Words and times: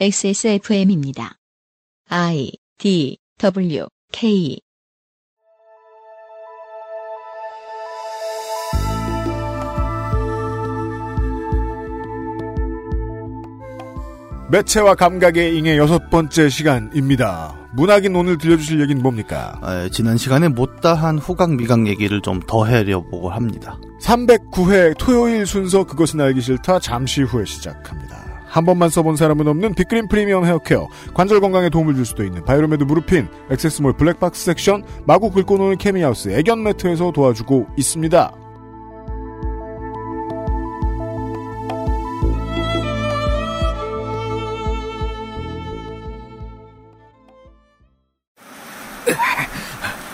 XSFM입니다. 0.00 1.36
I 2.08 2.50
D 2.78 3.18
W 3.38 3.86
K 4.10 4.58
매체와 14.50 14.94
감각의 14.96 15.56
잉의 15.56 15.78
여섯 15.78 16.10
번째 16.10 16.48
시간입니다. 16.50 17.56
문학인 17.74 18.14
오늘 18.14 18.36
들려주실 18.36 18.80
얘기는 18.82 19.02
뭡니까? 19.02 19.58
아, 19.62 19.88
지난 19.90 20.18
시간에 20.18 20.48
못다한 20.48 21.16
후각 21.18 21.54
미각 21.54 21.86
얘기를 21.86 22.20
좀 22.20 22.40
더 22.46 22.66
해려보고 22.66 23.30
합니다. 23.30 23.78
309회 24.02 24.98
토요일 24.98 25.46
순서 25.46 25.84
그것은 25.84 26.20
알기 26.20 26.42
싫다 26.42 26.80
잠시 26.80 27.22
후에 27.22 27.44
시작합니다. 27.46 28.21
한 28.52 28.66
번만 28.66 28.90
써본 28.90 29.16
사람은 29.16 29.48
없는 29.48 29.74
빅그린 29.74 30.08
프리미엄 30.08 30.44
헤어케어, 30.44 30.86
관절 31.14 31.40
건강에 31.40 31.70
도움을 31.70 31.94
줄 31.94 32.04
수도 32.04 32.22
있는 32.22 32.44
바이로메드 32.44 32.84
무르핀, 32.84 33.26
액세스몰 33.50 33.94
블랙박스 33.94 34.44
섹션, 34.44 34.84
마구 35.06 35.30
긁고 35.30 35.56
노는 35.56 35.78
케미하우스 35.78 36.28
애견 36.28 36.62
매트에서 36.62 37.12
도와주고 37.12 37.68
있습니다. 37.78 38.34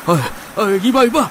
어, 0.07 0.63
어, 0.63 0.71
이봐 0.83 1.05
이봐 1.05 1.31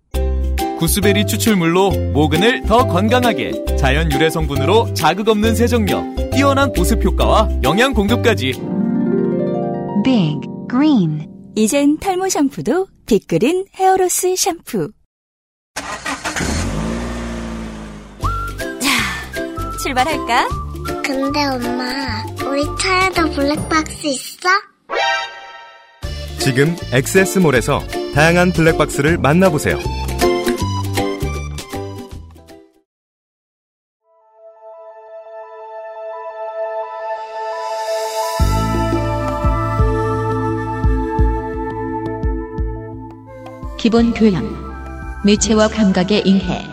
구스베리 0.81 1.27
추출물로 1.27 1.91
모근을 2.11 2.63
더 2.63 2.87
건강하게 2.87 3.77
자연 3.77 4.11
유래 4.11 4.31
성분으로 4.31 4.95
자극 4.95 5.29
없는 5.29 5.53
세정력 5.53 6.31
뛰어난 6.31 6.73
보습 6.73 7.05
효과와 7.05 7.49
영양 7.61 7.93
공급까지 7.93 8.53
Big 10.03 10.39
Green 10.67 11.27
이젠 11.55 11.99
탈모 11.99 12.29
샴푸도 12.29 12.87
빅그린 13.05 13.65
헤어로스 13.75 14.35
샴푸. 14.35 14.91
자, 18.79 19.77
출발할까? 19.83 20.47
근데 21.03 21.45
엄마, 21.45 22.23
우리 22.49 22.63
차에도 22.79 23.29
블랙박스 23.35 24.07
있어? 24.07 24.49
지금 26.39 26.75
엑세스몰에서 26.91 27.83
다양한 28.15 28.51
블랙박스를 28.51 29.19
만나보세요. 29.19 29.77
기본 43.81 44.13
교양 44.13 44.45
매체와 45.25 45.67
감각의 45.69 46.21
인해. 46.27 46.67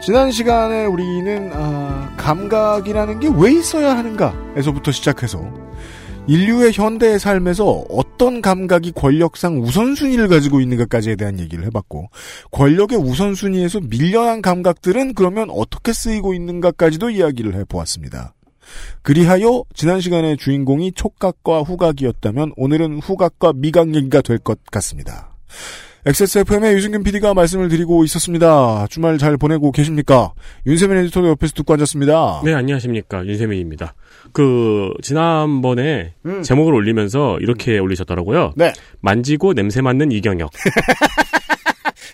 지난 0.00 0.30
시간에 0.30 0.86
우리는 0.86 1.50
아, 1.54 2.10
감각이라는 2.16 3.20
게 3.20 3.28
왜 3.28 3.52
있어야 3.52 3.96
하는가에서부터 3.96 4.90
시작해서 4.90 5.52
인류의 6.28 6.72
현대의 6.72 7.18
삶에서 7.18 7.84
어떤 7.88 8.42
감각이 8.42 8.92
권력상 8.92 9.60
우선순위를 9.62 10.28
가지고 10.28 10.60
있는가까지에 10.60 11.16
대한 11.16 11.40
얘기를 11.40 11.64
해봤고 11.64 12.10
권력의 12.50 12.98
우선순위에서 12.98 13.80
밀려난 13.80 14.42
감각들은 14.42 15.14
그러면 15.14 15.48
어떻게 15.50 15.92
쓰이고 15.92 16.34
있는가까지도 16.34 17.10
이야기를 17.10 17.54
해보았습니다. 17.54 18.34
그리하여 19.00 19.64
지난 19.74 20.00
시간의 20.02 20.36
주인공이 20.36 20.92
촉각과 20.92 21.62
후각이었다면 21.62 22.52
오늘은 22.56 22.98
후각과 23.00 23.54
미각 23.54 23.94
얘기가 23.94 24.20
될 24.20 24.38
것 24.38 24.58
같습니다. 24.70 25.30
XSFM의 26.06 26.74
유승균 26.74 27.02
PD가 27.02 27.34
말씀을 27.34 27.68
드리고 27.68 28.04
있었습니다. 28.04 28.86
주말 28.88 29.18
잘 29.18 29.36
보내고 29.36 29.72
계십니까? 29.72 30.32
윤세민 30.66 30.96
에디터가 30.98 31.28
옆에서 31.28 31.54
듣고 31.54 31.74
앉았습니다. 31.74 32.42
네, 32.44 32.54
안녕하십니까. 32.54 33.26
윤세민입니다. 33.26 33.94
그, 34.32 34.92
지난번에 35.02 36.14
음. 36.24 36.42
제목을 36.42 36.72
올리면서 36.72 37.38
이렇게 37.40 37.78
올리셨더라고요. 37.78 38.54
네. 38.56 38.72
만지고 39.00 39.54
냄새 39.54 39.82
맡는 39.82 40.12
이경혁. 40.12 40.50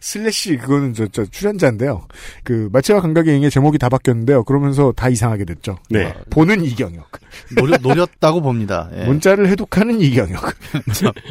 슬래시 0.05 0.59
그거는 0.59 0.93
저, 0.93 1.07
저 1.07 1.25
출연자인데요. 1.25 2.07
그 2.45 2.69
매체와 2.73 3.01
감각의 3.01 3.39
잉해 3.39 3.51
제목이 3.51 3.79
다 3.79 3.89
바뀌었는데요. 3.89 4.45
그러면서 4.45 4.93
다 4.93 5.09
이상하게 5.09 5.47
됐죠. 5.47 5.79
네. 5.89 6.13
보는 6.29 6.63
이경혁. 6.63 7.11
노렸, 7.57 7.81
노렸 7.81 8.11
다고 8.21 8.43
봅니다. 8.43 8.91
예. 8.95 9.07
문자를 9.07 9.49
해독하는 9.49 10.03
이경혁. 10.03 10.55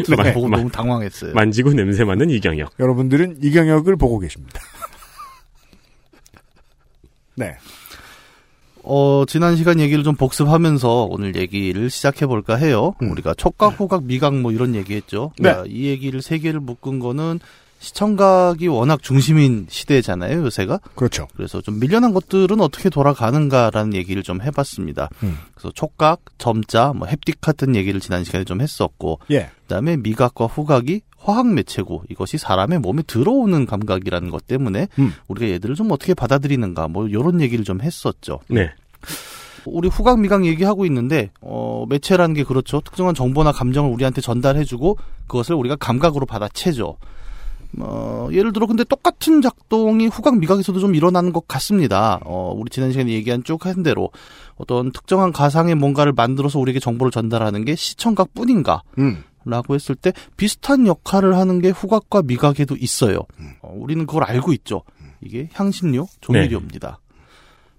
저만 0.06 0.26
네. 0.26 0.34
보고 0.34 0.48
마- 0.48 0.58
너무 0.58 0.72
당황했어요. 0.72 1.36
만지고 1.36 1.74
냄새 1.74 2.04
맡는 2.04 2.32
이경혁. 2.32 2.74
여러분들은 2.80 3.38
이경혁을 3.44 3.96
보고 3.96 4.18
계십니다. 4.18 4.60
네. 7.36 7.56
어, 8.82 9.24
지난 9.28 9.56
시간 9.56 9.80
얘기를 9.80 10.04
좀 10.04 10.16
복습하면서 10.16 11.10
오늘 11.12 11.36
얘기를 11.36 11.92
시작해볼까 11.92 12.56
해요. 12.56 12.96
음. 13.04 13.12
우리가 13.12 13.36
촉각, 13.36 13.80
후각, 13.80 14.06
미각 14.06 14.34
뭐 14.36 14.52
이런 14.52 14.74
얘기 14.74 14.96
했죠. 14.96 15.32
네. 15.38 15.54
이 15.68 15.86
얘기를 15.90 16.24
세 16.24 16.40
개를 16.40 16.60
묶은 16.60 16.98
거는 16.98 17.40
시청각이 17.84 18.68
워낙 18.70 19.04
중심인 19.04 19.68
시대잖아요, 19.70 20.46
요새가. 20.46 20.80
그렇죠. 20.96 21.28
그래서 21.36 21.60
좀 21.60 21.82
밀려난 21.82 22.14
것들은 22.14 22.62
어떻게 22.62 22.90
돌아가는가라는 22.90 23.94
얘기를 23.94 24.24
좀 24.24 24.42
해봤습니다. 24.42 25.10
음. 25.22 25.38
그래서 25.54 25.70
촉각, 25.74 26.22
점자, 26.38 26.94
뭐 26.96 27.06
햅틱 27.06 27.40
같은 27.42 27.76
얘기를 27.76 28.00
지난 28.00 28.24
시간에 28.24 28.46
좀 28.46 28.62
했었고, 28.62 29.20
예. 29.32 29.50
그다음에 29.64 29.98
미각과 29.98 30.46
후각이 30.46 31.02
화학 31.18 31.48
매체고 31.54 32.04
이것이 32.10 32.38
사람의 32.38 32.80
몸에 32.80 33.02
들어오는 33.02 33.66
감각이라는 33.66 34.30
것 34.30 34.48
때문에 34.48 34.88
음. 35.00 35.14
우리가 35.28 35.52
얘들을 35.54 35.76
좀 35.76 35.92
어떻게 35.92 36.14
받아들이는가 36.14 36.88
뭐 36.88 37.08
이런 37.08 37.42
얘기를 37.42 37.66
좀 37.66 37.82
했었죠. 37.82 38.40
네. 38.48 38.72
우리 39.66 39.88
후각 39.88 40.20
미각 40.20 40.46
얘기하고 40.46 40.86
있는데 40.86 41.32
어 41.40 41.86
매체라는 41.88 42.34
게 42.34 42.44
그렇죠. 42.44 42.82
특정한 42.82 43.16
정보나 43.16 43.54
감정을 43.54 43.92
우리한테 43.92 44.20
전달해주고 44.20 44.98
그것을 45.28 45.56
우리가 45.56 45.78
감각으로 45.78 46.26
받아채죠. 46.26 46.98
어, 47.80 48.30
예를 48.32 48.54
들어 48.54 48.68
근데 48.68 48.84
똑같은 48.84 49.42
작동이 49.42 50.08
후각 50.08 50.38
미각에서도 50.40 50.80
좀 50.80 50.94
일어나는 50.96 51.34
것 51.34 51.48
같습니다. 51.48 52.20
어, 52.26 52.54
우리 52.56 52.70
지난 52.70 52.92
시간에 52.92 53.12
얘기한 53.12 53.44
쭉 53.44 53.66
한 53.66 53.82
대로 53.84 54.12
어떤 54.56 54.92
특정한 54.92 55.32
가상의 55.32 55.76
뭔가를 55.76 56.12
만들어서 56.14 56.60
우리에게 56.60 56.80
정보를 56.80 57.12
전달하는 57.12 57.64
게 57.66 57.76
시청각 57.76 58.34
뿐인가? 58.34 58.84
음. 59.00 59.24
라고 59.46 59.76
했을 59.76 59.96
때 59.96 60.14
비슷한 60.38 60.88
역할을 60.88 61.36
하는 61.36 61.60
게 61.62 61.70
후각과 61.70 62.22
미각에도 62.24 62.76
있어요. 62.78 63.20
어, 63.62 63.74
우리는 63.76 64.06
그걸 64.06 64.24
알고 64.24 64.54
있죠. 64.54 64.84
이게 65.22 65.50
향신료, 65.54 66.08
조미료입니다. 66.22 67.00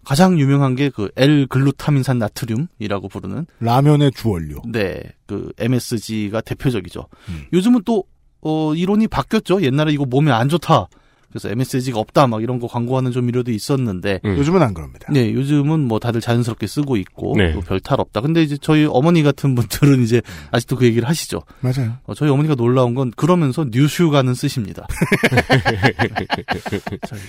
가장 0.04 0.38
유명한 0.38 0.74
게 0.74 0.90
그 0.90 1.08
L-글루타민산 1.16 2.18
나트륨이라고 2.18 3.08
부르는 3.08 3.46
라면의 3.60 4.12
주원료. 4.12 4.60
네, 4.66 5.02
그 5.26 5.50
MSG가 5.58 6.42
대표적이죠. 6.42 7.06
음. 7.30 7.44
요즘은 7.54 7.82
또 7.86 8.04
어, 8.44 8.74
이론이 8.74 9.08
바뀌었죠. 9.08 9.62
옛날에 9.62 9.92
이거 9.92 10.04
몸에 10.04 10.30
안 10.30 10.48
좋다. 10.48 10.88
그래서 11.30 11.48
MSG가 11.50 11.98
없다 11.98 12.28
막 12.28 12.44
이런 12.44 12.60
거 12.60 12.68
광고하는 12.68 13.10
조미료도 13.10 13.50
있었는데 13.50 14.20
음. 14.24 14.36
요즘은 14.38 14.62
안 14.62 14.72
그럽니다. 14.72 15.08
네, 15.10 15.32
요즘은 15.32 15.80
뭐 15.80 15.98
다들 15.98 16.20
자연스럽게 16.20 16.68
쓰고 16.68 16.96
있고 16.96 17.34
네. 17.36 17.58
별탈 17.66 18.00
없다. 18.00 18.20
근데 18.20 18.40
이제 18.40 18.56
저희 18.56 18.84
어머니 18.88 19.24
같은 19.24 19.56
분들은 19.56 20.04
이제 20.04 20.22
아직도 20.52 20.76
그 20.76 20.84
얘기를 20.84 21.08
하시죠. 21.08 21.42
맞아요. 21.60 21.94
어, 22.04 22.14
저희 22.14 22.30
어머니가 22.30 22.54
놀라운 22.54 22.94
건 22.94 23.10
그러면서 23.16 23.66
뉴슈가는 23.68 24.32
쓰십니다. 24.34 24.86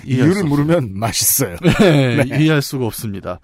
이유를 0.06 0.34
수 0.36 0.46
물으면 0.46 0.92
맛있어요. 0.94 1.54
없- 1.56 1.62
네, 1.82 2.24
이해할 2.28 2.62
수가 2.62 2.86
없습니다. 2.86 3.40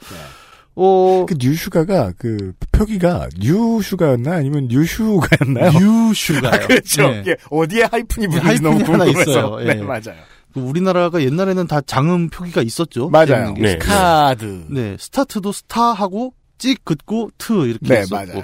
어, 0.75 1.25
그 1.27 1.35
뉴슈가가 1.37 2.13
그 2.17 2.53
표기가 2.71 3.27
뉴슈가였나 3.37 4.33
아니면 4.35 4.67
뉴슈가였나요? 4.69 5.71
뉴슈가요. 5.79 6.67
그렇죠. 6.67 7.09
네. 7.09 7.19
이게 7.21 7.35
어디에 7.49 7.83
하이픈이 7.91 8.27
네, 8.27 8.39
붙는지 8.39 8.61
너무 8.61 8.75
하이픈이 8.77 8.91
하나 8.91 9.05
궁금해서. 9.05 9.31
있어요. 9.31 9.55
네, 9.59 9.79
예. 9.79 9.83
맞아요. 9.83 10.21
우리나라가 10.55 11.21
옛날에는 11.21 11.67
다 11.67 11.81
장음 11.81 12.29
표기가 12.29 12.61
있었죠. 12.61 13.09
맞아요. 13.09 13.53
게. 13.53 13.61
네. 13.61 13.77
카드. 13.77 14.65
네, 14.69 14.97
스타트도 14.99 15.51
스타하고 15.51 16.33
찍 16.57 16.83
긋고 16.85 17.31
트 17.37 17.53
이렇게 17.67 17.87
네, 17.87 17.95
했었고 17.99 18.15
맞아요. 18.33 18.43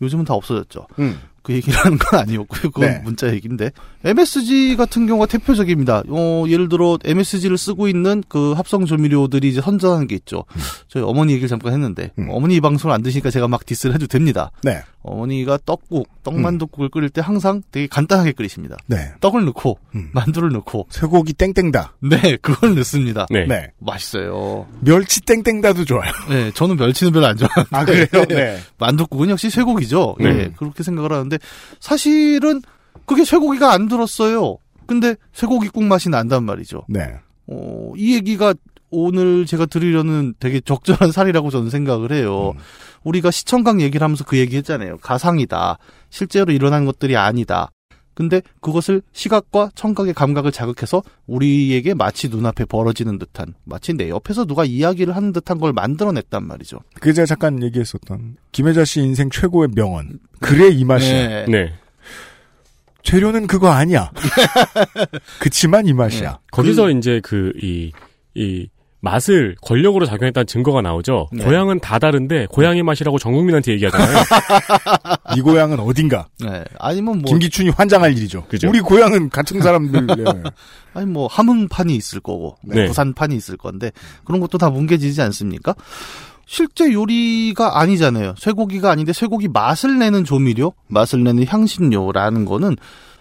요즘은 0.00 0.24
다 0.24 0.34
없어졌죠. 0.34 0.86
음. 0.98 1.20
그 1.42 1.52
얘기를 1.52 1.78
하는 1.78 1.98
건 1.98 2.20
아니었고요. 2.20 2.62
그건 2.72 2.88
네. 2.88 3.00
문자 3.04 3.32
얘기인데 3.32 3.70
MSG 4.04 4.76
같은 4.76 5.06
경우가 5.06 5.26
대표적입니다. 5.26 6.02
어, 6.08 6.44
예를 6.48 6.68
들어 6.68 6.98
MSG를 7.04 7.56
쓰고 7.56 7.88
있는 7.88 8.22
그 8.28 8.52
합성 8.52 8.84
조미료들이 8.84 9.48
이제 9.48 9.60
선전하는 9.60 10.06
게 10.06 10.14
있죠. 10.16 10.44
저희 10.88 11.02
어머니 11.02 11.32
얘기를 11.32 11.48
잠깐 11.48 11.72
했는데 11.72 12.10
음. 12.18 12.28
어머니 12.30 12.56
이 12.56 12.60
방송을 12.60 12.94
안 12.94 13.02
드시니까 13.02 13.30
제가 13.30 13.48
막 13.48 13.64
디스를 13.64 13.94
해도 13.94 14.06
됩니다. 14.06 14.50
네. 14.62 14.82
어머니가 15.02 15.58
떡국, 15.64 16.22
떡만둣국을 16.22 16.88
끓일 16.88 17.10
때 17.10 17.20
항상 17.20 17.62
되게 17.70 17.86
간단하게 17.86 18.32
끓이십니다. 18.32 18.76
네. 18.86 19.12
떡을 19.20 19.44
넣고 19.46 19.78
음. 19.94 20.10
만두를 20.12 20.50
넣고 20.50 20.86
쇠고기 20.90 21.32
땡땡다. 21.32 21.94
네 22.00 22.36
그걸 22.40 22.74
넣습니다. 22.76 23.26
네. 23.30 23.46
네. 23.46 23.72
맛있어요. 23.78 24.66
멸치 24.80 25.20
땡땡다도 25.22 25.84
좋아요. 25.84 26.12
네 26.28 26.50
저는 26.52 26.76
멸치는 26.76 27.12
별로 27.12 27.26
안 27.26 27.36
좋아하는데 27.36 27.76
아, 27.76 27.84
그래요? 27.84 28.24
네. 28.28 28.58
만둣국은 28.78 29.30
역시 29.30 29.50
쇠고기죠. 29.50 30.16
네. 30.18 30.26
예, 30.26 30.52
그렇게 30.56 30.82
생각을 30.82 31.12
하는데 31.12 31.38
사실은 31.80 32.62
그게 33.12 33.24
쇠고기가 33.24 33.72
안 33.72 33.88
들었어요. 33.88 34.56
근데 34.86 35.16
쇠고기국 35.34 35.84
맛이 35.84 36.08
난단 36.08 36.44
말이죠. 36.44 36.84
네. 36.88 37.14
어, 37.46 37.92
이 37.96 38.14
얘기가 38.14 38.54
오늘 38.90 39.44
제가 39.44 39.66
드리려는 39.66 40.34
되게 40.40 40.60
적절한 40.60 41.12
사리라고 41.12 41.50
저는 41.50 41.68
생각을 41.68 42.10
해요. 42.12 42.52
음. 42.56 42.60
우리가 43.04 43.30
시청각 43.30 43.80
얘기를 43.80 44.02
하면서 44.02 44.24
그 44.24 44.38
얘기 44.38 44.56
했잖아요. 44.56 44.96
가상이다. 44.98 45.78
실제로 46.08 46.52
일어난 46.52 46.86
것들이 46.86 47.16
아니다. 47.16 47.70
근데 48.14 48.42
그것을 48.60 49.02
시각과 49.12 49.70
청각의 49.74 50.14
감각을 50.14 50.52
자극해서 50.52 51.02
우리에게 51.26 51.94
마치 51.94 52.28
눈앞에 52.28 52.66
벌어지는 52.66 53.18
듯한, 53.18 53.54
마치 53.64 53.94
내 53.94 54.10
옆에서 54.10 54.44
누가 54.44 54.64
이야기를 54.66 55.16
하는 55.16 55.32
듯한 55.32 55.58
걸 55.58 55.72
만들어냈단 55.72 56.46
말이죠. 56.46 56.80
그 57.00 57.12
제가 57.14 57.24
잠깐 57.24 57.62
얘기했었던 57.62 58.36
김혜자 58.52 58.84
씨 58.84 59.00
인생 59.00 59.30
최고의 59.30 59.70
명언. 59.74 60.18
그래 60.40 60.68
이 60.68 60.84
맛이야. 60.84 61.10
네. 61.10 61.44
네. 61.48 61.72
재료는 63.02 63.46
그거 63.46 63.70
아니야. 63.70 64.10
그치만 65.40 65.86
이 65.86 65.92
맛이야. 65.92 66.38
거기서 66.50 66.90
이제 66.90 67.20
그, 67.22 67.52
이, 67.60 67.92
이, 68.34 68.68
맛을 69.02 69.56
권력으로 69.60 70.06
작용했다는 70.06 70.46
증거가 70.46 70.80
나오죠. 70.80 71.28
네. 71.32 71.44
고향은 71.44 71.80
다 71.80 71.98
다른데, 71.98 72.46
고향의 72.50 72.84
맛이라고 72.84 73.18
전 73.18 73.32
국민한테 73.32 73.72
얘기하잖아요. 73.72 74.16
이 75.36 75.40
고향은 75.40 75.80
어딘가. 75.80 76.28
네. 76.38 76.64
아니면 76.78 77.18
뭐, 77.18 77.24
김기춘이 77.30 77.70
환장할 77.70 78.16
일이죠. 78.16 78.44
그죠. 78.48 78.68
우리 78.68 78.80
고향은 78.80 79.30
같은 79.30 79.60
사람들. 79.60 80.06
네. 80.06 80.24
아니 80.94 81.06
뭐 81.06 81.26
함흥판이 81.26 81.96
있을 81.96 82.20
거고 82.20 82.56
네. 82.62 82.86
부산판이 82.86 83.34
있을 83.34 83.56
건데 83.56 83.90
그런 84.24 84.40
것도 84.40 84.58
다 84.58 84.70
뭉개지지 84.70 85.20
않습니까? 85.22 85.74
실제 86.46 86.92
요리가 86.92 87.80
아니잖아요. 87.80 88.34
쇠고기가 88.38 88.90
아닌데 88.90 89.12
쇠고기 89.12 89.48
맛을 89.48 89.98
내는 89.98 90.24
조미료, 90.24 90.74
맛을 90.88 91.24
내는 91.24 91.46
향신료라는 91.46 92.44
거는 92.44 92.76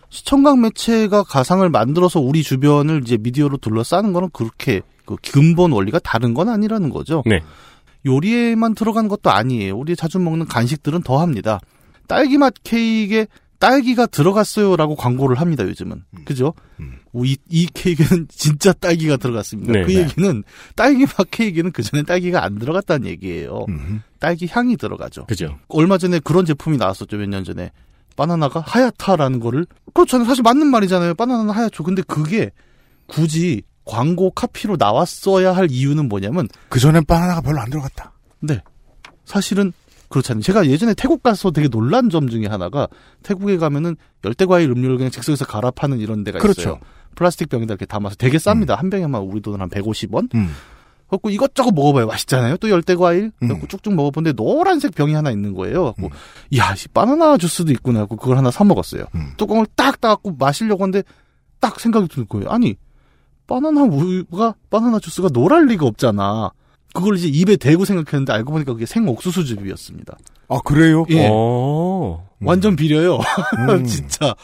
시청각 0.09 0.59
매체가 0.59 1.23
가상을 1.23 1.67
만들어서 1.69 2.19
우리 2.19 2.43
주변을 2.43 3.01
이제 3.03 3.17
미디어로 3.17 3.57
둘러싸는 3.57 4.11
거는 4.11 4.29
그렇게 4.33 4.81
그 5.05 5.15
근본 5.31 5.71
원리가 5.71 5.99
다른 5.99 6.33
건 6.33 6.49
아니라는 6.49 6.89
거죠. 6.89 7.23
네. 7.25 7.41
요리에만 8.05 8.75
들어간 8.75 9.07
것도 9.07 9.29
아니에요. 9.29 9.77
우리 9.77 9.95
자주 9.95 10.19
먹는 10.19 10.47
간식들은 10.47 11.03
더 11.03 11.19
합니다. 11.19 11.59
딸기 12.07 12.37
맛 12.37 12.53
케이크에 12.63 13.27
딸기가 13.61 14.07
들어갔어요라고 14.07 14.95
광고를 14.95 15.39
합니다, 15.39 15.63
요즘은. 15.63 16.03
그죠? 16.25 16.53
음. 16.79 16.97
이, 17.23 17.37
이 17.47 17.67
케이크에는 17.67 18.27
진짜 18.33 18.73
딸기가 18.73 19.17
들어갔습니다. 19.17 19.71
네, 19.71 19.83
그 19.83 19.91
네. 19.91 19.99
얘기는 19.99 20.43
딸기 20.75 21.05
맛 21.05 21.29
케이크에는 21.29 21.71
그 21.71 21.83
전에 21.83 22.01
딸기가 22.03 22.43
안 22.43 22.57
들어갔다는 22.57 23.07
얘기예요. 23.07 23.65
음. 23.69 24.01
딸기 24.19 24.47
향이 24.49 24.77
들어가죠. 24.77 25.25
그죠. 25.27 25.59
얼마 25.69 25.97
전에 25.99 26.19
그런 26.19 26.43
제품이 26.45 26.77
나왔었죠, 26.77 27.17
몇 27.17 27.27
년 27.29 27.43
전에. 27.43 27.71
바나나가 28.15 28.59
하얗다라는 28.61 29.39
거를. 29.39 29.65
그렇잖아요. 29.93 30.25
사실 30.27 30.41
맞는 30.41 30.67
말이잖아요. 30.67 31.13
바나나는 31.13 31.51
하얗죠. 31.53 31.83
근데 31.83 32.01
그게 32.01 32.51
굳이 33.07 33.61
광고 33.85 34.31
카피로 34.31 34.75
나왔어야 34.77 35.55
할 35.55 35.69
이유는 35.69 36.09
뭐냐면 36.09 36.47
그 36.69 36.79
전엔 36.79 37.05
바나나가 37.05 37.41
별로 37.41 37.59
안 37.61 37.69
들어갔다. 37.69 38.11
네. 38.39 38.59
사실은 39.25 39.71
그렇잖아요. 40.11 40.41
제가 40.43 40.67
예전에 40.67 40.93
태국 40.93 41.23
가서 41.23 41.51
되게 41.51 41.67
놀란 41.67 42.09
점 42.09 42.29
중에 42.29 42.45
하나가 42.45 42.87
태국에 43.23 43.57
가면은 43.57 43.95
열대 44.23 44.45
과일 44.45 44.69
음료를 44.69 44.97
그냥 44.97 45.09
즉석에서 45.09 45.45
갈아 45.45 45.71
파는 45.71 45.99
이런 45.99 46.23
데가 46.23 46.39
그렇죠. 46.39 46.61
있어요. 46.61 46.79
플라스틱 47.15 47.49
병에다 47.49 47.73
이렇게 47.73 47.85
담아서 47.85 48.15
되게 48.15 48.37
쌉니다. 48.37 48.75
한 48.75 48.89
병에만 48.89 49.21
우리 49.21 49.41
돈은 49.41 49.59
한 49.61 49.69
150원? 49.69 50.33
음. 50.35 50.53
그래갖고 51.07 51.29
이것저것 51.29 51.71
먹어봐요. 51.71 52.07
맛있잖아요. 52.07 52.57
또 52.57 52.69
열대 52.69 52.95
과일. 52.95 53.23
음. 53.23 53.31
그래갖고 53.47 53.67
쭉쭉 53.67 53.93
먹어보는데 53.95 54.33
노란색 54.35 54.95
병이 54.95 55.13
하나 55.13 55.31
있는 55.31 55.53
거예요. 55.53 55.93
그래갖고 55.93 56.09
이야, 56.51 56.73
씨, 56.75 56.87
바나나 56.87 57.37
주스도 57.37 57.71
있구나. 57.73 58.05
그걸 58.05 58.37
하나 58.37 58.49
사 58.51 58.63
먹었어요. 58.63 59.05
음. 59.15 59.33
뚜껑을 59.37 59.65
딱 59.75 59.99
따갖고 59.99 60.35
마시려고 60.39 60.83
하는데 60.83 61.03
딱 61.59 61.79
생각이 61.79 62.07
드는 62.07 62.27
거예요. 62.29 62.49
아니, 62.49 62.75
바나나 63.45 63.83
우유가, 63.83 64.55
바나나 64.69 64.99
주스가 64.99 65.27
노랄 65.29 65.65
리가 65.65 65.85
없잖아. 65.85 66.51
그걸 66.93 67.15
이제 67.17 67.27
입에 67.27 67.55
대고 67.55 67.85
생각했는데 67.85 68.33
알고 68.33 68.51
보니까 68.51 68.73
그게 68.73 68.85
생옥수수즙이었습니다. 68.85 70.17
아, 70.49 70.59
그래요? 70.65 71.05
예. 71.09 71.29
어. 71.31 72.27
완전 72.41 72.75
비려요. 72.75 73.19
음. 73.69 73.85
진짜. 73.85 74.35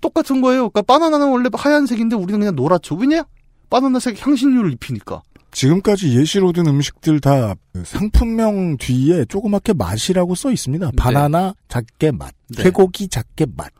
똑같은 0.00 0.40
거예요. 0.40 0.68
그러니까 0.70 0.82
바나나는 0.82 1.30
원래 1.30 1.48
하얀색인데 1.52 2.14
우리는 2.16 2.38
그냥 2.38 2.54
노랗죠. 2.54 2.94
왜냐? 2.94 3.24
바나나색 3.70 4.24
향신료를 4.24 4.72
입히니까. 4.72 5.22
지금까지 5.50 6.16
예시로 6.16 6.52
든 6.52 6.66
음식들 6.66 7.20
다 7.20 7.54
상품명 7.84 8.76
뒤에 8.76 9.24
조그맣게 9.24 9.72
맛이라고 9.72 10.34
써 10.34 10.52
있습니다. 10.52 10.90
바나나 10.96 11.54
작게 11.68 12.12
맛, 12.12 12.32
네. 12.54 12.64
쇠고기 12.64 13.08
작게 13.08 13.46
맛. 13.56 13.72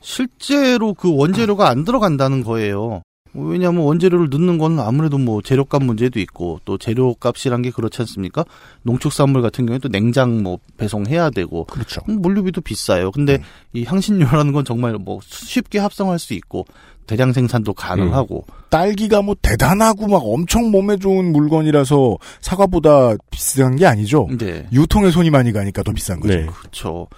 실제로 0.00 0.94
그 0.94 1.14
원재료가 1.14 1.68
안 1.68 1.84
들어간다는 1.84 2.42
거예요. 2.42 3.02
왜냐하면 3.34 3.82
원재료를 3.84 4.28
넣는 4.30 4.58
건 4.58 4.78
아무래도 4.78 5.16
뭐 5.18 5.40
재료값 5.40 5.82
문제도 5.82 6.20
있고 6.20 6.60
또 6.64 6.76
재료값이란 6.76 7.62
게 7.62 7.70
그렇지 7.70 8.02
않습니까? 8.02 8.44
농축산물 8.82 9.40
같은 9.40 9.64
경우에 9.66 9.78
또 9.78 9.88
냉장 9.88 10.42
뭐 10.42 10.58
배송해야 10.76 11.30
되고 11.30 11.64
그렇죠. 11.64 12.02
음, 12.08 12.20
물류비도 12.20 12.60
비싸요. 12.60 13.10
근데 13.10 13.42
이 13.72 13.84
향신료라는 13.84 14.52
건 14.52 14.64
정말 14.64 14.92
뭐 14.94 15.20
쉽게 15.24 15.78
합성할 15.78 16.18
수 16.18 16.34
있고 16.34 16.66
대량 17.06 17.32
생산도 17.32 17.74
가능하고 17.74 18.44
딸기가 18.70 19.22
뭐 19.22 19.34
대단하고 19.40 20.06
막 20.08 20.22
엄청 20.24 20.70
몸에 20.70 20.96
좋은 20.98 21.32
물건이라서 21.32 22.18
사과보다 22.40 23.16
비싼 23.30 23.76
게 23.76 23.86
아니죠. 23.86 24.28
네. 24.38 24.66
유통에 24.72 25.10
손이 25.10 25.30
많이 25.30 25.52
가니까 25.52 25.82
더 25.82 25.92
비싼 25.92 26.20
거죠. 26.20 26.34
네. 26.34 26.46
그렇죠. 26.46 27.08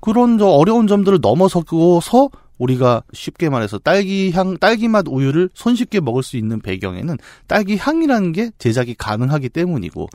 그런 0.00 0.38
저 0.38 0.46
어려운 0.46 0.86
점들을 0.86 1.18
넘어서서 1.20 2.30
우리가 2.58 3.02
쉽게 3.12 3.48
말해서 3.48 3.78
딸기 3.78 4.30
향, 4.32 4.56
딸기 4.56 4.88
맛 4.88 5.06
우유를 5.08 5.50
손쉽게 5.54 6.00
먹을 6.00 6.22
수 6.22 6.36
있는 6.36 6.60
배경에는 6.60 7.16
딸기 7.46 7.76
향이라는 7.76 8.32
게 8.32 8.50
제작이 8.58 8.94
가능하기 8.94 9.50
때문이고. 9.50 10.08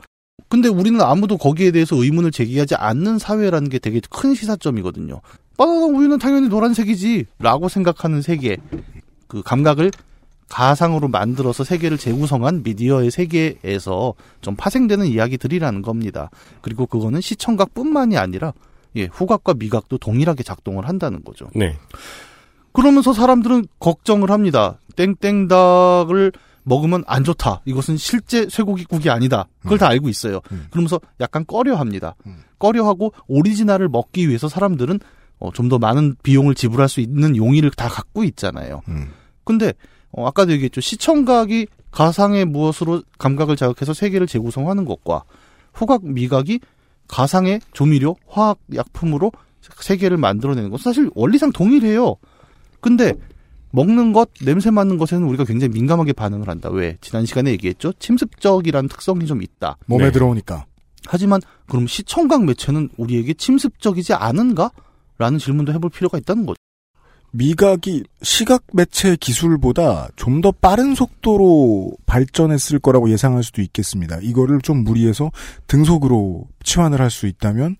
근데 0.48 0.68
우리는 0.68 1.00
아무도 1.00 1.38
거기에 1.38 1.70
대해서 1.70 1.96
의문을 1.96 2.30
제기하지 2.30 2.74
않는 2.74 3.18
사회라는 3.18 3.68
게 3.68 3.78
되게 3.78 4.00
큰 4.10 4.34
시사점이거든요. 4.34 5.20
바나나 5.56 5.86
우유는 5.86 6.18
당연히 6.18 6.48
노란색이지. 6.48 7.26
라고 7.38 7.68
생각하는 7.68 8.22
세계. 8.22 8.56
그 9.28 9.42
감각을 9.42 9.90
가상으로 10.48 11.08
만들어서 11.08 11.64
세계를 11.64 11.96
재구성한 11.96 12.62
미디어의 12.62 13.10
세계에서 13.10 14.12
좀 14.42 14.54
파생되는 14.54 15.06
이야기들이라는 15.06 15.80
겁니다. 15.80 16.28
그리고 16.60 16.86
그거는 16.86 17.22
시청각뿐만이 17.22 18.18
아니라 18.18 18.52
예, 18.96 19.08
후각과 19.10 19.54
미각도 19.54 19.96
동일하게 19.96 20.42
작동을 20.42 20.86
한다는 20.86 21.24
거죠. 21.24 21.46
네. 21.54 21.78
그러면서 22.72 23.12
사람들은 23.12 23.66
걱정을 23.80 24.30
합니다. 24.30 24.78
땡땡닭을 24.96 26.32
먹으면 26.64 27.02
안 27.06 27.24
좋다. 27.24 27.62
이것은 27.64 27.96
실제 27.96 28.48
쇠고기국이 28.48 29.10
아니다. 29.10 29.46
그걸 29.62 29.78
다 29.78 29.88
알고 29.88 30.08
있어요. 30.08 30.40
음. 30.52 30.66
그러면서 30.70 31.00
약간 31.20 31.44
꺼려합니다. 31.46 32.14
음. 32.26 32.36
꺼려하고 32.58 33.12
오리지널을 33.26 33.88
먹기 33.88 34.28
위해서 34.28 34.48
사람들은 34.48 35.00
어, 35.40 35.50
좀 35.52 35.68
더 35.68 35.78
많은 35.78 36.14
비용을 36.22 36.54
지불할 36.54 36.88
수 36.88 37.00
있는 37.00 37.36
용의를 37.36 37.70
다 37.72 37.88
갖고 37.88 38.22
있잖아요. 38.24 38.82
음. 38.88 39.08
근데 39.44 39.72
어, 40.12 40.26
아까도 40.26 40.52
얘기했죠. 40.52 40.80
시청각이 40.80 41.66
가상의 41.90 42.44
무엇으로 42.44 43.02
감각을 43.18 43.56
자극해서 43.56 43.92
세계를 43.92 44.26
재구성하는 44.28 44.84
것과 44.84 45.24
후각 45.72 46.04
미각이 46.04 46.60
가상의 47.08 47.60
조미료, 47.72 48.16
화학 48.28 48.58
약품으로 48.74 49.32
세계를 49.80 50.16
만들어내는 50.16 50.70
것 50.70 50.80
사실 50.80 51.10
원리상 51.14 51.50
동일해요. 51.52 52.16
근데 52.82 53.14
먹는 53.70 54.12
것, 54.12 54.28
냄새 54.44 54.70
맡는 54.70 54.98
것에는 54.98 55.26
우리가 55.26 55.44
굉장히 55.44 55.72
민감하게 55.72 56.12
반응을 56.12 56.46
한다. 56.48 56.68
왜? 56.70 56.98
지난 57.00 57.24
시간에 57.24 57.50
얘기했죠. 57.52 57.94
침습적이라는 57.98 58.90
특성이 58.90 59.24
좀 59.24 59.42
있다. 59.42 59.78
몸에 59.86 60.04
네. 60.06 60.12
들어오니까. 60.12 60.66
하지만 61.06 61.40
그럼 61.68 61.86
시청각 61.86 62.44
매체는 62.44 62.90
우리에게 62.98 63.32
침습적이지 63.32 64.12
않은가? 64.12 64.70
라는 65.16 65.38
질문도 65.38 65.72
해볼 65.72 65.90
필요가 65.90 66.18
있다는 66.18 66.44
거죠. 66.44 66.56
미각이 67.34 68.04
시각 68.20 68.62
매체 68.74 69.16
기술보다 69.16 70.08
좀 70.16 70.42
더 70.42 70.52
빠른 70.52 70.94
속도로 70.94 71.92
발전했을 72.04 72.78
거라고 72.78 73.08
예상할 73.10 73.42
수도 73.42 73.62
있겠습니다. 73.62 74.18
이거를 74.20 74.60
좀 74.60 74.84
무리해서 74.84 75.30
등속으로 75.66 76.46
치환을 76.62 77.00
할 77.00 77.08
수 77.10 77.26
있다면 77.26 77.76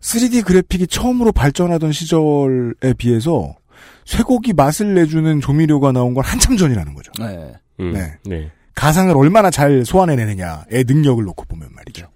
3D 0.00 0.44
그래픽이 0.44 0.86
처음으로 0.86 1.32
발전하던 1.32 1.90
시절에 1.92 2.92
비해서 2.96 3.56
쇠고기 4.04 4.52
맛을 4.52 4.94
내주는 4.94 5.40
조미료가 5.40 5.92
나온 5.92 6.14
건 6.14 6.24
한참 6.24 6.56
전이라는 6.56 6.94
거죠. 6.94 7.12
네. 7.18 7.52
음, 7.80 7.92
네. 7.92 8.14
네. 8.24 8.50
가상을 8.74 9.16
얼마나 9.16 9.50
잘 9.50 9.84
소환해내느냐의 9.84 10.84
능력을 10.86 11.22
놓고 11.24 11.44
보면 11.44 11.68
말이죠. 11.74 12.06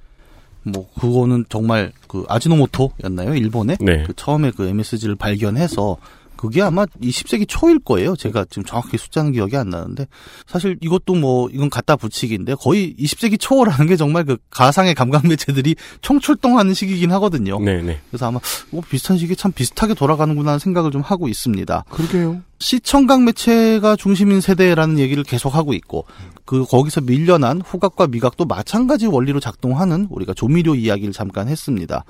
뭐 0.64 0.88
그거는 0.99 1.45
정말 1.49 1.92
그 2.09 2.25
아지노모토였나요 2.28 3.35
일본에 3.35 3.76
네. 3.80 4.04
그 4.04 4.12
처음에 4.14 4.50
그 4.50 4.66
MSG를 4.66 5.14
발견해서 5.14 5.97
그게 6.38 6.62
아마 6.62 6.87
20세기 6.87 7.47
초일 7.49 7.80
거예요. 7.80 8.14
제가 8.14 8.47
지금 8.49 8.64
정확히 8.64 8.97
숫자는 8.97 9.33
기억이 9.33 9.57
안 9.57 9.71
나는데 9.71 10.07
사실 10.47 10.78
이것도 10.80 11.16
뭐 11.16 11.50
이건 11.52 11.68
갖다 11.68 11.97
붙이기인데 11.97 12.54
거의 12.54 12.95
20세기 12.97 13.38
초라는 13.40 13.88
게 13.88 13.97
정말 13.97 14.25
그 14.25 14.37
가상의 14.49 14.95
감각 14.95 15.26
매체들이 15.26 15.75
총출동하는 16.00 16.75
시기긴 16.75 17.11
하거든요. 17.12 17.59
네, 17.59 17.83
네. 17.83 18.00
그래서 18.09 18.28
아마 18.28 18.38
뭐 18.71 18.83
비슷한 18.88 19.18
시기에 19.18 19.35
참 19.35 19.50
비슷하게 19.50 19.95
돌아가는구나 19.95 20.50
하는 20.50 20.59
생각을 20.61 20.92
좀 20.92 21.00
하고 21.00 21.26
있습니다. 21.26 21.85
그러게요. 21.90 22.40
시청각 22.61 23.23
매체가 23.25 23.97
중심인 23.97 24.40
세대라는 24.40 25.00
얘기를 25.00 25.25
계속 25.25 25.57
하고 25.57 25.75
있고 25.75 26.07
그 26.45 26.64
거기서 26.64 27.00
밀려난 27.00 27.61
후각과 27.61 28.07
미각도 28.07 28.45
마찬가지 28.45 29.07
원리로 29.07 29.40
작동하는 29.40 30.07
우리가 30.09 30.35
조미료 30.35 30.76
이야기를 30.76 31.12
잠깐 31.12 31.49
했습니다. 31.49 32.04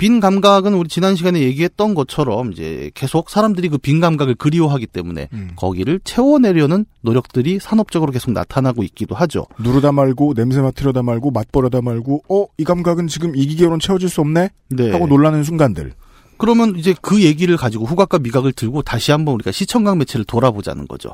빈 0.00 0.18
감각은 0.18 0.72
우리 0.72 0.88
지난 0.88 1.14
시간에 1.14 1.40
얘기했던 1.40 1.94
것처럼 1.94 2.52
이제 2.52 2.90
계속 2.94 3.28
사람들이 3.28 3.68
그 3.68 3.76
빈 3.76 4.00
감각을 4.00 4.34
그리워하기 4.34 4.86
때문에 4.86 5.28
음. 5.34 5.50
거기를 5.56 6.00
채워내려는 6.04 6.86
노력들이 7.02 7.58
산업적으로 7.60 8.10
계속 8.10 8.30
나타나고 8.32 8.82
있기도 8.84 9.14
하죠. 9.14 9.46
누르다 9.58 9.92
말고 9.92 10.32
냄새 10.34 10.60
맡으려다 10.62 11.02
말고 11.02 11.30
맛보려다 11.32 11.82
말고 11.82 12.22
어 12.28 12.46
이 12.56 12.64
감각은 12.64 13.08
지금 13.08 13.36
이 13.36 13.46
기계로는 13.46 13.78
채워질 13.78 14.08
수 14.08 14.22
없네 14.22 14.48
네. 14.70 14.90
하고 14.90 15.06
놀라는 15.06 15.44
순간들. 15.44 15.92
그러면 16.38 16.76
이제 16.76 16.94
그 17.02 17.22
얘기를 17.22 17.56
가지고 17.58 17.84
후각과 17.84 18.20
미각을 18.20 18.52
들고 18.52 18.80
다시 18.80 19.12
한번 19.12 19.34
우리가 19.34 19.52
시청각 19.52 19.98
매체를 19.98 20.24
돌아보자는 20.24 20.88
거죠. 20.88 21.10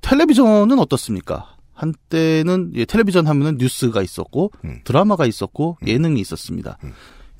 텔레비전은 0.00 0.78
어떻습니까? 0.78 1.54
한때는 1.74 2.72
예, 2.76 2.86
텔레비전 2.86 3.26
하면은 3.26 3.58
뉴스가 3.58 4.00
있었고 4.02 4.50
음. 4.64 4.80
드라마가 4.84 5.26
있었고 5.26 5.76
예능이 5.86 6.20
있었습니다. 6.22 6.78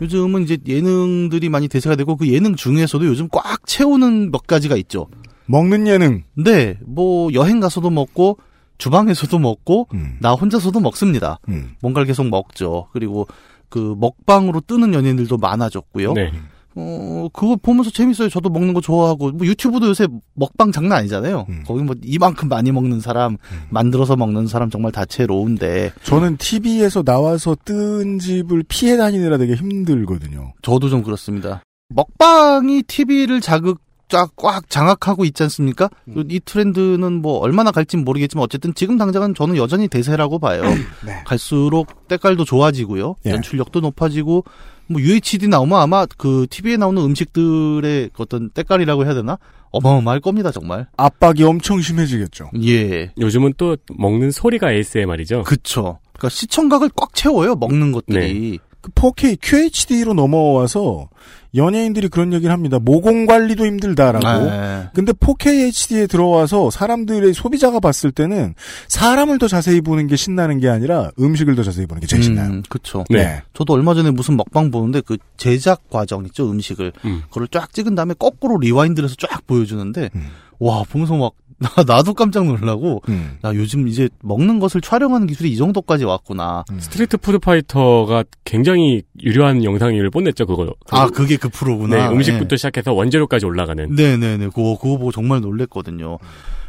요즘은 0.01 0.43
이제 0.43 0.59
예능들이 0.67 1.49
많이 1.49 1.69
대세가 1.69 1.97
되고 1.97 2.17
그 2.17 2.29
예능 2.29 2.57
중에서도 2.57 3.07
요즘 3.07 3.29
꽉 3.31 3.67
채우는 3.67 4.33
몇 4.33 4.47
가지가 4.47 4.77
있죠. 4.77 5.07
먹는 5.47 5.87
예능. 5.87 6.25
네, 6.35 6.79
뭐 6.85 7.33
여행 7.33 7.61
가서도 7.61 7.91
먹고 7.91 8.39
주방에서도 8.79 9.39
먹고 9.39 9.89
음. 9.95 10.17
나 10.21 10.33
혼자서도 10.33 10.81
먹습니다. 10.81 11.39
음. 11.49 11.75
뭔가를 11.81 12.07
계속 12.07 12.29
먹죠. 12.29 12.89
그리고 12.93 13.27
그 13.69 13.95
먹방으로 13.99 14.61
뜨는 14.61 14.95
연예인들도 14.95 15.37
많아졌고요. 15.37 16.13
네. 16.15 16.33
어, 16.77 17.29
그거 17.33 17.57
보면서 17.57 17.91
재밌어요. 17.91 18.29
저도 18.29 18.49
먹는 18.49 18.75
거 18.75 18.81
좋아하고. 18.81 19.33
뭐 19.33 19.47
유튜브도 19.47 19.87
요새 19.89 20.09
먹방 20.35 20.73
장난 20.73 20.99
아니잖아요. 20.99 21.47
음. 21.49 21.65
거기 21.67 21.83
뭐 21.83 21.95
이만큼 22.03 22.49
많이 22.49 22.73
먹는 22.73 23.01
사람, 23.01 23.37
만들어서 23.71 24.17
먹는 24.17 24.47
사람 24.47 24.71
정말 24.71 24.93
다채로운데. 24.93 25.93
저는 26.03 26.37
TV에서 26.37 27.03
나와서 27.03 27.57
뜬 27.65 28.19
집을 28.19 28.65
피해 28.69 28.97
다니느라 28.97 29.39
되게 29.39 29.55
힘들거든요. 29.55 30.53
저도 30.63 30.89
좀 30.89 31.03
그렇습니다. 31.03 31.63
먹방이 31.91 32.83
TV를 32.83 33.41
자극, 33.41 33.81
쫙, 34.09 34.31
꽉 34.37 34.69
장악하고 34.69 35.25
있지 35.25 35.43
않습니까? 35.45 35.89
음. 36.09 36.25
이 36.29 36.41
트렌드는 36.41 37.23
뭐 37.23 37.39
얼마나 37.39 37.71
갈진 37.71 38.05
모르겠지만 38.05 38.43
어쨌든 38.45 38.75
지금 38.75 38.99
당장은 38.99 39.35
저는 39.35 39.57
여전히 39.57 39.89
대세라고 39.89 40.39
봐요. 40.39 40.63
네. 41.07 41.23
갈수록 41.25 42.09
때깔도 42.09 42.45
좋아지고요. 42.45 43.17
예. 43.27 43.31
연출력도 43.31 43.81
높아지고 43.81 44.45
뭐 44.87 45.01
UHD 45.01 45.49
나오면 45.49 45.81
아마 45.81 46.07
그 46.07 46.47
TV에 46.51 46.77
나오는 46.77 47.01
음식들의 47.03 48.11
어떤 48.17 48.51
때깔이라고 48.51 49.05
해야 49.05 49.15
되나? 49.15 49.39
어마어마할 49.71 50.21
겁니다, 50.21 50.51
정말. 50.53 50.87
압박이 50.97 51.43
엄청 51.43 51.81
심해지겠죠. 51.81 52.51
예. 52.63 53.13
요즘은 53.19 53.55
또 53.57 53.77
먹는 53.97 54.31
소리가 54.31 54.73
ASMR이죠. 54.73 55.43
그쵸. 55.43 55.99
그러니까 56.13 56.29
시청각을 56.29 56.91
꽉 56.95 57.13
채워요, 57.15 57.57
먹는 57.57 57.93
것들이. 57.93 58.61
그 58.81 58.91
4K, 58.91 59.39
QHD로 59.41 60.15
넘어와서 60.15 61.09
연예인들이 61.55 62.09
그런 62.09 62.33
얘기를 62.33 62.53
합니다. 62.53 62.79
모공 62.81 63.27
관리도 63.27 63.65
힘들다라고. 63.65 64.51
네. 64.51 64.89
근데 64.93 65.13
4K 65.13 65.69
HD에 65.69 66.07
들어와서 66.07 66.71
사람들의 66.71 67.33
소비자가 67.33 67.81
봤을 67.81 68.11
때는 68.11 68.55
사람을 68.89 69.39
더 69.39 69.49
자세히 69.49 69.81
보는 69.81 70.07
게 70.07 70.17
신나는 70.17 70.59
게 70.59 70.69
아니라 70.69 71.11
음식을 71.19 71.55
더 71.55 71.63
자세히 71.63 71.87
보는 71.87 72.01
게 72.01 72.07
제일 72.07 72.23
신나요. 72.23 72.51
음, 72.51 72.63
그쵸. 72.69 73.05
네. 73.11 73.43
저도 73.53 73.73
얼마 73.73 73.95
전에 73.95 74.11
무슨 74.11 74.37
먹방 74.37 74.71
보는데 74.71 75.01
그 75.01 75.17
제작 75.37 75.89
과정 75.91 76.25
있죠, 76.27 76.51
음식을. 76.51 76.93
음. 77.05 77.23
그걸 77.29 77.49
쫙 77.49 77.73
찍은 77.73 77.95
다음에 77.95 78.15
거꾸로 78.19 78.59
rewind를 78.59 79.09
해서 79.09 79.17
쫙 79.19 79.47
보여주는데, 79.47 80.11
음. 80.15 80.27
와, 80.59 80.83
보면서 80.89 81.17
막, 81.17 81.33
나, 81.59 81.71
나도 81.87 82.15
깜짝 82.15 82.47
놀라고, 82.47 83.01
음. 83.09 83.39
야, 83.45 83.55
요즘 83.55 83.87
이제 83.87 84.09
먹는 84.23 84.59
것을 84.59 84.81
촬영하는 84.81 85.27
기술이 85.29 85.53
이 85.53 85.57
정도까지 85.57 86.05
왔구나. 86.05 86.65
스트리트 86.79 87.17
푸드 87.19 87.39
파이터가 87.39 88.25
굉장히 88.45 89.03
유려한 89.23 89.63
영상을 89.63 90.11
뽐냈죠, 90.11 90.47
그거. 90.47 90.75
아, 90.91 91.07
그게 91.07 91.37
그 91.45 91.51
프로구나. 91.51 92.09
네, 92.09 92.15
음식부터 92.15 92.57
시작해서 92.57 92.95
원재료까지 92.95 93.45
올라가는. 93.45 93.95
네네네. 93.95 94.47
그거, 94.49 94.79
그거 94.81 94.97
보고 94.97 95.13
정말 95.13 95.43
놀랬거든요. 95.43 96.19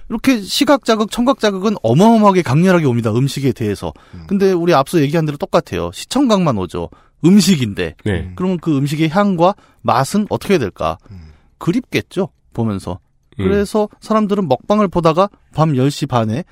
이렇게 0.10 0.42
시각 0.42 0.84
자극, 0.84 1.10
청각 1.12 1.40
자극은 1.40 1.76
어마어마하게 1.82 2.42
강렬하게 2.42 2.86
옵니다. 2.86 3.12
음식에 3.12 3.54
대해서. 3.54 3.94
근데 4.28 4.52
우리 4.52 4.74
앞서 4.74 5.00
얘기한 5.00 5.26
대로 5.26 5.38
똑같아요. 5.38 5.92
시청각만 5.94 6.58
오죠. 6.58 6.90
음식인데. 7.24 7.96
네. 8.04 8.32
그러면 8.36 8.60
그 8.60 8.78
음식의 8.78 9.10
향과 9.10 9.56
맛은 9.82 10.28
어떻게 10.30 10.58
될까? 10.58 10.98
그립겠죠. 11.58 12.30
보면서. 12.54 13.00
음. 13.40 13.46
그래서 13.46 13.88
사람들은 14.02 14.48
먹방을 14.50 14.90
보다가 14.90 15.30
밤 15.54 15.74
10시 15.74 16.10
반에 16.10 16.44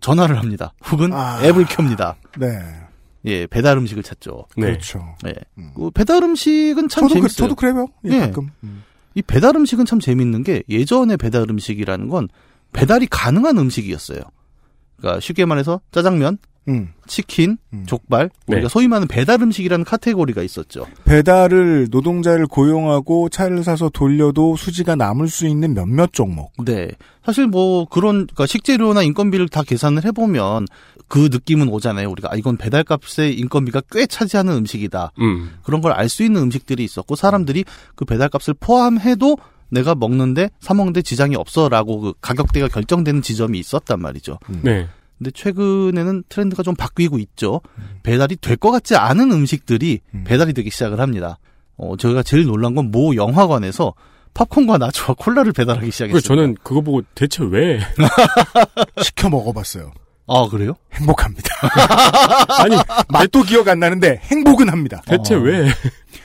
전화를 0.00 0.38
합니다. 0.38 0.72
혹은 0.90 1.12
아. 1.12 1.38
앱을 1.44 1.66
켭니다. 1.66 2.16
네. 2.38 2.48
예, 3.24 3.46
배달 3.46 3.76
음식을 3.78 4.02
찾죠. 4.02 4.46
네. 4.56 4.66
그렇죠. 4.66 5.14
예. 5.26 5.32
그 5.74 5.90
배달 5.90 6.22
음식은 6.22 6.88
참 6.88 7.02
저도, 7.02 7.08
그, 7.08 7.14
재밌어요. 7.14 7.36
저도 7.36 7.54
그래요. 7.54 7.86
예, 8.06 8.10
예. 8.14 8.20
가끔. 8.20 8.50
음. 8.64 8.82
이 9.14 9.22
배달 9.22 9.54
음식은 9.56 9.84
참 9.84 10.00
재밌는 10.00 10.42
게 10.42 10.62
예전에 10.68 11.16
배달 11.16 11.46
음식이라는 11.48 12.08
건 12.08 12.28
배달이 12.72 13.06
가능한 13.08 13.58
음식이었어요. 13.58 14.20
그러니까 14.96 15.20
쉽게 15.20 15.44
말해서 15.44 15.80
짜장면, 15.90 16.38
음. 16.68 16.92
치킨, 17.06 17.58
음. 17.72 17.84
족발, 17.86 18.30
네. 18.46 18.56
우리가 18.56 18.68
소위 18.68 18.88
말하는 18.88 19.08
배달 19.08 19.42
음식이라는 19.42 19.84
카테고리가 19.84 20.42
있었죠. 20.42 20.86
배달을 21.04 21.88
노동자를 21.90 22.46
고용하고 22.46 23.28
차를 23.28 23.64
사서 23.64 23.90
돌려도 23.90 24.56
수지가 24.56 24.94
남을 24.94 25.28
수 25.28 25.46
있는 25.46 25.74
몇몇 25.74 26.12
종목. 26.12 26.52
네. 26.64 26.88
사실 27.24 27.46
뭐 27.46 27.84
그런 27.86 28.26
그러니까 28.26 28.46
식재료나 28.46 29.02
인건비를 29.02 29.48
다 29.48 29.62
계산을 29.62 30.04
해보면 30.06 30.66
그 31.12 31.28
느낌은 31.30 31.68
오잖아요. 31.68 32.08
우리가 32.08 32.30
아, 32.32 32.36
이건 32.36 32.56
배달값의 32.56 33.38
인건비가 33.38 33.82
꽤 33.90 34.06
차지하는 34.06 34.54
음식이다. 34.54 35.12
음. 35.20 35.50
그런 35.62 35.82
걸 35.82 35.92
알 35.92 36.08
수 36.08 36.22
있는 36.22 36.40
음식들이 36.40 36.82
있었고 36.84 37.16
사람들이 37.16 37.64
그 37.94 38.06
배달값을 38.06 38.54
포함해도 38.58 39.36
내가 39.68 39.94
먹는데 39.94 40.48
사 40.58 40.72
먹는데 40.72 41.02
지장이 41.02 41.36
없어라고 41.36 42.00
그 42.00 42.12
가격대가 42.22 42.68
결정되는 42.68 43.20
지점이 43.20 43.58
있었단 43.58 44.00
말이죠. 44.00 44.38
네. 44.62 44.88
근데 45.18 45.30
최근에는 45.32 46.24
트렌드가 46.30 46.62
좀 46.62 46.74
바뀌고 46.74 47.18
있죠. 47.18 47.60
배달이 48.02 48.36
될 48.36 48.56
것 48.56 48.70
같지 48.70 48.96
않은 48.96 49.32
음식들이 49.32 50.00
음. 50.14 50.24
배달이 50.26 50.54
되기 50.54 50.70
시작을 50.70 50.98
합니다. 50.98 51.38
어, 51.76 51.94
제가 51.98 52.22
제일 52.22 52.46
놀란 52.46 52.74
건 52.74 52.90
모 52.90 53.14
영화관에서 53.16 53.92
팝콘과 54.32 54.78
나초와 54.78 55.14
콜라를 55.18 55.52
배달하기 55.52 55.90
시작했어요. 55.90 56.20
저는 56.22 56.54
그거 56.62 56.80
보고 56.80 57.02
대체 57.14 57.44
왜? 57.44 57.80
시켜 59.02 59.28
먹어봤어요. 59.28 59.92
아 60.26 60.48
그래요? 60.48 60.74
행복합니다. 60.92 61.48
아니, 62.62 62.76
맛도 63.08 63.42
기억 63.42 63.68
안 63.68 63.80
나는데 63.80 64.20
행복은 64.24 64.68
합니다. 64.68 65.02
대체 65.06 65.34
어. 65.34 65.38
왜? 65.38 65.72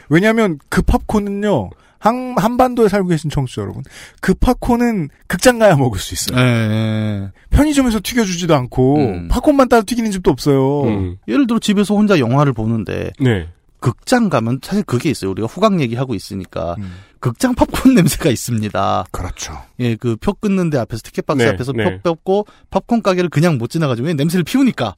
왜냐하면 0.10 0.60
그 0.70 0.82
팝콘은요. 0.82 1.72
한, 2.00 2.36
한반도에 2.38 2.90
살고 2.90 3.10
계신 3.10 3.30
청취자 3.30 3.64
여러분. 3.64 3.84
그 4.22 4.36
팝콘은 4.36 5.10
극장 5.28 5.58
가야 5.58 5.76
먹을 5.76 6.00
수 6.00 6.14
있어요. 6.14 6.38
네. 6.40 7.30
편의점에서 7.50 8.00
튀겨주지도 8.04 8.56
않고 8.56 8.98
음. 8.98 9.28
팝콘만 9.30 9.68
따로 9.68 9.84
튀기는 9.84 10.12
집도 10.12 10.30
없어요. 10.30 10.84
음. 10.84 11.18
예를 11.28 11.48
들어 11.48 11.60
집에서 11.60 11.96
혼자 11.96 12.20
영화를 12.20 12.54
보는데 12.54 13.12
네. 13.20 13.50
극장 13.80 14.30
가면 14.30 14.60
사실 14.64 14.84
그게 14.84 15.10
있어요. 15.10 15.32
우리가 15.32 15.48
후각 15.48 15.80
얘기하고 15.82 16.14
있으니까 16.14 16.76
음. 16.78 16.94
극장 17.20 17.54
팝콘 17.56 17.94
냄새가 17.96 18.30
있습니다. 18.30 19.06
그렇죠. 19.12 19.54
예, 19.80 19.96
그 19.96 20.16
표 20.18 20.34
끊는데 20.34 20.78
앞에서 20.78 21.02
티켓박스 21.04 21.44
네, 21.44 21.50
앞에서 21.50 21.72
네. 21.74 22.00
표 22.02 22.16
뽑고 22.16 22.46
팝콘 22.70 23.02
가게를 23.02 23.30
그냥 23.30 23.58
못 23.58 23.70
지나가지고 23.70 24.08
왜 24.08 24.14
냄새를 24.14 24.44
피우니까 24.44 24.96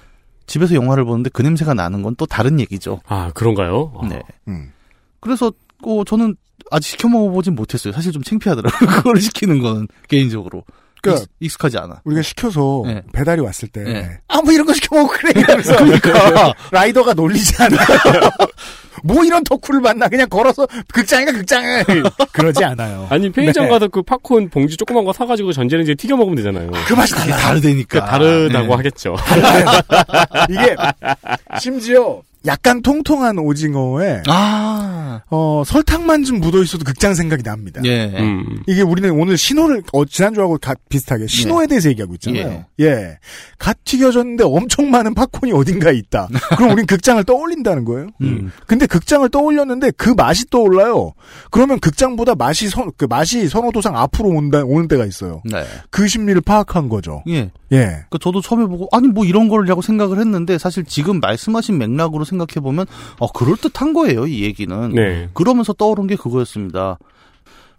집에서 0.48 0.74
영화를 0.76 1.06
보는데 1.06 1.30
그 1.32 1.42
냄새가 1.42 1.74
나는 1.74 2.02
건 2.02 2.16
또 2.18 2.26
다른 2.26 2.60
얘기죠. 2.60 3.00
아, 3.08 3.32
그런가요? 3.34 3.94
아, 4.02 4.08
네. 4.08 4.22
음. 4.48 4.72
그래서 5.20 5.52
어, 5.84 6.04
저는 6.06 6.36
아직 6.72 6.90
시켜 6.92 7.08
먹어보진 7.08 7.56
못했어요. 7.56 7.94
사실 7.94 8.12
좀 8.12 8.22
창피하더라고요. 8.24 8.90
그걸 9.04 9.20
시키는 9.22 9.62
건 9.62 9.88
개인적으로. 10.08 10.64
그러니까 11.02 11.24
익, 11.24 11.46
익숙하지 11.46 11.78
않아. 11.78 12.02
우리가 12.04 12.22
시켜서 12.22 12.84
네. 12.86 13.02
배달이 13.14 13.42
왔을 13.42 13.68
때, 13.70 13.84
네. 13.84 14.20
아, 14.28 14.42
뭐 14.42 14.52
이런 14.54 14.66
거 14.66 14.74
시켜 14.74 14.96
먹고 14.96 15.10
그래. 15.14 15.32
이러면서 15.36 15.76
그러니까. 15.78 16.54
라이더가 16.72 17.14
놀리지 17.14 17.56
않아요. 17.62 17.80
뭐 19.04 19.24
이런 19.24 19.44
덕후를 19.46 19.80
만나. 19.80 20.10
그냥 20.10 20.28
걸어서 20.28 20.68
극장인가 20.94 21.32
극장에. 21.32 21.84
그러지 22.34 22.64
않아요. 22.66 23.08
아니 23.10 23.32
편의점 23.32 23.66
네. 23.66 23.70
가서 23.72 23.88
그 23.88 24.02
팝콘 24.02 24.50
봉지 24.50 24.76
조그만 24.76 25.06
거 25.06 25.14
사가지고 25.14 25.54
전자레인지에 25.54 25.96
튀겨 25.96 26.18
먹으면 26.18 26.36
되잖아요. 26.36 26.70
그 26.86 26.94
맛이. 26.94 27.16
다르다니까. 27.16 28.00
그 28.02 28.06
다르다고 28.06 28.68
네. 28.68 28.74
하겠죠. 28.76 29.16
이게, 30.50 30.76
심지어, 31.60 32.22
약간 32.46 32.82
통통한 32.82 33.38
오징어에, 33.38 34.24
아. 34.28 35.22
어, 35.30 35.64
설탕만 35.66 36.24
좀 36.24 36.40
묻어 36.40 36.64
있어도 36.64 36.86
극장 36.86 37.14
생각이 37.14 37.44
납니다. 37.44 37.82
예. 37.84 38.06
음. 38.18 38.64
이게 38.68 38.82
우리는 38.82 39.12
오늘 39.12 39.38
신호를 39.38 39.84
어, 39.92 40.06
지난주하고 40.06 40.58
가- 40.60 40.76
비슷하게 40.88 41.28
신호에 41.28 41.68
대해서 41.68 41.90
얘기하고 41.90 42.14
있잖아요. 42.16 42.64
예. 42.80 43.18
갓 43.58 43.78
튀겨졌는데 43.84 44.46
엄청 44.46 44.90
많은 44.90 45.14
팝콘이 45.16 45.52
어딘가에 45.52 45.96
있다. 45.96 46.30
그럼 46.58 46.72
우린 46.72 46.86
극장을 46.86 47.22
떠올린다는 47.26 47.84
거예요. 47.84 48.08
음. 48.22 48.52
근데 48.68 48.86
극장을 48.86 49.28
떠올렸는데 49.30 49.92
그 49.98 50.10
맛이 50.12 50.46
떠올라요. 50.50 51.12
그러면 51.52 51.80
극장보다 51.80 52.36
맛이 52.36 52.70
선, 52.70 52.92
그 52.96 53.06
맛이 53.06 53.50
선호도상 53.50 53.98
앞으로 53.98 54.30
온다, 54.30 54.64
오는 54.64 54.88
때가 54.88 55.06
있어요. 55.06 55.42
네. 55.44 55.64
그 55.90 56.08
심리를 56.08 56.40
파악한 56.42 56.88
거죠. 56.88 57.24
예. 57.28 57.52
예. 57.74 58.06
그 58.10 58.18
저도 58.18 58.42
처음에 58.42 58.66
보고 58.66 58.88
아니 58.92 59.08
뭐 59.10 59.26
이런 59.26 59.50
거라고 59.50 59.82
생각을 59.82 60.20
했는데 60.20 60.58
사실 60.58 60.86
지금 60.86 61.20
말씀하신 61.20 61.78
맥락으로 61.78 62.24
생각해 62.30 62.62
보면 62.62 62.86
어 63.20 63.32
그럴 63.32 63.58
듯한 63.58 63.94
거예요 63.94 64.28
이 64.28 64.44
얘기는. 64.44 64.90
네. 64.92 65.30
그러면서 65.34 65.74
떠오른 65.74 66.08
게 66.08 66.16
그거였습니다. 66.16 66.98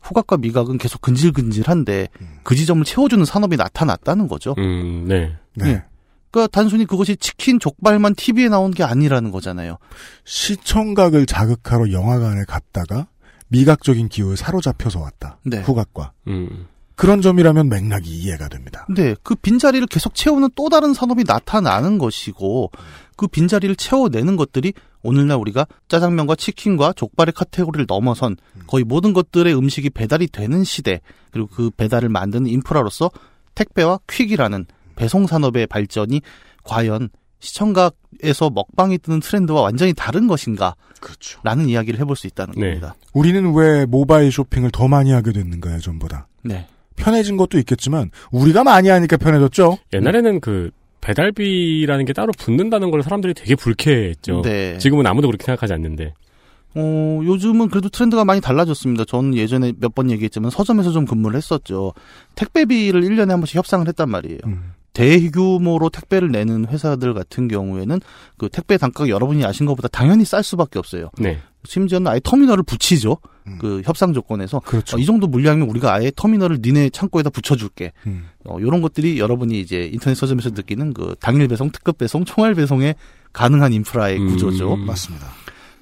후각과 0.02 0.38
미각은 0.38 0.78
계속 0.78 1.00
근질근질한데 1.02 2.08
그 2.42 2.54
지점을 2.54 2.84
채워주는 2.84 3.24
산업이 3.24 3.56
나타났다는 3.56 4.28
거죠. 4.28 4.54
음, 4.58 5.04
네. 5.06 5.36
네. 5.54 5.68
예. 5.68 5.82
그러니까 6.30 6.48
단순히 6.52 6.86
그것이 6.86 7.16
치킨 7.16 7.58
족발만 7.58 8.14
TV에 8.14 8.48
나온 8.48 8.70
게 8.70 8.84
아니라는 8.84 9.30
거잖아요. 9.30 9.78
시청각을 10.24 11.26
자극하러 11.26 11.92
영화관에 11.92 12.44
갔다가 12.46 13.08
미각적인 13.48 14.08
기호에 14.08 14.36
사로잡혀서 14.36 15.00
왔다. 15.00 15.38
네. 15.44 15.60
후각과. 15.60 16.12
음. 16.28 16.66
그런 16.94 17.22
점이라면 17.22 17.70
맥락이 17.70 18.10
이해가 18.10 18.48
됩니다. 18.48 18.84
근데 18.86 19.16
그 19.22 19.34
빈자리를 19.34 19.86
계속 19.86 20.14
채우는 20.14 20.50
또 20.54 20.68
다른 20.68 20.92
산업이 20.92 21.24
나타나는 21.26 21.96
것이고 21.96 22.70
그 23.20 23.26
빈자리를 23.26 23.76
채워내는 23.76 24.36
것들이 24.36 24.72
오늘날 25.02 25.36
우리가 25.36 25.66
짜장면과 25.88 26.36
치킨과 26.36 26.94
족발의 26.94 27.34
카테고리를 27.34 27.84
넘어선 27.86 28.36
거의 28.66 28.82
모든 28.82 29.12
것들의 29.12 29.54
음식이 29.54 29.90
배달이 29.90 30.26
되는 30.28 30.64
시대 30.64 31.02
그리고 31.30 31.46
그 31.48 31.68
배달을 31.68 32.08
만드는 32.08 32.46
인프라로서 32.46 33.10
택배와 33.54 34.00
퀵이라는 34.10 34.64
배송 34.96 35.26
산업의 35.26 35.66
발전이 35.66 36.22
과연 36.64 37.10
시청각에서 37.40 38.48
먹방이 38.48 38.96
뜨는 38.96 39.20
트렌드와 39.20 39.60
완전히 39.60 39.92
다른 39.92 40.26
것인가 40.26 40.74
그렇죠. 40.98 41.40
라는 41.42 41.68
이야기를 41.68 42.00
해볼 42.00 42.16
수 42.16 42.26
있다는 42.26 42.54
네. 42.54 42.68
겁니다. 42.68 42.94
우리는 43.12 43.52
왜 43.54 43.84
모바일 43.84 44.32
쇼핑을 44.32 44.70
더 44.70 44.88
많이 44.88 45.12
하게 45.12 45.32
됐는가요, 45.32 45.80
전보다? 45.80 46.26
네. 46.42 46.66
편해진 46.96 47.36
것도 47.36 47.58
있겠지만 47.58 48.10
우리가 48.30 48.64
많이 48.64 48.88
하니까 48.88 49.18
편해졌죠. 49.18 49.76
옛날에는 49.92 50.40
그 50.40 50.70
배달비라는 51.00 52.04
게 52.04 52.12
따로 52.12 52.32
붙는다는 52.38 52.90
걸 52.90 53.02
사람들이 53.02 53.34
되게 53.34 53.54
불쾌했죠. 53.54 54.42
네. 54.42 54.78
지금은 54.78 55.06
아무도 55.06 55.28
그렇게 55.28 55.44
생각하지 55.44 55.72
않는데. 55.72 56.14
어, 56.76 57.20
요즘은 57.24 57.68
그래도 57.68 57.88
트렌드가 57.88 58.24
많이 58.24 58.40
달라졌습니다. 58.40 59.04
저는 59.04 59.34
예전에 59.34 59.72
몇 59.80 59.92
번 59.94 60.10
얘기했지만 60.10 60.50
서점에서 60.50 60.92
좀 60.92 61.04
근무를 61.04 61.36
했었죠. 61.36 61.92
택배비를 62.36 63.02
1년에 63.02 63.28
한 63.30 63.40
번씩 63.40 63.56
협상을 63.56 63.86
했단 63.88 64.08
말이에요. 64.08 64.38
음. 64.46 64.72
대규모로 64.92 65.88
택배를 65.90 66.30
내는 66.30 66.66
회사들 66.66 67.14
같은 67.14 67.48
경우에는 67.48 68.00
그 68.36 68.48
택배 68.48 68.76
단가가 68.76 69.08
여러분이 69.08 69.44
아신 69.44 69.66
것보다 69.66 69.88
당연히 69.88 70.24
쌀 70.24 70.42
수밖에 70.42 70.78
없어요. 70.78 71.10
네. 71.18 71.38
심지어는 71.64 72.06
아예 72.06 72.20
터미널을 72.22 72.62
붙이죠. 72.62 73.18
음. 73.46 73.58
그 73.58 73.82
협상 73.84 74.12
조건에서 74.12 74.60
그렇죠. 74.60 74.96
어, 74.96 75.00
이 75.00 75.04
정도 75.04 75.26
물량이면 75.26 75.68
우리가 75.68 75.92
아예 75.92 76.12
터미널을 76.14 76.60
니네 76.62 76.90
창고에다 76.90 77.30
붙여줄게. 77.30 77.92
음. 78.06 78.26
어, 78.44 78.56
요런 78.60 78.80
것들이 78.80 79.18
여러분이 79.18 79.60
이제 79.60 79.88
인터넷 79.92 80.14
서점에서 80.14 80.50
느끼는 80.50 80.94
그 80.94 81.14
당일 81.20 81.48
배송, 81.48 81.70
특급 81.70 81.98
배송, 81.98 82.24
총알 82.24 82.54
배송에 82.54 82.94
가능한 83.32 83.72
인프라의 83.72 84.18
음. 84.18 84.28
구조죠. 84.28 84.76
맞습니다. 84.76 85.26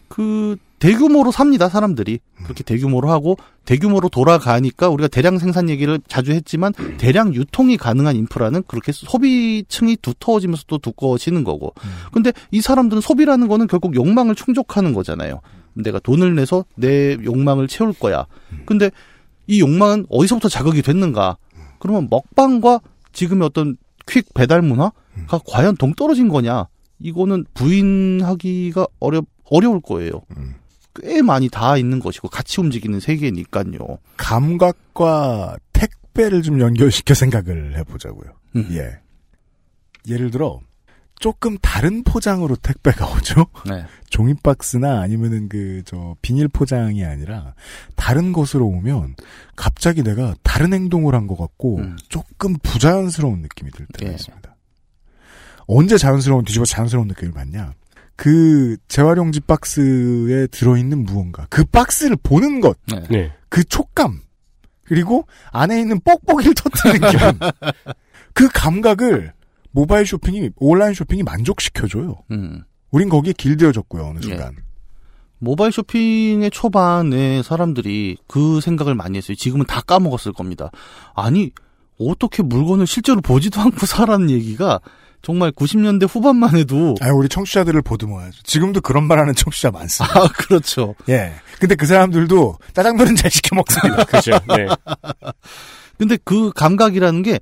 그 0.09 0.57
대규모로 0.79 1.33
삽니다 1.33 1.69
사람들이 1.69 2.21
그렇게 2.45 2.63
대규모로 2.63 3.11
하고 3.11 3.37
대규모로 3.65 4.09
돌아가니까 4.09 4.89
우리가 4.89 5.09
대량 5.09 5.39
생산 5.39 5.69
얘기를 5.69 5.99
자주 6.07 6.33
했지만 6.33 6.73
대량 6.99 7.35
유통이 7.35 7.77
가능한 7.77 8.17
인프라는 8.17 8.63
그렇게 8.67 8.93
소비층이 8.93 9.97
두터워지면서 9.97 10.65
또 10.67 10.79
두꺼워지는 10.79 11.45
거고 11.45 11.75
근데 12.13 12.33
이 12.51 12.61
사람들은 12.61 13.01
소비라는 13.01 13.49
거는 13.49 13.67
결국 13.67 13.95
욕망을 13.97 14.35
충족하는 14.35 14.95
거잖아요 14.95 15.41
내가 15.83 15.99
돈을 15.99 16.35
내서 16.35 16.65
내 16.77 17.17
욕망을 17.25 17.69
채울 17.69 17.93
거야 17.93 18.27
근데 18.67 18.91
이 19.47 19.61
욕망은 19.61 20.07
어디서부터 20.11 20.49
자극이 20.49 20.83
됐는가 20.83 21.37
그러면 21.79 22.09
먹방과 22.11 22.81
지금의 23.13 23.47
어떤 23.47 23.77
퀵 24.07 24.33
배달 24.35 24.63
문화가 24.63 25.41
과연 25.47 25.77
동떨어진 25.77 26.29
거냐 26.29 26.67
이거는 26.99 27.45
부인하기가 27.55 28.87
어려 28.99 29.23
어려울 29.45 29.81
거예요. 29.81 30.23
음. 30.37 30.55
꽤 30.95 31.23
많이 31.23 31.49
닿아 31.49 31.77
있는 31.77 32.01
것이고 32.01 32.29
같이 32.29 32.61
움직이는 32.61 33.01
세계니까요. 33.01 33.99
감각과 34.17 35.57
택배를 35.73 36.43
좀 36.43 36.61
연결시켜 36.61 37.15
생각을 37.15 37.79
해보자고요. 37.79 38.33
음. 38.57 38.69
예. 38.73 38.99
예를 40.13 40.31
들어 40.31 40.61
조금 41.19 41.59
다른 41.59 42.05
포장으로 42.05 42.57
택배가 42.57 43.07
오죠. 43.15 43.47
네. 43.69 43.85
종이 44.11 44.35
박스나 44.35 45.01
아니면은 45.01 45.49
그 45.49 45.83
저 45.85 46.17
비닐 46.23 46.49
포장이 46.49 47.05
아니라 47.05 47.55
다른 47.97 48.33
것으로 48.33 48.67
오면 48.67 49.17
갑자기 49.57 50.03
내가 50.03 50.35
다른 50.43 50.73
행동을 50.73 51.15
한 51.15 51.27
것 51.27 51.37
같고 51.37 51.79
음. 51.79 51.97
조금 52.09 52.55
부자연스러운 52.63 53.41
느낌이 53.41 53.71
들 53.71 53.87
때가 53.95 54.11
예. 54.11 54.15
있습니다. 54.15 54.55
언제 55.67 55.99
자연스러운 55.99 56.45
뒤집어 56.45 56.65
자연스러운 56.65 57.09
느낌을 57.09 57.33
받냐? 57.35 57.73
그 58.17 58.77
재활용지 58.89 59.41
박스에 59.41 60.47
들어있는 60.49 61.05
무언가 61.05 61.47
그 61.51 61.65
박스를 61.65 62.17
보는 62.23 62.61
것 62.61 62.77
네. 62.91 63.03
네. 63.11 63.33
그 63.49 63.63
촉감 63.65 64.21
그리고 64.85 65.27
안에 65.53 65.81
있는 65.81 66.01
뻑뻑이를 66.01 66.55
터뜨리는 66.55 67.11
기분 67.11 67.39
그 68.35 68.49
감각을 68.49 69.33
모바일 69.71 70.07
쇼핑이 70.07 70.51
온라인 70.57 70.95
쇼핑이 70.95 71.23
만족시켜줘요. 71.23 72.17
음. 72.31 72.63
우린 72.91 73.09
거기에 73.09 73.35
길들여졌고요 73.37 74.05
어느 74.05 74.21
순간. 74.21 74.57
모바일 75.39 75.73
쇼핑의 75.73 76.51
초반에 76.51 77.43
사람들이 77.43 78.17
그 78.27 78.61
생각을 78.61 78.95
많이 78.95 79.19
했어요. 79.19 79.37
지금은 79.37 79.67
다 79.67 79.81
까먹었을 79.81 80.33
겁니다. 80.33 80.71
아니 81.15 81.53
어떻게 82.01 82.43
물건을 82.43 82.87
실제로 82.87 83.21
보지도 83.21 83.61
않고 83.61 83.87
사라는 83.87 84.31
얘기가 84.31 84.81
정말 85.21 85.51
90년대 85.51 86.09
후반만 86.09 86.57
해도 86.57 86.95
아 87.01 87.09
우리 87.13 87.29
청취자들을 87.29 87.83
보듬어야죠. 87.83 88.43
지금도 88.45 88.81
그런 88.81 89.05
말하는 89.05 89.35
청취자 89.35 89.71
많습니다. 89.71 90.21
아 90.21 90.29
그렇죠. 90.29 90.95
예. 91.09 91.35
근데 91.59 91.75
그 91.75 91.87
사람들도 91.87 92.59
짜장면은 92.73 93.17
잘 93.17 93.31
시켜 93.31 93.57
먹습니다. 93.57 94.05
그렇죠. 94.07 94.33
네. 94.57 94.67
근데 95.99 96.17
그 96.25 96.53
감각이라는 96.53 97.23
게 97.23 97.41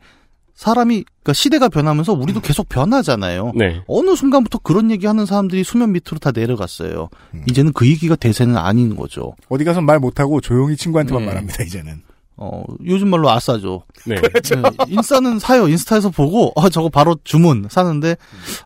사람이 0.56 1.04
그러니까 1.04 1.32
시대가 1.34 1.68
변하면서 1.68 2.14
우리도 2.14 2.40
계속 2.40 2.68
변하잖아요. 2.68 3.52
네. 3.54 3.82
어느 3.86 4.16
순간부터 4.16 4.58
그런 4.58 4.90
얘기하는 4.90 5.26
사람들이 5.26 5.62
수면 5.64 5.92
밑으로 5.92 6.18
다 6.18 6.32
내려갔어요. 6.34 7.10
음. 7.34 7.44
이제는 7.48 7.72
그 7.72 7.86
얘기가 7.86 8.16
대세는 8.16 8.56
아닌 8.56 8.96
거죠. 8.96 9.34
어디 9.48 9.64
가서 9.64 9.82
말 9.82 9.98
못하고 9.98 10.40
조용히 10.40 10.76
친구한테만 10.76 11.22
네. 11.22 11.26
말합니다 11.26 11.62
이제는. 11.62 12.00
어, 12.38 12.64
요즘 12.85 13.09
말로 13.09 13.31
아싸죠. 13.31 13.85
네. 14.05 14.14
네, 14.16 14.62
인스타는 14.88 15.38
사요. 15.38 15.68
인스타에서 15.68 16.11
보고, 16.11 16.53
아, 16.57 16.68
저거 16.68 16.90
바로 16.90 17.16
주문 17.25 17.66
사는데, 17.70 18.16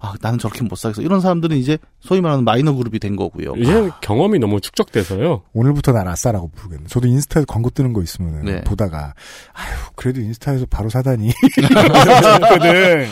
아, 0.01 0.15
나는 0.21 0.39
저렇게 0.41 0.65
못 0.65 0.75
사겠어. 0.77 1.03
이런 1.03 1.21
사람들은 1.21 1.57
이제 1.57 1.79
소위 2.01 2.21
말하는 2.21 2.43
마이너 2.45 2.73
그룹이 2.75 2.99
된 2.99 3.15
거고요. 3.15 3.55
이제는 3.57 3.91
경험이 4.01 4.41
너무 4.41 4.61
축적돼서요. 4.61 5.43
오늘부터 5.53 5.93
난 5.93 6.09
아싸라고 6.09 6.51
부르겠네. 6.51 6.85
저도 6.89 7.07
인스타에서 7.07 7.47
광고 7.47 7.71
뜨는 7.71 7.93
거 7.93 8.03
있으면 8.03 8.45
네. 8.45 8.61
보다가 8.63 9.15
아유 9.53 9.75
그래도 9.95 10.21
인스타에서 10.21 10.67
바로 10.69 10.89
사다니 10.89 11.31
생각했거든. 11.55 13.07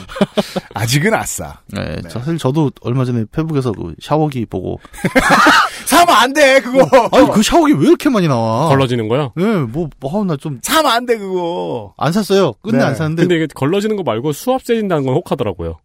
아직은 0.75 1.15
아싸. 1.15 1.61
네, 1.69 2.01
저- 2.09 2.19
사실 2.19 2.37
저도 2.39 2.73
얼마 2.81 3.05
전에 3.05 3.25
페북에서 3.31 3.73
그 3.73 3.95
샤워기 4.01 4.47
보고, 4.47 4.81
사면 5.89 6.15
안 6.15 6.33
돼 6.35 6.61
그거. 6.61 6.87
아니, 7.13 7.31
그 7.33 7.43
샤워기 7.43 7.73
왜 7.73 7.89
이렇게 7.89 8.11
많이 8.11 8.29
나와? 8.29 8.69
걸러지는 8.69 9.09
거요. 9.09 9.33
네, 9.37 9.45
뭐, 9.45 9.89
뭐, 10.01 10.25
나 10.25 10.37
좀, 10.37 10.59
사면 10.63 10.93
안 10.93 11.07
돼 11.07 11.17
그거. 11.17 11.95
안 11.97 12.13
샀어요. 12.13 12.53
끝내 12.63 12.77
네. 12.79 12.85
안 12.85 12.95
샀는데, 12.95 13.23
근데 13.23 13.37
이게 13.37 13.47
걸러지는 13.55 13.97
거 13.97 14.03
말고 14.03 14.33
수압 14.33 14.63
세진다는 14.63 15.07
건 15.07 15.15
혹하더라고요. 15.15 15.79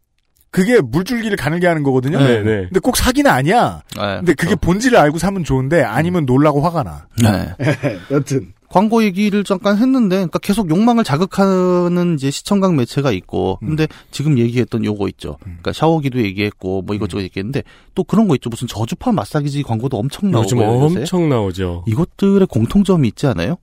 그게 0.51 0.81
물줄기를 0.81 1.37
가늘게 1.37 1.67
하는 1.67 1.83
거거든요. 1.83 2.19
네, 2.19 2.41
네. 2.43 2.63
근데 2.65 2.79
꼭 2.81 2.97
사기는 2.97 3.31
아니야. 3.31 3.81
네, 3.95 4.01
근데 4.17 4.33
그게 4.33 4.55
본질을 4.55 4.97
알고 4.99 5.17
사면 5.19 5.43
좋은데 5.45 5.81
아니면 5.83 6.25
놀라고 6.25 6.59
화가 6.61 6.83
나. 6.83 7.07
네. 7.23 7.55
여튼 8.11 8.53
광고 8.73 9.03
얘기를 9.03 9.43
잠깐 9.43 9.77
했는데, 9.77 10.15
그러니까 10.15 10.39
계속 10.39 10.71
욕망을 10.71 11.03
자극하는 11.03 12.15
이제 12.15 12.31
시청각 12.31 12.73
매체가 12.73 13.11
있고, 13.11 13.59
근데 13.59 13.87
지금 14.09 14.39
얘기했던 14.39 14.83
요거 14.83 15.09
있죠. 15.09 15.37
그러니까 15.43 15.73
샤워기도 15.73 16.23
얘기했고, 16.23 16.81
뭐 16.81 16.95
이것저것 16.95 17.21
얘기했는데, 17.21 17.61
또 17.93 18.03
그런 18.03 18.27
거 18.27 18.33
있죠. 18.33 18.49
무슨 18.49 18.67
저주파 18.67 19.11
마사지기 19.11 19.61
광고도 19.61 19.95
엄청 19.95 20.31
나오고 20.31 20.45
요즘 20.45 20.59
엄청 20.59 21.29
나오죠. 21.29 21.83
이것들의 21.85 22.47
공통점이 22.47 23.07
있지 23.09 23.27
않아요? 23.27 23.57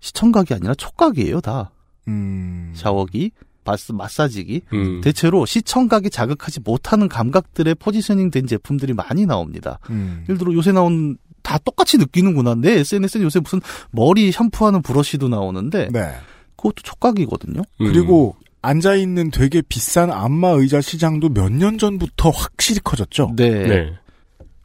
시청각이 0.00 0.52
아니라 0.52 0.74
촉각이에요, 0.74 1.40
다. 1.40 1.70
음. 2.06 2.74
샤워기, 2.76 3.30
마스, 3.64 3.92
마사지기. 3.92 4.60
음. 4.74 5.00
대체로 5.00 5.46
시청각이 5.46 6.10
자극하지 6.10 6.60
못하는 6.60 7.08
감각들의 7.08 7.74
포지셔닝 7.76 8.30
된 8.30 8.46
제품들이 8.46 8.92
많이 8.92 9.24
나옵니다. 9.24 9.78
음. 9.88 10.24
예를 10.28 10.36
들어 10.36 10.52
요새 10.52 10.72
나온 10.72 11.16
다 11.46 11.58
똑같이 11.58 11.96
느끼는구나. 11.96 12.56
내 12.56 12.72
SNS는 12.80 13.24
요새 13.26 13.38
무슨 13.38 13.60
머리 13.92 14.32
샴푸하는 14.32 14.82
브러쉬도 14.82 15.28
나오는데 15.28 15.90
네. 15.92 16.12
그것도 16.56 16.82
촉각이거든요. 16.82 17.60
음. 17.60 17.86
그리고 17.86 18.34
앉아 18.62 18.96
있는 18.96 19.30
되게 19.30 19.62
비싼 19.62 20.10
안마 20.10 20.48
의자 20.48 20.80
시장도 20.80 21.28
몇 21.28 21.52
년 21.52 21.78
전부터 21.78 22.30
확실히 22.30 22.80
커졌죠. 22.82 23.32
네. 23.36 23.50
네. 23.50 23.92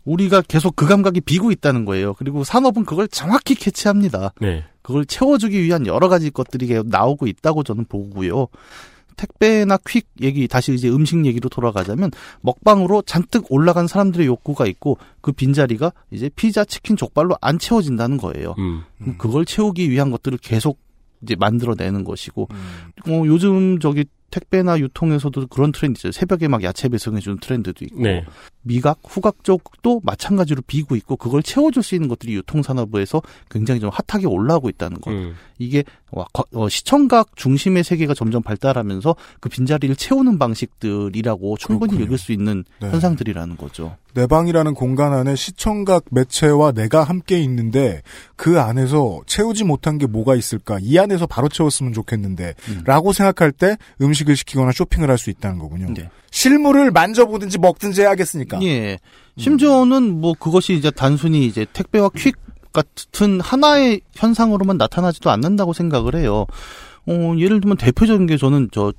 우리가 0.06 0.41
계속 0.41 0.76
그 0.76 0.88
감각이 0.88 1.22
비고 1.22 1.52
있다는 1.52 1.86
거예요. 1.86 2.15
그리고 2.15 2.44
산업은 2.44 2.86
그걸 2.86 3.08
정확히 3.08 3.54
캐치합니다. 3.54 4.34
네. 4.41 4.63
그걸 4.82 5.06
채워주기 5.06 5.62
위한 5.62 5.86
여러 5.86 6.10
가지 6.10 6.32
것들이 6.32 6.82
나오고 6.84 7.28
있다고 7.28 7.62
저는 7.62 7.86
보고요. 7.86 8.48
택배나 9.17 9.78
퀵 9.86 10.06
얘기 10.21 10.47
다시 10.47 10.74
이제 10.74 10.89
음식 10.89 11.26
얘기로 11.26 11.50
돌아가자면 11.50 12.12
먹방으로 12.41 13.02
잔뜩 13.04 13.45
올라간 13.50 13.88
사람들의 13.88 14.26
욕구가 14.28 14.65
있고 14.67 14.97
그 15.21 15.32
빈자리가 15.32 15.91
이제 16.12 16.30
피자, 16.36 16.63
치킨, 16.65 16.95
족발로 16.95 17.38
안 17.41 17.60
채워진다는 17.60 18.17
거예요. 18.17 18.56
음. 18.58 18.84
그럼 19.00 19.17
그걸 19.17 19.45
채우기 19.45 19.89
위한 19.89 20.12
것들을 20.12 20.38
계속 20.39 20.80
이제 21.21 21.36
만들어내는 21.38 22.04
것이고 22.04 22.47
음. 22.52 23.12
어, 23.12 23.24
요즘 23.26 23.80
저기 23.80 24.06
택배나 24.32 24.80
유통에서도 24.80 25.47
그런 25.47 25.71
트렌드 25.71 26.00
있어요. 26.00 26.12
새벽에 26.12 26.47
막 26.47 26.63
야채 26.63 26.89
배송해주는 26.89 27.39
트렌드도 27.39 27.86
있고 27.86 28.02
네. 28.02 28.26
미각, 28.63 29.00
후각 29.08 29.43
쪽도 29.43 30.02
마찬가지로 30.04 30.62
비고 30.67 30.95
있고 30.95 31.15
그걸 31.15 31.41
채워줄 31.41 31.82
수 31.84 31.95
있는 31.95 32.08
것들이 32.08 32.36
유통산업에서 32.36 33.21
굉장히 33.50 33.80
좀 33.80 33.89
핫하게 33.91 34.28
올라오고 34.28 34.69
있다는 34.69 35.02
거. 35.02 35.12
음. 35.12 35.36
이게 35.58 35.84
와, 36.12 36.26
어, 36.54 36.67
시청각 36.67 37.36
중심의 37.36 37.84
세계가 37.84 38.13
점점 38.13 38.41
발달하면서 38.41 39.15
그 39.39 39.50
빈자리를 39.50 39.95
채우는 39.95 40.38
방식들이라고 40.39 41.58
충분히 41.58 41.91
그렇군요. 41.91 42.06
읽을 42.06 42.17
수 42.17 42.32
있는 42.34 42.63
네. 42.82 42.89
현상들이라는 42.89 43.58
거죠. 43.58 43.95
내 44.13 44.28
방이라는 44.28 44.74
공간 44.74 45.13
안에 45.13 45.36
시청각 45.36 46.04
매체와 46.12 46.74
내가 46.74 47.04
함께 47.04 47.39
있는데 47.43 48.02
그 48.36 48.60
안에서 48.60 49.21
채우지 49.26 49.63
못한 49.63 49.97
게 49.97 50.06
뭐가 50.06 50.36
있을까? 50.36 50.80
이 50.82 50.97
안에서 51.00 51.28
바로 51.28 51.47
채웠으면 51.47 51.93
좋겠는데 51.93 52.56
음. 52.69 52.82
라고 52.86 53.13
생각할 53.13 53.52
때 53.54 53.78
음식을 54.02 54.36
시키거나 54.36 54.71
쇼핑을 54.74 55.10
할 55.10 55.21
수 55.21 55.30
있다는 55.30 55.60
거군요. 55.60 55.93
네. 55.93 56.10
실물을 56.32 56.91
만져보든지 56.91 57.60
먹든지 57.60 58.02
해야겠으니까. 58.02 58.62
예. 58.63 58.98
심지어는 59.38 60.20
뭐 60.22 60.34
그것이 60.34 60.74
이제 60.74 60.89
단순히 60.91 61.46
이제 61.46 61.65
택배와 61.72 62.10
퀵 62.15 62.36
같은 62.74 63.41
하나의 63.41 64.02
현상으로만 64.13 64.78
나타나지도 64.78 65.30
않는다고 65.30 65.74
생각을 65.74 66.15
해요. 66.15 66.46
어, 67.06 67.36
예를 67.38 67.60
들면 67.62 67.78
대표적인 67.78 68.28
게 68.28 68.38
저는 68.38 68.70
저 68.72 68.94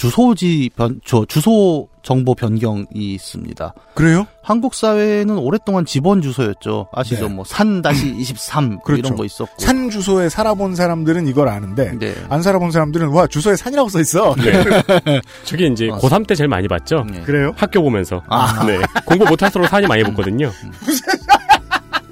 주소지 0.00 0.70
변, 0.74 0.98
저 1.04 1.26
주소 1.26 1.86
정보 2.02 2.34
변경이 2.34 2.86
있습니다. 2.94 3.74
그래요? 3.92 4.26
한국 4.42 4.72
사회는 4.74 5.36
오랫동안 5.36 5.84
지번 5.84 6.22
주소였죠. 6.22 6.88
아시죠? 6.90 7.28
네. 7.28 7.34
뭐산 7.34 7.82
다시 7.82 8.08
23 8.16 8.78
그렇죠. 8.82 8.98
이런 8.98 9.14
거 9.14 9.26
있었고. 9.26 9.52
산 9.58 9.90
주소에 9.90 10.30
살아본 10.30 10.74
사람들은 10.74 11.26
이걸 11.26 11.48
아는데 11.48 11.98
네. 11.98 12.14
안 12.30 12.40
살아본 12.40 12.70
사람들은 12.70 13.08
와 13.08 13.26
주소에 13.26 13.56
산이라고 13.56 13.90
써 13.90 14.00
있어. 14.00 14.34
네. 14.36 15.20
저게 15.44 15.66
이제 15.66 15.90
아, 15.92 15.98
고3 15.98 16.26
때 16.26 16.34
제일 16.34 16.48
많이 16.48 16.66
봤죠. 16.66 17.04
네. 17.06 17.20
그래요? 17.20 17.52
학교 17.54 17.82
보면서. 17.82 18.22
아. 18.30 18.64
네. 18.64 18.78
공부 19.04 19.26
못할수록 19.26 19.68
산이 19.68 19.86
많이 19.86 20.02
붙거든요. 20.02 20.50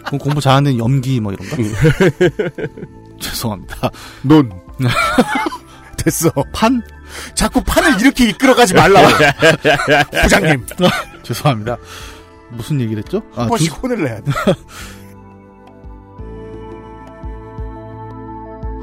그럼 0.05 0.18
공부 0.18 0.42
잘하는 0.42 0.77
염기 0.77 1.20
뭐 1.20 1.33
이런가? 1.33 1.57
음. 1.57 1.72
죄송합니다. 3.18 3.90
논 4.24 4.51
됐어. 5.96 6.31
판? 6.53 6.83
자꾸 7.35 7.62
판을 7.62 8.01
이렇게 8.01 8.29
이끌어가지 8.29 8.75
말라. 8.75 9.01
부장님 10.23 10.66
죄송합니다. 11.23 11.77
무슨 12.51 12.81
얘기를 12.81 13.03
했죠? 13.03 13.23
아, 13.35 13.42
한 13.42 13.49
번씩 13.49 13.83
혼을 13.83 14.03
내야 14.03 14.21
돼. 14.21 14.33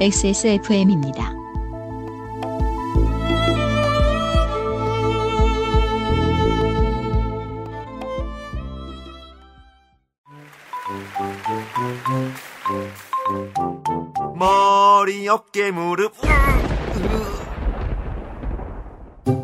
XSFM입니다. 0.00 1.32
머리, 14.34 15.26
어깨, 15.28 15.70
무릎. 15.70 16.14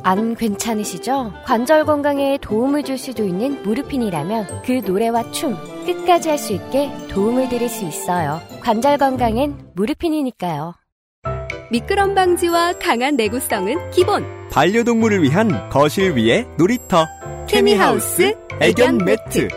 안 0.05 0.35
괜찮으시죠? 0.35 1.33
관절 1.45 1.85
건강에 1.85 2.39
도움을 2.41 2.83
줄 2.85 2.99
수도 2.99 3.25
있는 3.25 3.63
무르핀이라면 3.63 4.63
그 4.65 4.81
노래와 4.85 5.31
춤 5.33 5.57
끝까지 5.87 6.29
할 6.29 6.39
수 6.39 6.53
있게 6.53 6.91
도움을 7.09 7.49
드릴 7.49 7.69
수 7.69 7.85
있어요. 7.85 8.41
관절 8.61 8.99
건강엔 8.99 9.71
무르핀이니까요. 9.75 10.75
미끄럼 11.71 12.15
방지와 12.15 12.75
강한 12.81 13.17
내구성은 13.17 13.91
기본. 13.91 14.25
반려동물을 14.51 15.23
위한 15.23 15.69
거실 15.71 16.13
위에 16.17 16.47
놀이터. 16.59 17.07
케미하우스 17.49 18.35
애견 18.61 18.99
매트. 18.99 19.49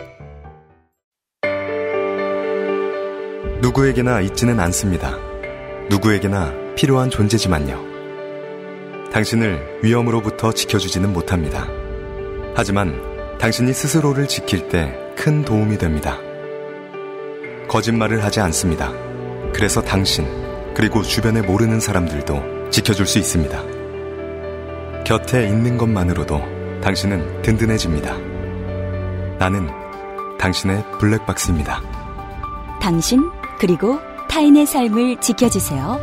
누구에게나 3.60 4.20
있지는 4.22 4.60
않습니다. 4.60 5.16
누구에게나 5.90 6.52
필요한 6.76 7.10
존재지만요. 7.10 7.85
당신을 9.16 9.80
위험으로부터 9.82 10.52
지켜주지는 10.52 11.12
못합니다. 11.12 11.66
하지만 12.54 12.94
당신이 13.38 13.72
스스로를 13.72 14.28
지킬 14.28 14.68
때 14.68 15.06
큰 15.16 15.42
도움이 15.42 15.78
됩니다. 15.78 16.18
거짓말을 17.68 18.22
하지 18.22 18.40
않습니다. 18.40 18.92
그래서 19.52 19.80
당신, 19.80 20.26
그리고 20.74 21.02
주변에 21.02 21.40
모르는 21.40 21.80
사람들도 21.80 22.70
지켜줄 22.70 23.06
수 23.06 23.18
있습니다. 23.18 23.60
곁에 25.04 25.48
있는 25.48 25.78
것만으로도 25.78 26.80
당신은 26.82 27.42
든든해집니다. 27.42 28.16
나는 29.38 29.68
당신의 30.38 30.84
블랙박스입니다. 31.00 31.80
당신 32.80 33.28
그리고 33.58 33.98
타인의 34.28 34.66
삶을 34.66 35.20
지켜주세요. 35.20 35.98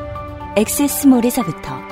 엑세스몰에서부터 0.57 1.82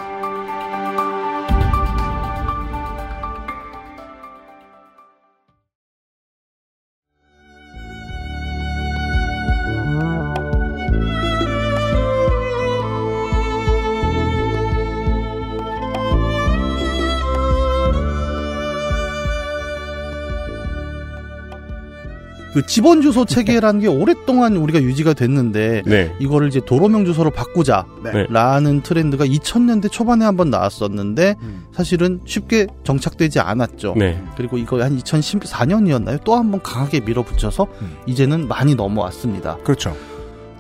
그 22.54 22.66
지번 22.66 23.02
주소 23.02 23.26
체계라는 23.26 23.80
게 23.82 23.88
오랫동안 23.88 24.58
우리가 24.58 24.82
유지가 24.82 25.14
됐는데 25.14 25.84
네. 25.86 26.14
이거를 26.20 26.48
이제 26.50 26.60
도로명 26.66 27.06
주소로 27.06 27.32
바꾸자라는 27.32 28.82
트렌드가 28.82 29.26
2000년대 29.26 29.92
초반에 29.92 30.26
한번 30.26 30.50
나왔었는데 30.50 31.36
사실은 31.74 32.20
쉽게 32.26 32.68
정착되지 32.84 33.40
않았죠. 33.40 33.96
네. 33.98 34.22
그리고 34.36 34.58
이거 34.58 34.82
한 34.84 34.98
2014년이었나요? 34.98 36.24
또 36.24 36.36
한번 36.36 36.62
강하게 36.62 37.00
밀어붙여서 37.02 37.68
이제는 38.06 38.48
많이 38.48 38.76
넘어왔습니다. 38.76 39.58
그렇죠. 39.64 39.96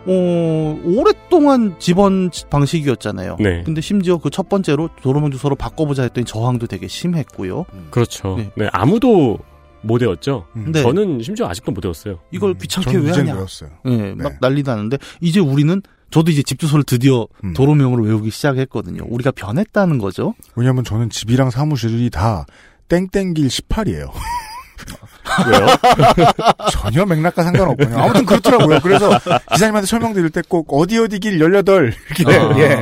어, 0.06 0.80
오랫동안 0.84 1.76
지번 1.78 2.32
방식이었잖아요. 2.50 3.38
네. 3.40 3.62
근데 3.64 3.82
심지어 3.82 4.18
그 4.18 4.32
첫 4.32 4.48
번째로 4.50 4.90
도로명 5.04 5.30
주소로 5.30 5.56
바꿔보자 5.56 6.04
했더니 6.04 6.26
저항도 6.26 6.66
되게 6.68 6.88
심했고요. 6.88 7.66
그렇죠. 7.92 8.36
네. 8.38 8.50
네. 8.56 8.70
아무도 8.72 9.38
못 9.82 10.02
외웠죠. 10.02 10.46
네. 10.54 10.82
저는 10.82 11.22
심지어 11.24 11.48
아직도 11.48 11.72
못 11.72 11.84
외웠어요. 11.86 12.20
이걸 12.32 12.54
귀찮게 12.56 12.92
저는 12.92 13.06
왜 13.06 13.12
하냐? 13.12 13.34
외웠어요. 13.36 13.70
네, 13.86 14.14
막 14.16 14.34
난리 14.40 14.64
나는데 14.64 14.98
이제 15.22 15.40
우리는 15.40 15.82
저도 16.12 16.30
이제 16.32 16.44
집 16.44 16.60
주소를 16.60 16.84
드디어 16.84 17.28
음. 17.44 17.54
도로명으로 17.54 18.04
외우기 18.04 18.30
시작했거든요. 18.32 19.04
우리가 19.08 19.32
변했다는 19.32 19.98
거죠. 19.98 20.36
왜냐하면 20.56 20.84
저는 20.84 21.10
집이랑 21.10 21.50
사무실이 21.50 22.10
다 22.10 22.46
땡땡길 22.90 23.48
18이에요. 23.48 24.10
왜요? 25.48 25.68
전혀 26.72 27.06
맥락과 27.06 27.44
상관없군요. 27.44 27.98
아무튼 27.98 28.26
그렇더라고요. 28.26 28.80
그래서 28.82 29.12
기사님한테 29.54 29.86
설명드릴 29.88 30.30
때 30.32 30.42
꼭 30.48 30.68
어디 30.74 30.98
어디 30.98 31.20
길 31.20 31.40
18, 31.40 31.94
이렇게, 32.18 32.38
아. 32.38 32.58
예. 32.60 32.76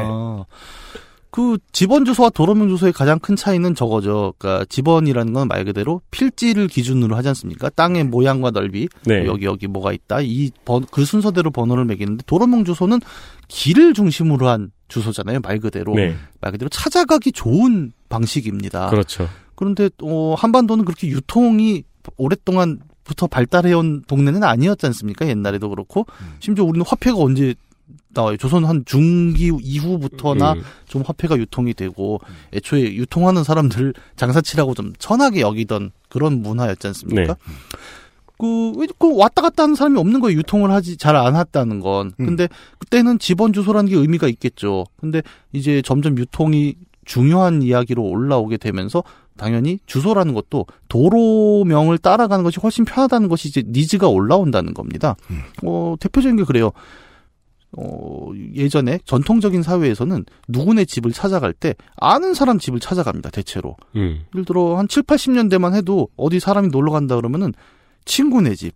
그 1.32 1.58
집원 1.72 2.06
주소와 2.06 2.30
도로명 2.32 2.70
주소의 2.70 2.92
가장 2.92 3.20
큰 3.20 3.36
차이는 3.36 3.76
저거죠. 3.76 4.34
그러니까 4.40 4.66
집원이라는 4.68 5.32
건 5.34 5.48
말 5.48 5.64
그대로 5.66 6.02
필지를 6.12 6.68
기준으로 6.68 7.16
하지 7.16 7.28
않습니까? 7.30 7.70
땅의 7.70 8.06
모양과 8.06 8.52
넓이, 8.52 8.88
네. 9.06 9.26
여기 9.26 9.46
여기 9.46 9.68
뭐가 9.68 9.94
있다. 9.94 10.22
이 10.22 10.52
그 10.92 11.06
순서대로 11.06 11.52
번호를 11.52 11.86
매기는데 11.86 12.24
도로명 12.26 12.66
주소는 12.66 13.00
길을 13.48 13.94
중심으로 13.94 14.48
한 14.48 14.72
주소잖아요. 14.88 15.40
말 15.42 15.60
그대로 15.60 15.94
네. 15.96 16.16
말 16.42 16.52
그대로 16.52 16.68
찾아가기 16.70 17.32
좋은 17.32 17.92
방식입니다. 18.10 18.90
그렇죠. 18.90 19.28
그런데 19.56 19.90
어, 20.02 20.36
한반도는 20.38 20.84
그렇게 20.86 21.08
유통이 21.08 21.84
오랫동안 22.18 22.80
부터 23.04 23.28
발달해온 23.28 24.04
동네는 24.08 24.44
아니었지 24.44 24.86
않습니까? 24.88 25.28
옛날에도 25.28 25.70
그렇고 25.70 26.06
심지어 26.40 26.64
우리는 26.64 26.86
화폐가 26.88 27.18
언제 27.18 27.54
나와요. 28.14 28.38
조선 28.38 28.66
한 28.66 28.84
중기 28.86 29.52
이후부터나 29.62 30.54
음. 30.54 30.62
좀 30.88 31.04
화폐가 31.06 31.38
유통이 31.38 31.74
되고 31.74 32.20
애초에 32.54 32.94
유통하는 32.96 33.44
사람들 33.44 33.94
장사치라고 34.16 34.74
좀 34.74 34.94
천하게 34.98 35.42
여기던 35.42 35.92
그런 36.10 36.42
문화였지 36.42 36.88
않습니까? 36.88 37.34
네. 37.34 37.40
그, 38.40 38.72
왜, 38.78 38.88
그 38.98 39.16
왔다 39.16 39.42
갔다 39.42 39.64
하는 39.64 39.76
사람이 39.76 40.00
없는 40.00 40.22
거예요. 40.22 40.38
유통을 40.40 40.72
하지, 40.72 40.96
잘 40.98 41.16
안 41.16 41.36
했다는 41.36 41.82
건. 41.82 42.14
근데 42.18 42.48
그때는 42.80 43.20
집원 43.20 43.52
주소라는 43.54 43.90
게 43.90 43.98
의미가 43.98 44.28
있겠죠. 44.30 44.86
근데 45.00 45.22
이제 45.52 45.82
점점 45.82 46.18
유통이 46.18 46.76
중요한 47.04 47.62
이야기로 47.62 48.02
올라오게 48.02 48.58
되면서 48.58 49.04
당연히 49.36 49.80
주소라는 49.88 50.34
것도 50.34 50.66
도로명을 50.88 51.98
따라가는 51.98 52.44
것이 52.44 52.60
훨씬 52.62 52.86
편하다는 52.86 53.30
것이 53.30 53.50
이제 53.50 53.64
니즈가 53.66 54.08
올라온다는 54.08 54.74
겁니다. 54.74 55.16
어, 55.64 55.96
대표적인 56.00 56.38
게 56.38 56.44
그래요. 56.44 56.72
어, 57.78 58.32
예전에 58.56 59.00
전통적인 59.06 59.62
사회에서는 59.62 60.26
누구네 60.48 60.86
집을 60.86 61.12
찾아갈 61.12 61.54
때 61.54 61.76
아는 61.98 62.34
사람 62.34 62.58
집을 62.58 62.80
찾아갑니다, 62.80 63.30
대체로. 63.30 63.78
음. 63.96 64.26
예를 64.34 64.46
들어 64.46 64.78
한 64.78 64.88
7, 64.88 65.04
80년대만 65.04 65.74
해도 65.76 66.08
어디 66.18 66.40
사람이 66.40 66.70
놀러 66.70 66.92
간다 66.92 67.16
그러면은 67.16 67.54
친구네 68.06 68.56
집, 68.56 68.74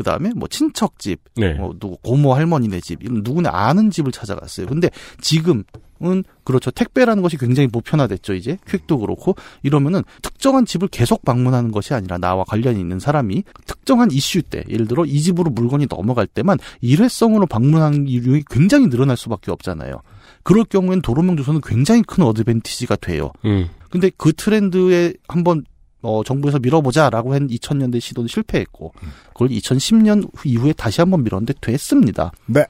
그 0.00 0.04
다음에 0.04 0.30
뭐 0.34 0.48
친척 0.48 0.98
집, 0.98 1.20
네. 1.36 1.52
뭐 1.52 1.74
누구 1.78 1.98
고모 1.98 2.32
할머니네 2.32 2.80
집, 2.80 3.02
이런 3.02 3.20
누구네 3.22 3.50
아는 3.50 3.90
집을 3.90 4.12
찾아갔어요. 4.12 4.66
근데 4.66 4.88
지금은 5.20 6.24
그렇죠. 6.42 6.70
택배라는 6.70 7.22
것이 7.22 7.36
굉장히 7.36 7.68
보편화됐죠. 7.68 8.32
이제 8.32 8.56
퀵도 8.66 8.98
그렇고 9.00 9.36
이러면은 9.62 10.02
특정한 10.22 10.64
집을 10.64 10.88
계속 10.88 11.22
방문하는 11.22 11.70
것이 11.70 11.92
아니라 11.92 12.16
나와 12.16 12.44
관련이 12.44 12.80
있는 12.80 12.98
사람이 12.98 13.44
특정한 13.66 14.10
이슈 14.10 14.40
때, 14.40 14.64
예를 14.70 14.88
들어 14.88 15.04
이 15.04 15.20
집으로 15.20 15.50
물건이 15.50 15.86
넘어갈 15.90 16.26
때만 16.26 16.56
일회성으로 16.80 17.44
방문하는 17.44 18.08
일이 18.08 18.42
굉장히 18.48 18.88
늘어날 18.88 19.18
수밖에 19.18 19.50
없잖아요. 19.50 20.00
그럴 20.44 20.64
경우엔 20.64 21.02
도로명 21.02 21.36
주소는 21.36 21.60
굉장히 21.62 22.02
큰 22.04 22.24
어드밴티지가 22.24 22.96
돼요. 22.96 23.32
음. 23.44 23.68
근데 23.90 24.10
그 24.16 24.32
트렌드에 24.32 25.12
한번 25.28 25.66
어, 26.02 26.22
정부에서 26.24 26.58
밀어보자라고 26.58 27.34
한 27.34 27.48
2000년대 27.48 28.00
시도는 28.00 28.28
실패했고, 28.28 28.92
그걸 29.28 29.48
2010년 29.48 30.28
이후에 30.44 30.72
다시 30.72 31.00
한번 31.00 31.24
밀었는데 31.24 31.54
됐습니다. 31.60 32.32
네. 32.46 32.64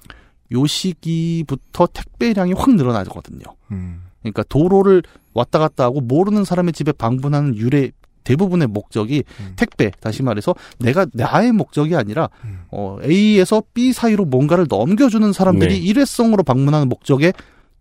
요 0.53 0.67
시기부터 0.67 1.87
택배량이 1.87 2.55
확 2.55 2.75
늘어나거든요. 2.75 3.45
음. 3.71 4.03
그러니까 4.21 4.43
도로를 4.49 5.03
왔다 5.33 5.59
갔다 5.59 5.85
하고 5.85 6.01
모르는 6.01 6.45
사람의 6.45 6.73
집에 6.73 6.93
방문하는 6.93 7.57
유래 7.57 7.91
대부분의 8.25 8.69
목적이 8.69 9.25
택배, 9.57 9.91
다시 10.01 10.23
말해서 10.23 10.55
내가 10.79 11.07
나의 11.15 11.53
목적이 11.53 11.97
아니라 11.97 12.29
어, 12.71 12.99
A에서 13.03 13.63
B 13.73 13.93
사이로 13.93 14.27
뭔가를 14.27 14.67
넘겨주는 14.69 15.33
사람들이 15.33 15.81
네. 15.81 15.87
일회성으로 15.87 16.43
방문하는 16.43 16.89
목적에 16.89 17.33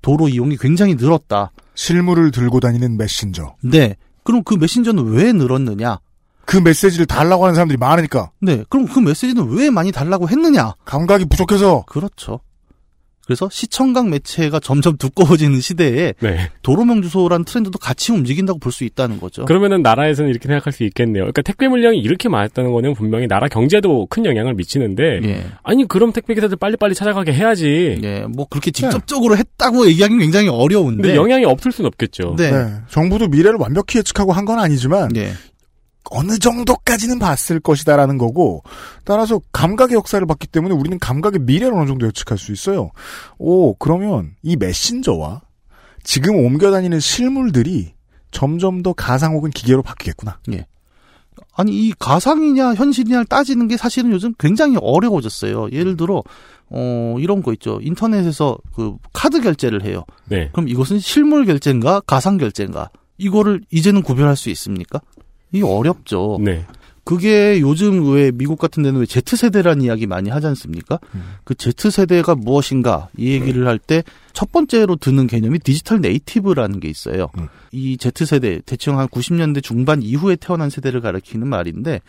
도로 0.02 0.30
이용이 0.30 0.58
굉장히 0.58 0.96
늘었다. 0.96 1.52
실물을 1.76 2.32
들고 2.32 2.60
다니는 2.60 2.98
메신저. 2.98 3.56
네. 3.64 3.96
그럼 4.30 4.44
그 4.44 4.54
메신저는 4.54 5.08
왜 5.14 5.34
늘었느냐? 5.34 5.98
그 6.46 6.58
메시지를 6.58 7.08
달라고 7.08 7.46
하는 7.46 7.56
사람들이 7.56 7.80
많으니까. 7.80 8.30
네. 8.40 8.64
그럼 8.70 8.86
그 8.86 9.00
메시지는 9.00 9.50
왜 9.58 9.72
많이 9.72 9.92
달라고 9.92 10.30
했느냐? 10.30 10.76
감각이 10.86 11.26
부족해서. 11.26 11.84
그렇죠. 11.88 12.40
그래서 13.30 13.48
시청각 13.52 14.10
매체가 14.10 14.60
점점 14.60 14.98
두꺼워지는 14.98 15.62
시대에 15.62 16.14
네. 16.20 16.50
도로명 16.64 17.04
주소라는 17.04 17.46
트렌드도 17.46 17.78
같이 17.78 18.12
움직인다고 18.12 18.58
볼 18.58 18.72
수 18.72 18.84
있다는 18.86 19.20
거죠. 19.20 19.46
그러면은 19.46 19.84
나라에서는 19.84 20.32
이렇게 20.32 20.48
생각할 20.48 20.74
수 20.74 20.84
있겠네요. 20.84 21.26
그러니까 21.26 21.44
택배 21.44 21.68
물량이 21.68 22.00
이렇게 22.00 22.28
많았다는 22.28 22.72
거는 22.72 22.96
분명히 22.96 23.28
나라 23.28 23.48
경제도 23.48 24.08
큰 24.08 24.26
영향을 24.26 24.56
미치는데 24.56 25.20
예. 25.26 25.46
아니 25.62 25.88
그럼 25.88 26.12
택배 26.12 26.34
기사들 26.34 26.58
빨리빨리 26.58 26.96
찾아가게 26.96 27.32
해야지. 27.34 28.00
예, 28.04 28.22
뭐 28.36 28.48
그렇게 28.50 28.72
직접적으로 28.72 29.38
했다고 29.38 29.88
얘기하기는 29.90 30.20
굉장히 30.22 30.48
어려운데 30.50 31.04
근데 31.04 31.16
영향이 31.16 31.46
없을 31.46 31.72
순 31.72 31.86
없겠죠. 31.86 32.36
네. 32.38 32.52
정부도 32.90 33.28
미래를 33.28 33.58
완벽히 33.60 34.00
예측하고 34.00 34.34
한 34.34 34.46
건 34.50 34.58
아니지만 34.58 35.10
네. 35.10 35.32
어느 36.12 36.38
정도까지는 36.38 37.20
봤을 37.20 37.60
것이다라는 37.60 38.18
거고 38.18 38.64
따라서 39.04 39.40
감각의 39.52 39.96
역사를 39.96 40.26
봤기 40.26 40.48
때문에 40.48 40.74
우리는 40.74 40.98
감각의 41.00 41.42
미래를 41.42 41.74
어느 41.74 41.88
정도 41.88 42.08
예측할 42.08 42.38
수 42.38 42.52
있어요. 42.52 42.92
오 43.38 43.74
그러면 43.76 44.36
이 44.42 44.56
메신저와 44.56 45.42
지금 46.04 46.36
옮겨 46.38 46.72
다니는 46.72 47.00
실물들이 47.00 47.94
점점 48.32 48.84
더 48.84 48.94
가상 48.94 49.34
혹은 49.34 49.50
기계로 49.50 49.82
바뀌겠구나. 49.82 50.40
예. 50.52 50.66
아니 51.56 51.72
이 51.72 51.94
가상이냐 51.98 52.76
현실이냐를 52.76 53.26
따지는 53.26 53.68
게 53.68 53.78
사실은 53.78 54.12
요즘 54.12 54.34
굉장히 54.38 54.78
어려워졌어요. 54.82 55.70
예를 55.72 55.98
들어 55.98 56.24
어 56.70 57.16
이런 57.20 57.42
거 57.42 57.54
있죠. 57.54 57.80
인터넷에서 57.82 58.58
그 58.76 58.96
카드 59.14 59.42
결제를 59.42 59.84
해요. 59.84 60.06
네. 60.26 60.50
그럼 60.52 60.68
이것은 60.68 61.00
실물 61.00 61.46
결제인가 61.46 62.02
가상 62.02 62.38
결제인가? 62.38 62.90
이거를 63.18 63.62
이제는 63.72 64.04
구별할 64.04 64.36
수 64.36 64.50
있습니까? 64.50 65.02
이게 65.52 65.64
어렵죠. 65.66 66.38
네. 66.42 66.66
그게 67.06 67.60
요즘 67.60 68.14
왜 68.14 68.30
미국 68.32 68.60
같은 68.60 68.84
데는 68.84 69.00
왜 69.00 69.06
Z세대라는 69.08 69.82
이야기 69.84 70.06
많이 70.06 70.30
하지 70.30 70.46
않습니까? 70.48 71.00
그 71.44 71.56
Z세대가 71.56 72.36
무엇인가 72.36 73.10
이 73.18 73.32
얘기를 73.32 73.66
할 73.68 73.80
때 73.80 74.04
첫 74.34 74.52
번째로 74.54 74.96
드는 74.96 75.28
개념이 75.28 75.60
디지털 75.60 76.00
네이티브라는 76.02 76.80
게 76.80 76.88
있어요. 76.88 77.28
이 77.74 77.98
Z세대 77.98 78.62
대충 78.66 79.00
한 79.00 79.08
90년대 79.08 79.62
중반 79.64 80.02
이후에 80.02 80.36
태어난 80.38 80.70
세대를 80.70 81.02
가리키는 81.02 81.48
말인데 81.48 82.00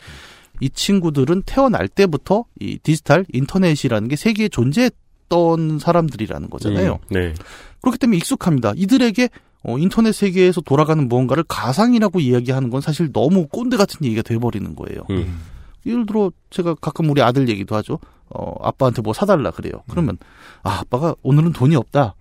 이 0.61 0.71
친구들은 0.71 1.43
태어날 1.47 1.89
때부터 1.89 2.45
이 2.61 2.79
디지털 2.83 3.25
인터넷이라는 3.33 4.09
게 4.09 4.17
세계에 4.17 4.49
존재했던 4.49 5.79
사람들이라는 5.81 6.51
거잖아요. 6.51 7.01
음, 7.11 7.15
네. 7.15 7.35
그렇기 7.81 7.99
때문에 7.99 8.19
익숙합니다. 8.19 8.75
이들에게 8.77 9.29
어, 9.63 9.79
인터넷 9.79 10.13
세계에서 10.13 10.61
돌아가는 10.63 11.07
무언가를 11.09 11.45
가상이라고 11.47 12.21
이야기하는 12.21 12.71
건 12.71 12.81
사실 12.81 13.13
너무 13.13 13.47
꼰대 13.47 13.77
같은 13.77 14.05
얘기가 14.05 14.23
돼버리는 14.23 14.75
거예요. 14.75 15.03
음. 15.11 15.41
예를 15.87 16.07
들어 16.07 16.31
제가 16.51 16.75
가끔 16.75 17.11
우리 17.11 17.23
아들 17.23 17.49
얘기도 17.49 17.75
하죠. 17.77 17.99
어, 18.29 18.55
아빠한테 18.63 19.03
뭐 19.03 19.13
사달라 19.13 19.51
그래요. 19.51 19.73
그러면 19.89 20.19
아 20.63 20.81
아빠가 20.81 21.15
오늘은 21.23 21.53
돈이 21.53 21.75
없다. 21.77 22.15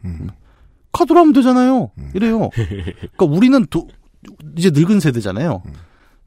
카드로 0.92 1.20
하면 1.20 1.34
되잖아요. 1.34 1.92
이래요. 2.14 2.50
그러니까 2.56 3.26
우리는 3.26 3.66
도, 3.70 3.88
이제 4.58 4.72
늙은 4.74 5.00
세대잖아요. 5.00 5.62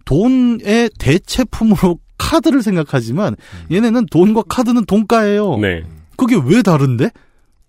돈의 0.04 0.90
대체품으로 0.98 1.98
카드를 2.18 2.62
생각하지만 2.62 3.36
얘네는 3.70 4.06
돈과 4.06 4.42
카드는 4.48 4.84
돈가예요. 4.84 5.58
네. 5.58 5.84
그게 6.16 6.36
왜 6.36 6.62
다른데? 6.62 7.10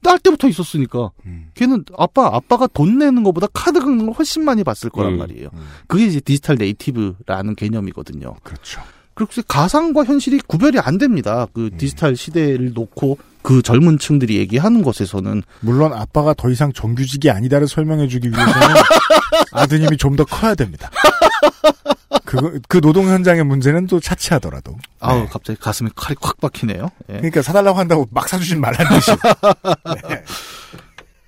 딸 0.03 0.19
때부터 0.19 0.47
있었으니까. 0.47 1.09
걔는 1.55 1.85
아빠 1.97 2.27
아빠가 2.35 2.67
돈 2.67 2.99
내는 2.99 3.23
것보다 3.23 3.47
카드 3.53 3.79
긁는 3.79 4.05
걸 4.05 4.15
훨씬 4.15 4.43
많이 4.45 4.63
봤을 4.63 4.89
거란 4.91 5.13
음. 5.13 5.17
말이에요. 5.17 5.49
그게 5.87 6.05
이제 6.05 6.19
디지털 6.19 6.57
네이티브라는 6.57 7.55
개념이거든요. 7.55 8.35
그렇죠. 8.43 8.81
그렇게 9.15 9.41
가상과 9.47 10.03
현실이 10.05 10.39
구별이 10.47 10.79
안 10.79 10.97
됩니다. 10.97 11.47
그 11.53 11.69
디지털 11.77 12.15
시대를 12.15 12.73
놓고 12.73 13.17
그 13.43 13.61
젊은 13.61 13.99
층들이 13.99 14.37
얘기하는 14.37 14.81
것에서는 14.83 15.43
물론 15.59 15.93
아빠가 15.93 16.33
더 16.33 16.49
이상 16.49 16.71
정규직이 16.73 17.29
아니다를 17.29 17.67
설명해주기 17.67 18.29
위해서는 18.29 18.75
아드님이 19.53 19.97
좀 19.97 20.15
더 20.15 20.23
커야 20.25 20.55
됩니다. 20.55 20.89
그, 22.25 22.59
그 22.67 22.81
노동 22.81 23.07
현장의 23.07 23.43
문제는 23.43 23.87
또 23.87 23.99
차치하더라도. 23.99 24.75
아우 24.99 25.27
갑자기 25.27 25.59
가슴에 25.59 25.89
칼이 25.95 26.15
콱 26.19 26.39
박히네요. 26.39 26.89
예. 27.09 27.13
그러니까 27.13 27.41
사달라고 27.41 27.79
한다고 27.79 28.07
막 28.11 28.27
사주진 28.27 28.61
말란 28.61 28.87
듯이. 28.93 29.11
네. 30.09 30.23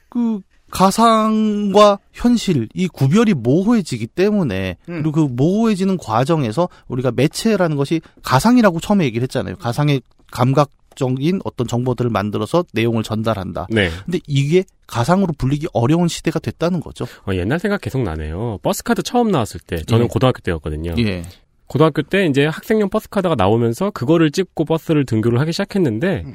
그 0.10 0.42
가상과 0.72 2.00
현실 2.12 2.68
이 2.74 2.88
구별이 2.88 3.34
모호해지기 3.34 4.08
때문에 4.08 4.78
음. 4.90 5.04
그리고 5.04 5.12
그 5.12 5.34
모호해지는 5.34 5.98
과정에서 5.98 6.68
우리가 6.88 7.12
매체라는 7.12 7.78
것이 7.78 8.02
가상이라고 8.24 8.80
처음에 8.80 9.06
얘기를 9.06 9.24
했잖아요. 9.24 9.56
가상의 9.58 10.02
감각 10.32 10.70
자극적인 10.96 11.42
어떤 11.44 11.68
정보들을 11.68 12.10
만들어서 12.10 12.64
내용을 12.74 13.04
전달한다. 13.04 13.68
네. 13.70 13.90
근데 14.06 14.20
이게 14.26 14.64
가상으로 14.88 15.34
불리기 15.38 15.68
어려운 15.74 16.08
시대가 16.08 16.40
됐다는 16.40 16.80
거죠. 16.80 17.06
어, 17.28 17.34
옛날 17.34 17.60
생각 17.60 17.82
계속 17.82 18.02
나네요. 18.02 18.60
버스카드 18.64 19.04
처음 19.04 19.30
나왔을 19.30 19.60
때, 19.60 19.84
저는 19.84 20.06
예. 20.06 20.08
고등학교 20.08 20.40
때였거든요. 20.40 20.96
예. 20.98 21.24
고등학교 21.68 22.02
때 22.02 22.26
이제 22.26 22.46
학생용 22.46 22.90
버스카드가 22.90 23.36
나오면서 23.36 23.92
그거를 23.92 24.32
찍고 24.32 24.66
버스를 24.66 25.06
등교를 25.06 25.40
하기 25.42 25.52
시작했는데, 25.52 26.26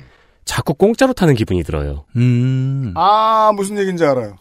자꾸 0.44 0.74
공짜로 0.74 1.12
타는 1.12 1.34
기분이 1.34 1.62
들어요. 1.62 2.04
음. 2.16 2.92
아, 2.96 3.52
무슨 3.54 3.78
얘기인지 3.78 4.04
알아요. 4.04 4.36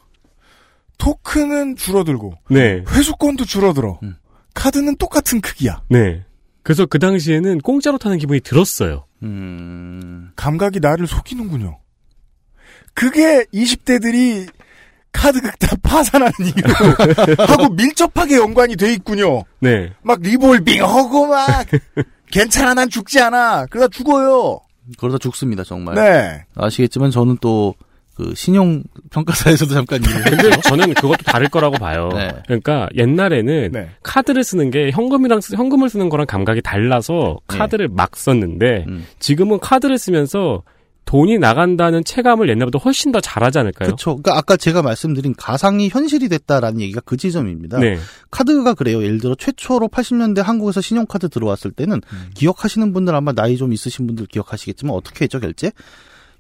토큰은 0.98 1.76
줄어들고, 1.76 2.34
네. 2.50 2.84
회수권도 2.90 3.46
줄어들어. 3.46 4.00
카드는 4.54 4.98
똑같은 4.98 5.40
크기야. 5.42 5.82
네. 5.90 6.26
그래서 6.64 6.86
그 6.86 7.00
당시에는 7.00 7.60
공짜로 7.60 7.98
타는 7.98 8.18
기분이 8.18 8.42
들었어요. 8.42 9.06
음. 9.24 10.32
감각이 10.36 10.80
나를 10.80 11.08
속이는군요. 11.08 11.80
그게 12.94 13.46
20대들이 13.54 14.50
카드극 15.12 15.58
다 15.60 15.76
파산하는 15.82 16.34
이유. 16.42 17.36
하고 17.40 17.70
밀접하게 17.70 18.38
연관이 18.38 18.76
돼 18.76 18.94
있군요. 18.94 19.44
네. 19.60 19.92
막 20.04 20.22
리볼빙 20.22 20.84
하고 20.84 21.28
막, 21.28 21.66
괜찮아, 22.32 22.74
난 22.74 22.90
죽지 22.90 23.20
않아. 23.20 23.66
그러다 23.68 23.90
죽어요. 23.90 24.60
그러다 24.98 25.18
죽습니다, 25.18 25.64
정말. 25.64 25.96
네. 25.96 26.46
아시겠지만 26.56 27.12
저는 27.12 27.38
또, 27.42 27.74
그, 28.20 28.34
신용 28.36 28.84
평가사에서도 29.12 29.74
잠깐 29.74 30.04
일을 30.04 30.24
근데 30.24 30.48
했죠. 30.48 30.62
저는 30.62 30.94
그것도 30.94 31.24
다를 31.26 31.48
거라고 31.48 31.78
봐요. 31.78 32.10
네. 32.14 32.30
그러니까 32.48 32.90
옛날에는 32.96 33.72
네. 33.72 33.90
카드를 34.04 34.44
쓰는 34.44 34.72
게 34.72 34.92
현금이랑 34.92 35.40
쓰- 35.40 35.56
현금을 35.56 35.90
쓰는 35.90 36.10
거랑 36.10 36.28
감각이 36.28 36.62
달라서 36.62 37.40
네. 37.50 37.58
카드를 37.58 37.88
막 37.88 38.18
썼는데 38.18 38.86
음. 38.90 39.06
지금은 39.20 39.60
카드를 39.60 39.98
쓰면서 39.98 40.64
돈이 41.06 41.40
나간다는 41.40 42.04
체감을 42.04 42.50
옛날보다 42.50 42.78
훨씬 42.78 43.12
더 43.12 43.20
잘하지 43.22 43.58
않을까요? 43.58 43.88
그렇죠. 43.88 44.18
그러니까 44.18 44.38
아까 44.38 44.58
제가 44.58 44.84
말씀드린 44.84 45.34
가상이 45.36 45.90
현실이 45.90 46.28
됐다라는 46.30 46.82
얘기가 46.82 47.02
그 47.04 47.18
지점입니다. 47.18 47.80
네. 47.80 47.98
카드가 48.30 48.76
그래요. 48.76 49.02
예를 49.02 49.20
들어 49.20 49.34
최초로 49.34 49.88
80년대 49.88 50.44
한국에서 50.44 50.82
신용카드 50.82 51.30
들어왔을 51.30 51.72
때는 51.72 52.02
음. 52.14 52.30
기억하시는 52.36 52.94
분들 52.94 53.16
아마 53.16 53.32
나이 53.32 53.58
좀 53.58 53.74
있으신 53.74 54.06
분들 54.06 54.28
기억하시겠지만 54.28 54.94
어떻게 54.94 55.24
했죠 55.24 55.40
결제? 55.40 55.72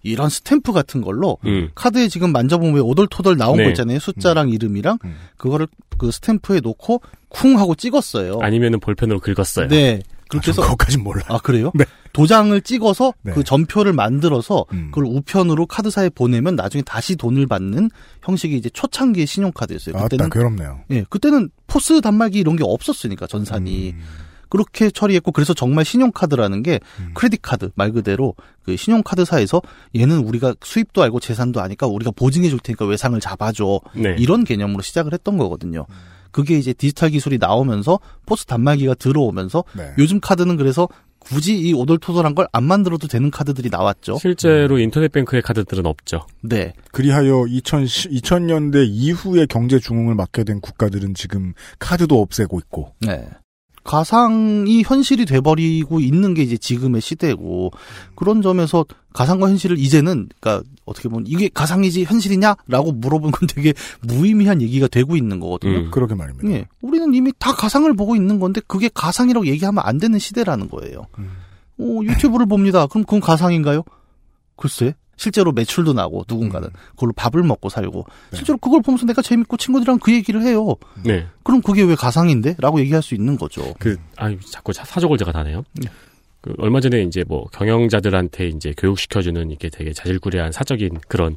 이런 0.01 0.29
스탬프 0.29 0.71
같은 0.71 1.01
걸로 1.01 1.37
음. 1.45 1.69
카드에 1.75 2.07
지금 2.07 2.31
만져보면 2.31 2.75
왜 2.75 2.81
오돌토돌 2.81 3.37
나온 3.37 3.57
네. 3.57 3.63
거 3.63 3.69
있잖아요. 3.69 3.99
숫자랑 3.99 4.49
이름이랑 4.49 4.97
그거를 5.37 5.67
그 5.97 6.11
스탬프에 6.11 6.61
놓고 6.61 7.01
쿵 7.27 7.59
하고 7.59 7.75
찍었어요. 7.75 8.39
아니면은 8.41 8.79
볼펜으로 8.79 9.19
긁었어요. 9.19 9.67
네. 9.67 10.01
그렇게 10.29 10.51
해서 10.51 10.61
그것까진 10.61 11.03
몰라. 11.03 11.23
아 11.27 11.39
그래요? 11.39 11.71
네. 11.73 11.85
도장을 12.13 12.59
찍어서 12.61 13.13
네. 13.23 13.33
그 13.33 13.43
전표를 13.43 13.93
만들어서 13.93 14.65
음. 14.73 14.89
그걸 14.91 15.05
우편으로 15.05 15.65
카드사에 15.65 16.09
보내면 16.09 16.55
나중에 16.55 16.83
다시 16.83 17.15
돈을 17.15 17.47
받는 17.47 17.89
형식이 18.23 18.55
이제 18.55 18.69
초창기의 18.69 19.25
신용카드였어요. 19.25 19.95
아따, 19.95 20.03
그때는 20.03 20.29
괴롭네요. 20.29 20.81
예, 20.91 21.03
그때는 21.09 21.49
포스 21.67 21.99
단말기 21.99 22.39
이런 22.39 22.55
게 22.55 22.63
없었으니까 22.63 23.25
전산이 23.27 23.95
그렇게 24.49 24.89
처리했고 24.89 25.31
그래서 25.31 25.53
정말 25.53 25.85
신용카드라는 25.85 26.63
게 26.63 26.79
크레딧 27.13 27.41
카드 27.41 27.69
말 27.75 27.91
그대로 27.91 28.35
그 28.63 28.75
신용카드사에서 28.75 29.61
얘는 29.95 30.17
우리가 30.19 30.55
수입도 30.63 31.01
알고 31.03 31.19
재산도 31.19 31.61
아니까 31.61 31.87
우리가 31.87 32.11
보증해 32.11 32.49
줄 32.49 32.59
테니까 32.59 32.85
외상을 32.85 33.19
잡아줘 33.19 33.79
네. 33.93 34.15
이런 34.19 34.43
개념으로 34.43 34.81
시작을 34.81 35.13
했던 35.13 35.37
거거든요. 35.37 35.85
그게 36.31 36.57
이제 36.57 36.73
디지털 36.73 37.09
기술이 37.09 37.37
나오면서 37.39 37.99
포스 38.25 38.45
단말기가 38.45 38.95
들어오면서 38.95 39.63
네. 39.75 39.93
요즘 39.97 40.19
카드는 40.19 40.57
그래서 40.57 40.87
굳이 41.19 41.57
이 41.57 41.73
오돌토돌한 41.73 42.33
걸 42.33 42.47
안 42.53 42.63
만들어도 42.63 43.07
되는 43.07 43.29
카드들이 43.29 43.69
나왔죠. 43.69 44.17
실제로 44.19 44.79
인터넷 44.79 45.11
뱅크의 45.11 45.41
카드들은 45.41 45.85
없죠. 45.85 46.25
네. 46.41 46.73
그리하여 46.91 47.45
2000, 47.47 47.83
2000년대 47.85 48.87
이후에 48.87 49.45
경제 49.47 49.79
중흥을 49.79 50.15
맞게 50.15 50.43
된 50.45 50.61
국가들은 50.61 51.13
지금 51.15 51.53
카드도 51.79 52.21
없애고 52.21 52.59
있고. 52.59 52.93
네. 53.01 53.27
가상이 53.89 54.83
현실이 54.83 55.25
돼버리고 55.25 55.99
있는 55.99 56.35
게 56.35 56.43
이제 56.43 56.57
지금의 56.57 57.01
시대고 57.01 57.71
그런 58.13 58.43
점에서 58.43 58.85
가상과 59.13 59.49
현실을 59.49 59.79
이제는 59.79 60.29
그러니까 60.39 60.63
어떻게 60.85 61.09
보면 61.09 61.25
이게 61.25 61.49
가상이지 61.51 62.03
현실이냐라고 62.03 62.91
물어보는 62.91 63.31
건 63.31 63.49
되게 63.49 63.73
무의미한 64.01 64.61
얘기가 64.61 64.87
되고 64.87 65.15
있는 65.15 65.39
거거든요. 65.39 65.79
음. 65.79 65.89
그러게 65.89 66.13
말입니다. 66.13 66.47
예, 66.51 66.67
우리는 66.83 67.11
이미 67.15 67.33
다 67.39 67.51
가상을 67.51 67.91
보고 67.95 68.15
있는 68.15 68.39
건데 68.39 68.61
그게 68.67 68.91
가상이라고 68.93 69.47
얘기하면 69.47 69.83
안 69.83 69.97
되는 69.97 70.19
시대라는 70.19 70.69
거예요. 70.69 71.07
어, 71.79 71.99
유튜브를 72.03 72.45
봅니다. 72.45 72.85
그럼 72.85 73.05
그건 73.05 73.21
가상인가요? 73.21 73.81
글쎄. 74.55 74.93
실제로 75.19 75.51
매출도 75.51 75.91
나고 75.91 76.23
누군가는 76.29 76.69
그걸로 76.91 77.11
밥을 77.13 77.43
먹고 77.43 77.67
살고 77.67 78.05
실제로 78.33 78.57
그걸 78.57 78.81
보면서 78.81 79.05
내가 79.05 79.21
재밌고 79.21 79.57
친구들이랑 79.57 79.99
그 79.99 80.13
얘기를 80.13 80.41
해요. 80.43 80.75
네. 81.03 81.25
그럼 81.43 81.61
그게 81.61 81.83
왜 81.83 81.93
가상인데? 81.95 82.55
라고 82.59 82.79
얘기할 82.79 83.03
수 83.03 83.15
있는 83.15 83.37
거죠. 83.37 83.73
그, 83.79 83.97
아, 84.15 84.33
자꾸 84.49 84.71
사- 84.71 84.85
사족을 84.85 85.17
제가 85.17 85.33
다네요. 85.33 85.65
그, 86.41 86.53
얼마 86.57 86.79
전에 86.79 87.01
이제 87.01 87.25
뭐, 87.27 87.43
경영자들한테 87.51 88.47
이제 88.47 88.73
교육시켜주는 88.77 89.51
이게 89.51 89.67
되게 89.69 89.91
자질구레한 89.91 90.53
사적인 90.53 90.99
그런 91.09 91.35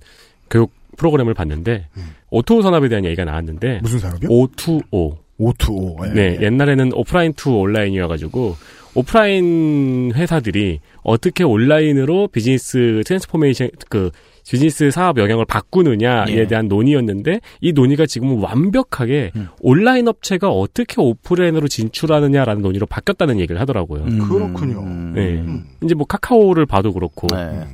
교육 0.49 0.73
프로그램을 0.97 1.35
봤는데, 1.35 1.88
O2O 2.31 2.62
산업에 2.62 2.88
대한 2.88 3.05
얘기가 3.05 3.25
나왔는데, 3.25 3.81
무슨 3.83 3.99
산업이요? 3.99 4.29
O2O. 4.31 5.16
O2O. 5.40 6.07
예. 6.07 6.12
네, 6.12 6.38
옛날에는 6.40 6.92
offline 6.95 7.33
to 7.33 7.51
online이어가지고, 7.59 8.57
오프라인 8.95 10.13
회사들이 10.15 10.81
어떻게 11.03 11.45
온라인으로 11.45 12.29
business 12.29 13.03
transformation, 13.07 13.71
그, 13.89 14.11
비즈니스 14.49 14.91
사업 14.91 15.19
영역을 15.19 15.45
바꾸느냐에 15.47 16.27
예. 16.31 16.47
대한 16.47 16.67
논의였는데, 16.69 17.41
이 17.61 17.73
논의가 17.73 18.07
지금은 18.07 18.41
완벽하게 18.41 19.31
음. 19.37 19.49
온라인 19.61 20.09
업체가 20.09 20.51
어떻게 20.51 21.01
오프라인으로 21.01 21.69
진출하느냐라는 21.69 22.61
논의로 22.61 22.87
바뀌었다는 22.87 23.39
얘기를 23.39 23.61
하더라고요. 23.61 24.03
음. 24.03 24.29
그렇군요. 24.29 24.85
네. 25.15 25.45
이제 25.83 25.95
뭐 25.95 26.07
카카오를 26.07 26.67
봐도 26.67 26.93
그렇고. 26.93 27.29
네. 27.29 27.67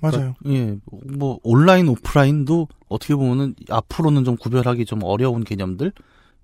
맞아요. 0.00 0.34
예, 0.48 0.76
뭐 1.16 1.38
온라인 1.42 1.88
오프라인도 1.88 2.68
어떻게 2.88 3.14
보면은 3.14 3.54
앞으로는 3.70 4.24
좀 4.24 4.36
구별하기 4.36 4.84
좀 4.84 5.00
어려운 5.02 5.44
개념들 5.44 5.92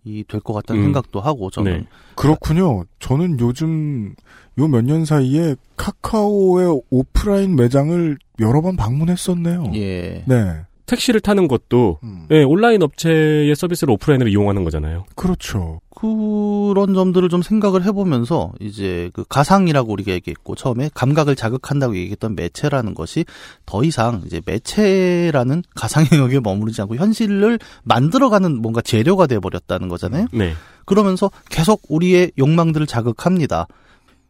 이 0.04 0.24
될 0.24 0.40
것 0.40 0.52
같다는 0.52 0.82
음. 0.82 0.86
생각도 0.86 1.20
하고 1.20 1.50
저는 1.50 1.72
네. 1.80 1.86
그렇군요. 2.16 2.84
저는 2.98 3.38
요즘 3.40 4.14
요 4.58 4.66
몇 4.68 4.82
년 4.84 5.04
사이에 5.04 5.54
카카오의 5.76 6.80
오프라인 6.90 7.54
매장을 7.56 8.18
여러 8.40 8.60
번 8.60 8.76
방문했었네요. 8.76 9.70
예. 9.74 10.24
네. 10.26 10.60
택시를 10.92 11.20
타는 11.20 11.48
것도 11.48 11.98
음. 12.02 12.26
예, 12.30 12.42
온라인 12.42 12.82
업체의 12.82 13.54
서비스를 13.56 13.92
오프라인으로 13.94 14.28
이용하는 14.28 14.62
거잖아요. 14.62 15.04
그렇죠. 15.14 15.80
그런 15.94 16.94
점들을 16.94 17.28
좀 17.30 17.40
생각을 17.40 17.84
해보면서 17.84 18.52
이제 18.60 19.10
그 19.14 19.24
가상이라고 19.26 19.90
우리가 19.90 20.12
얘기했고 20.12 20.54
처음에 20.54 20.90
감각을 20.92 21.34
자극한다고 21.34 21.96
얘기했던 21.96 22.36
매체라는 22.36 22.92
것이 22.92 23.24
더 23.64 23.82
이상 23.84 24.22
이제 24.26 24.42
매체라는 24.44 25.62
가상 25.74 26.04
영역에 26.12 26.40
머무르지 26.40 26.82
않고 26.82 26.96
현실을 26.96 27.58
만들어가는 27.84 28.60
뭔가 28.60 28.82
재료가 28.82 29.26
돼버렸다는 29.26 29.88
거잖아요. 29.88 30.26
네. 30.32 30.52
그러면서 30.84 31.30
계속 31.48 31.82
우리의 31.88 32.32
욕망들을 32.36 32.86
자극합니다. 32.86 33.66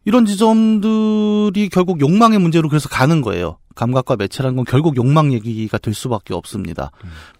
이런 0.05 0.25
지점들이 0.25 1.69
결국 1.69 2.01
욕망의 2.01 2.39
문제로 2.39 2.67
그래서 2.69 2.89
가는 2.89 3.21
거예요. 3.21 3.57
감각과 3.75 4.15
매체라는 4.15 4.55
건 4.57 4.65
결국 4.65 4.95
욕망 4.97 5.33
얘기가 5.33 5.77
될 5.77 5.93
수밖에 5.93 6.33
없습니다. 6.33 6.91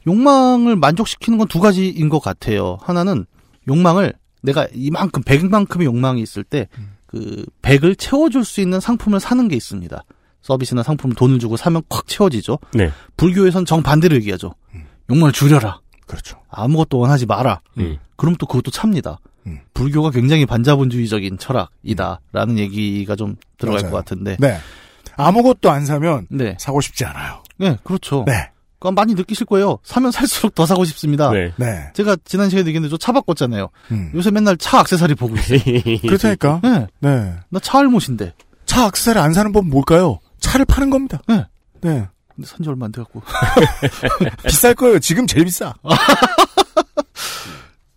욕망을 0.07 0.75
만족시키는 0.75 1.37
건 1.37 1.47
두 1.47 1.59
가지인 1.59 2.09
것 2.09 2.19
같아요. 2.19 2.77
하나는 2.81 3.25
욕망을 3.67 4.13
내가 4.41 4.67
이만큼 4.73 5.21
100만큼의 5.23 5.83
욕망이 5.85 6.21
있을 6.21 6.43
때그 6.43 7.45
100을 7.61 7.97
채워줄 7.97 8.43
수 8.45 8.61
있는 8.61 8.79
상품을 8.79 9.19
사는 9.19 9.47
게 9.47 9.55
있습니다. 9.55 10.03
서비스나 10.41 10.83
상품을 10.83 11.15
돈을 11.15 11.39
주고 11.39 11.55
사면 11.57 11.81
콱 11.89 12.05
채워지죠. 12.07 12.59
네. 12.73 12.91
불교에선 13.15 13.65
정반대로 13.65 14.15
얘기하죠. 14.17 14.53
욕망을 15.09 15.31
줄여라. 15.31 15.79
그렇죠. 16.07 16.41
아무것도 16.49 16.97
원하지 16.99 17.25
마라. 17.25 17.61
음. 17.77 17.97
그럼 18.17 18.35
또 18.37 18.45
그것도 18.45 18.71
찹니다. 18.71 19.19
음. 19.47 19.59
불교가 19.73 20.09
굉장히 20.11 20.45
반자본주의적인 20.45 21.37
철학이다라는 21.37 22.57
얘기가 22.57 23.15
좀 23.15 23.35
들어갈 23.57 23.81
맞아요. 23.81 23.91
것 23.91 23.97
같은데. 23.97 24.35
네. 24.39 24.57
아무것도 25.17 25.69
안 25.71 25.85
사면 25.85 26.27
네. 26.29 26.55
사고 26.59 26.81
싶지 26.81 27.05
않아요. 27.05 27.43
네, 27.57 27.77
그렇죠. 27.83 28.23
네. 28.27 28.49
그건 28.79 28.95
많이 28.95 29.13
느끼실 29.13 29.45
거예요. 29.45 29.79
사면 29.83 30.11
살수록 30.11 30.55
더 30.55 30.65
사고 30.65 30.83
싶습니다. 30.83 31.31
네. 31.31 31.53
네. 31.57 31.89
제가 31.93 32.17
지난 32.25 32.49
시간에 32.49 32.67
얘기했는데 32.67 32.89
저 32.93 32.97
차 32.97 33.11
바꿨잖아요. 33.13 33.69
음. 33.91 34.11
요새 34.13 34.29
맨날 34.31 34.57
차 34.57 34.79
악세사리 34.79 35.15
보고 35.15 35.35
있어요. 35.37 35.59
그렇다니까. 36.01 36.59
네. 36.63 36.87
네. 36.99 37.33
나 37.49 37.59
차 37.61 37.79
알못인데. 37.79 38.33
차 38.65 38.85
악세사리 38.85 39.19
안 39.19 39.33
사는 39.33 39.51
법 39.53 39.65
뭘까요? 39.67 40.19
차를 40.41 40.65
파는 40.65 40.89
겁니다. 40.89 41.19
네. 41.27 41.45
네. 41.81 42.07
근데 42.35 42.47
산지 42.47 42.67
얼마 42.67 42.87
안 42.87 42.91
돼갖고. 42.91 43.21
비쌀 44.47 44.73
거예요. 44.75 44.99
지금 44.99 45.27
제일 45.27 45.45
비싸. 45.45 45.73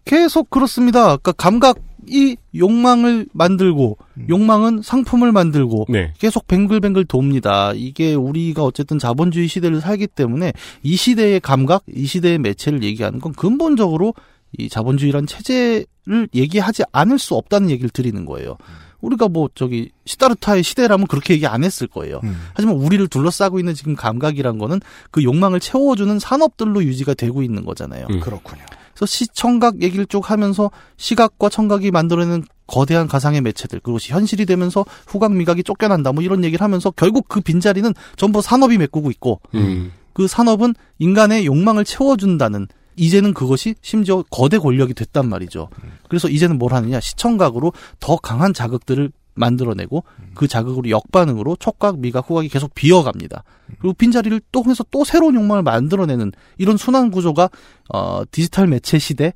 계속 0.05 0.51
그렇습니다. 0.51 1.03
그러니까 1.17 1.33
감각 1.33 1.79
이 2.09 2.37
욕망을 2.55 3.27
만들고 3.33 3.99
음. 4.15 4.27
욕망은 4.29 4.83
상품을 4.83 5.33
만들고 5.33 5.87
네. 5.89 6.13
계속 6.19 6.47
뱅글뱅글 6.47 7.05
돕니다. 7.07 7.73
이게 7.75 8.15
우리가 8.15 8.63
어쨌든 8.63 8.99
자본주의 8.99 9.49
시대를 9.49 9.81
살기 9.81 10.09
때문에 10.09 10.53
이 10.83 10.97
시대의 10.97 11.41
감각, 11.41 11.83
이 11.95 12.07
시대의 12.07 12.39
매체를 12.39 12.83
얘기하는 12.83 13.21
건 13.21 13.33
근본적으로 13.33 14.15
이 14.59 14.69
자본주의란 14.69 15.27
체제를 15.27 16.29
얘기하지 16.35 16.85
않을 16.93 17.19
수 17.19 17.35
없다는 17.35 17.71
얘기를 17.71 17.91
드리는 17.91 18.25
거예요. 18.25 18.57
우리가 19.01 19.29
뭐 19.29 19.49
저기 19.55 19.91
시다르타의 20.05 20.63
시대라면 20.63 21.07
그렇게 21.07 21.35
얘기 21.35 21.47
안 21.47 21.65
했을 21.65 21.87
거예요. 21.87 22.21
음. 22.25 22.37
하지만 22.55 22.77
우리를 22.77 23.07
둘러싸고 23.09 23.59
있는 23.59 23.75
지금 23.75 23.95
감각이란 23.95 24.59
거는 24.59 24.81
그 25.11 25.23
욕망을 25.23 25.61
채워주는 25.61 26.19
산업들로 26.19 26.83
유지가 26.83 27.15
되고 27.15 27.43
있는 27.43 27.65
거잖아요. 27.65 28.07
음. 28.11 28.21
그렇군요. 28.21 28.63
그래서 28.97 29.07
시청각 29.07 29.83
얘기를 29.83 30.07
쭉 30.07 30.31
하면서 30.31 30.71
시각과 30.97 31.51
청각이 31.51 31.91
만들어내는 31.91 32.45
거대한 32.67 33.07
가상의 33.07 33.43
매체들 33.43 33.81
그것이 33.81 34.13
현실이 34.13 34.47
되면서 34.47 34.85
후각 35.07 35.33
미각이 35.35 35.63
쫓겨난다 35.63 36.13
뭐 36.13 36.23
이런 36.23 36.43
얘기를 36.43 36.65
하면서 36.65 36.91
결국 36.91 37.29
그 37.29 37.41
빈자리는 37.41 37.93
전부 38.17 38.41
산업이 38.41 38.79
메꾸고 38.79 39.11
있고 39.11 39.41
음. 39.55 39.93
그 40.13 40.27
산업은 40.27 40.75
인간의 40.99 41.47
욕망을 41.47 41.85
채워준다는 41.85 42.67
이제는 42.97 43.35
그것이 43.35 43.75
심지어 43.83 44.25
거대 44.31 44.57
권력이 44.57 44.95
됐단 44.95 45.29
말이죠. 45.29 45.69
그래서 46.09 46.29
이제는 46.29 46.59
뭘 46.59 46.73
하느냐 46.73 46.99
시청각으로 46.99 47.75
더 48.01 48.17
강한 48.17 48.55
자극들을 48.55 49.13
만들어내고 49.37 50.05
그 50.34 50.49
자극으로 50.49 50.91
역반응으로 50.91 51.57
촉각, 51.57 51.99
미각, 51.99 52.28
후각이 52.28 52.49
계속 52.49 52.74
비어갑니다. 52.74 53.45
그리고 53.78 53.95
빈자리를 53.95 54.41
또 54.53 54.64
해서 54.66 54.84
또 54.91 55.05
새로운 55.05 55.34
욕망을 55.34 55.62
만들어내는 55.62 56.32
이런 56.59 56.76
순환 56.76 57.11
구조가 57.11 57.51
어 57.93 58.22
디지털 58.30 58.66
매체 58.66 58.99
시대에 58.99 59.32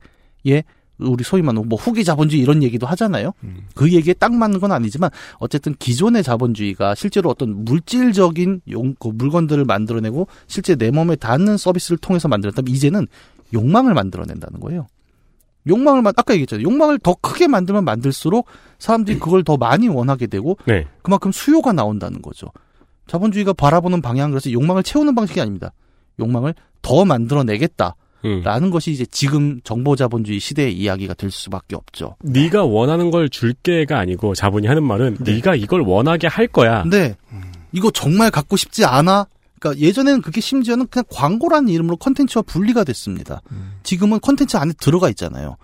우리 0.99 1.25
소위 1.25 1.43
말하는 1.43 1.69
뭐 1.69 1.79
후기 1.79 2.05
자본주의 2.05 2.43
이런 2.43 2.63
얘기도 2.63 2.87
하잖아요. 2.87 3.33
그 3.75 3.91
얘기에 3.93 4.15
딱 4.15 4.35
맞는 4.35 4.61
건 4.61 4.73
아니지만 4.73 5.11
어쨌든 5.39 5.75
기존의 5.79 6.23
자본주의가 6.23 6.95
실제로 6.95 7.31
어떤 7.31 7.65
물질적인 7.65 8.63
용, 8.71 8.95
그 8.99 9.09
물건들을 9.09 9.65
만들어내고 9.65 10.27
실제 10.47 10.77
내 10.77 10.91
몸에 10.91 11.17
닿는 11.17 11.57
서비스를 11.57 11.99
통해서 11.99 12.29
만들었다면 12.29 12.71
이제는 12.71 13.07
욕망을 13.55 13.95
만들어낸다는 13.95 14.61
거예요. 14.61 14.87
욕망을 15.71 16.03
만 16.03 16.13
아까 16.17 16.35
얘기했잖아요. 16.35 16.65
욕망을 16.65 16.99
더 16.99 17.15
크게 17.15 17.49
만들면 17.49 17.85
만들수록 17.85 18.47
사람들이 18.79 19.19
그걸 19.19 19.45
더 19.45 19.57
많이 19.57 19.89
원하게 19.89 20.27
되고 20.27 20.59
네. 20.67 20.87
그만큼 21.03 21.33
수요가 21.33 21.73
나온다는 21.73 22.21
거죠. 22.21 22.49
자본주의가 23.07 23.53
바라보는 23.55 24.03
방향은 24.03 24.31
그래서 24.31 24.53
욕망을 24.53 24.83
채우는 24.83 25.15
방식이 25.15 25.41
아닙니다. 25.41 25.73
욕망을 26.19 26.55
더 26.83 27.05
만들어내겠다. 27.05 27.97
음. 28.25 28.43
라는 28.45 28.71
것이 28.71 28.91
이제 28.91 29.07
지금 29.07 29.61
정보 29.65 29.97
자본주의 29.97 30.39
시대의 30.41 30.77
이야기가 30.77 31.15
될 31.15 31.31
수밖에 31.31 31.75
없죠. 31.75 32.17
네가 32.23 32.65
원하는 32.65 33.11
걸 33.11 33.31
줄게가 33.31 33.99
아니고 33.99 34.35
자본이 34.35 34.67
하는 34.67 34.83
말은 34.85 35.17
네. 35.21 35.35
네. 35.35 35.41
가 35.41 35.55
이걸 35.55 35.81
원하게 35.81 36.27
할 36.27 36.47
거야. 36.47 36.83
근데 36.83 37.17
이거 37.73 37.91
정말 37.91 38.31
갖고 38.31 38.57
싶지 38.57 38.85
않아? 38.85 39.27
그러니까 39.61 39.81
예전에는 39.81 40.23
그게 40.23 40.41
심지어는 40.41 40.89
그냥 40.89 41.05
광고라는 41.13 41.69
이름으로 41.69 41.97
컨텐츠와 41.99 42.43
분리가 42.43 42.83
됐습니다. 42.85 43.41
지금은 43.85 44.19
컨텐츠 44.21 44.57
안에 44.57 44.73
들어가 44.81 45.09
있잖아요. 45.11 45.57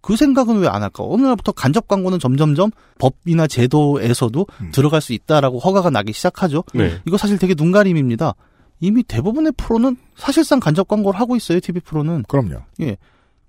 그 0.00 0.16
생각은 0.16 0.58
왜 0.58 0.66
안 0.68 0.82
할까? 0.82 1.04
어느 1.06 1.22
날부터 1.22 1.52
간접 1.52 1.86
광고는 1.86 2.18
점점점 2.18 2.70
법이나 2.98 3.46
제도에서도 3.46 4.46
들어갈 4.72 5.00
수 5.00 5.12
있다라고 5.12 5.60
허가가 5.60 5.90
나기 5.90 6.12
시작하죠. 6.12 6.64
네. 6.74 6.98
이거 7.06 7.16
사실 7.16 7.38
되게 7.38 7.54
눈가림입니다. 7.56 8.34
이미 8.80 9.04
대부분의 9.04 9.52
프로는 9.56 9.96
사실상 10.16 10.58
간접 10.58 10.88
광고를 10.88 11.20
하고 11.20 11.36
있어요. 11.36 11.60
TV 11.60 11.80
프로는. 11.82 12.24
그럼요. 12.26 12.62
예. 12.80 12.96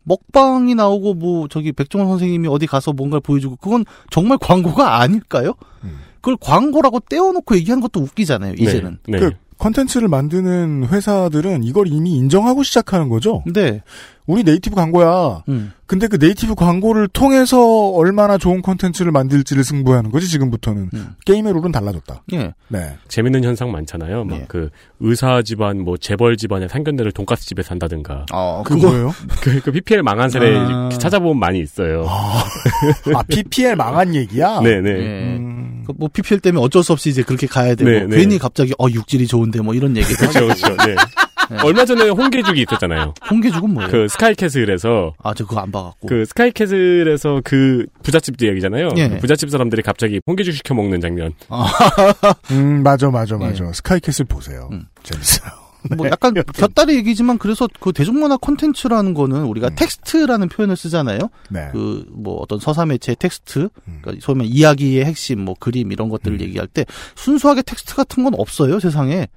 먹방이 0.04 0.76
나오고 0.76 1.14
뭐 1.16 1.48
저기 1.48 1.72
백종원 1.72 2.10
선생님이 2.10 2.48
어디 2.50 2.68
가서 2.68 2.92
뭔가를 2.94 3.22
보여주고 3.22 3.56
그건 3.56 3.86
정말 4.12 4.38
광고가 4.42 5.00
아닐까요? 5.00 5.54
그걸 6.16 6.38
광고라고 6.40 7.00
떼어놓고 7.00 7.56
얘기하는 7.56 7.82
것도 7.82 8.00
웃기잖아요. 8.02 8.54
이제는. 8.60 9.00
네. 9.08 9.20
그 9.20 9.32
컨텐츠를 9.64 10.10
만드는 10.10 10.88
회사들은 10.92 11.64
이걸 11.64 11.88
이미 11.88 12.12
인정하고 12.18 12.64
시작하는 12.64 13.08
거죠. 13.08 13.44
네. 13.46 13.82
우리 14.26 14.44
native 14.44 14.76
광고야. 14.76 15.44
음. 15.48 15.72
근데 15.86 16.08
그 16.08 16.18
native 16.18 16.56
광고를 16.56 17.08
통해서 17.08 17.90
얼마나 17.92 18.38
좋은 18.38 18.62
컨텐츠를 18.62 19.12
만들지를 19.12 19.64
승부하는 19.64 20.12
거지 20.12 20.28
지금부터는 20.28 20.90
게임의 21.26 21.54
룰은 21.54 21.72
달라졌다. 21.72 22.24
예. 22.34 22.54
네. 22.68 22.98
재밌는 23.08 23.44
현상 23.44 23.72
많잖아요. 23.72 24.24
막 24.26 24.48
그 24.48 24.70
의사 25.00 25.42
집안, 25.42 25.82
뭐 25.84 25.98
재벌 25.98 26.36
집안의 26.36 26.70
상견례를 26.70 27.12
돈가스 27.12 27.46
집에 27.46 27.64
산다든가. 27.64 28.26
어, 28.34 28.64
그거요? 28.66 29.12
그, 29.42 29.62
그 29.62 29.72
PPL 29.72 30.04
망한 30.04 30.30
사례 30.30 30.58
아. 30.58 30.90
찾아보면 30.90 31.38
많이 31.38 31.60
있어요. 31.60 32.06
아 32.08 33.24
PPL 33.28 33.76
망한 33.76 34.16
얘기야. 34.16 34.62
네네. 34.62 34.90
예. 35.00 35.38
그 35.38 35.73
뭐 35.98 36.10
PPL 36.12 36.40
때문에 36.40 36.64
어쩔 36.64 36.84
수 36.84 36.94
없이 36.94 37.10
이제 37.10 37.24
그렇게 37.24 37.48
가야 37.48 37.76
되고 37.76 37.90
네, 37.90 38.06
네. 38.06 38.18
괜히 38.18 38.38
갑자기 38.38 38.74
어 38.80 38.88
육질이 38.90 39.28
좋은데 39.28 39.62
뭐 39.62 39.74
이런 39.74 39.96
얘기도 39.98 40.16
그렇죠, 40.28 40.40
하고. 40.40 40.48
그렇죠. 40.48 40.76
네. 40.86 40.96
얼마 41.64 41.86
전에 41.86 42.10
홍게죽이 42.10 42.62
있었잖아요. 42.62 43.14
홍게죽은 43.30 43.70
뭐예요? 43.74 43.92
그 43.92 44.08
스카이캐슬에서 44.08 45.14
아, 45.22 45.34
저 45.34 45.46
그거 45.46 45.60
안 45.62 45.72
봐갖고. 45.72 46.08
그 46.08 46.26
스카이캐슬에서 46.26 47.42
그 47.44 47.86
부잣집 48.02 48.42
이야기잖아요. 48.42 48.90
예. 48.98 49.10
그 49.10 49.18
부잣집 49.18 49.50
사람들이 49.50 49.82
갑자기 49.82 50.22
홍게죽 50.26 50.54
시켜 50.54 50.74
먹는 50.74 51.02
장면. 51.02 51.34
음 52.52 52.82
맞아 52.84 53.10
맞아 53.10 53.36
예. 53.36 53.46
맞아. 53.46 53.72
스카이캐슬 53.74 54.26
보세요. 54.26 54.70
음. 54.72 54.86
재밌어요. 55.04 55.63
뭐 55.98 56.08
약간 56.08 56.34
곁다리 56.34 56.96
얘기지만 56.96 57.38
그래서 57.38 57.68
그 57.80 57.92
대중문화 57.92 58.38
콘텐츠라는 58.38 59.14
거는 59.14 59.44
우리가 59.44 59.70
텍스트라는 59.72 60.50
표현을 60.50 60.76
쓰잖아요. 60.76 61.20
네. 61.50 61.70
그 61.72 62.00
뭐 62.00 62.38
어떤 62.42 62.60
서사 62.60 62.86
매체의 62.86 63.16
텍스트, 63.18 63.70
그러니까 64.02 64.26
소위 64.26 64.38
말해 64.38 64.50
이야기의 64.50 65.06
핵심, 65.06 65.42
뭐 65.42 65.56
그림 65.60 65.92
이런 65.92 66.10
것들을 66.10 66.42
얘기할 66.42 66.68
때 66.68 66.86
순수하게 67.16 67.64
텍스트 67.64 67.96
같은 67.96 68.24
건 68.24 68.34
없어요 68.38 68.80
세상에. 68.80 69.28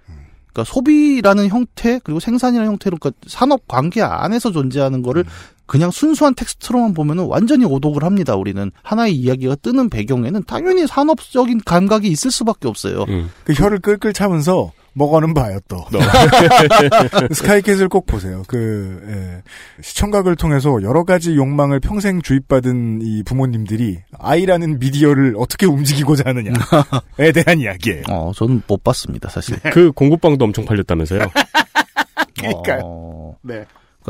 그러니까 0.52 0.72
소비라는 0.72 1.48
형태 1.48 2.00
그리고 2.02 2.18
생산이라는 2.18 2.72
형태로 2.72 2.96
그러니까 2.96 3.20
산업 3.26 3.68
관계 3.68 4.00
안에서 4.00 4.52
존재하는 4.52 5.02
거를 5.02 5.24
그냥 5.66 5.90
순수한 5.90 6.34
텍스트로만 6.34 6.94
보면은 6.94 7.24
완전히 7.24 7.66
오독을 7.66 8.04
합니다. 8.04 8.36
우리는 8.36 8.70
하나의 8.82 9.14
이야기가 9.16 9.56
뜨는 9.56 9.90
배경에는 9.90 10.44
당연히 10.44 10.86
산업적인 10.86 11.60
감각이 11.64 12.08
있을 12.08 12.30
수밖에 12.30 12.68
없어요. 12.68 13.04
그 13.44 13.52
혀를 13.52 13.80
끌끌 13.80 14.14
차면서 14.14 14.72
먹어는 14.96 15.34
봐요 15.34 15.58
또. 15.68 15.84
스카이캐슬 17.32 17.88
꼭 17.88 18.06
보세요. 18.06 18.42
그 18.48 19.02
예, 19.06 19.42
시청각을 19.82 20.36
통해서 20.36 20.70
여러 20.82 21.04
가지 21.04 21.36
욕망을 21.36 21.80
평생 21.80 22.22
주입받은 22.22 23.00
이 23.02 23.22
부모님들이 23.22 23.98
아이라는 24.18 24.78
미디어를 24.78 25.34
어떻게 25.36 25.66
움직이고자 25.66 26.24
하느냐에 26.26 27.32
대한 27.32 27.60
이야기예요. 27.60 28.04
어, 28.08 28.32
저는 28.34 28.62
못 28.66 28.82
봤습니다, 28.82 29.28
사실. 29.28 29.58
그 29.70 29.92
공구빵도 29.92 30.44
엄청 30.44 30.64
팔렸다면서요. 30.64 31.20
그러니까요. 32.38 32.80
어, 32.84 33.36
네. 33.42 33.64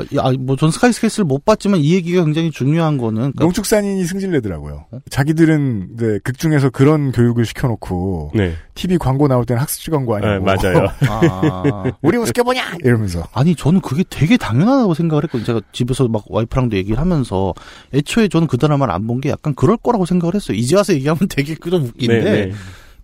그러니까, 0.05 0.29
아, 0.29 0.33
뭐, 0.39 0.57
전 0.57 0.71
스카이스케이스를 0.71 1.25
못 1.25 1.45
봤지만 1.45 1.81
이 1.81 1.95
얘기가 1.95 2.25
굉장히 2.25 2.51
중요한 2.51 2.99
거는. 2.99 3.21
그러니까 3.33 3.45
농축산인이 3.45 4.05
승질내더라고요. 4.05 4.87
자기들은 5.11 5.91
이제 5.95 6.21
극 6.23 6.39
중에서 6.39 6.71
그런 6.71 7.13
교육을 7.13 7.45
시켜놓고 7.47 8.33
네. 8.35 8.53
TV 8.75 8.99
광고 8.99 9.27
나올 9.29 9.45
때는 9.45 9.61
학습지 9.63 9.91
광고 9.91 10.15
아니고 10.15 10.29
네, 10.31 10.39
맞아요. 10.39 10.87
아. 11.09 11.85
우리 12.03 12.19
우습게 12.19 12.43
보냐 12.43 12.63
이러면서 12.85 13.27
아니, 13.33 13.55
저는 13.57 13.81
그게 13.81 14.05
되게 14.09 14.37
당연하다고 14.37 14.95
생각을 14.95 15.25
했거든요. 15.25 15.45
제가 15.47 15.61
집에서 15.73 16.07
막 16.09 16.25
와이프랑도 16.29 16.77
얘기를 16.77 16.99
하면서 17.01 17.55
애초에 17.95 18.29
저는 18.29 18.47
그 18.47 18.57
드라마를 18.59 18.93
안 18.95 19.07
본 19.07 19.17
게 19.21 19.31
약간 19.31 19.55
그럴 19.55 19.77
거라고 19.79 20.05
생각을 20.05 20.35
했어요. 20.35 20.57
이제 20.59 20.77
와서 20.77 20.93
얘기하면 20.93 21.21
되게 21.31 21.55
그좀 21.55 21.85
웃긴데. 21.85 22.21
네, 22.23 22.47
네. 22.47 22.53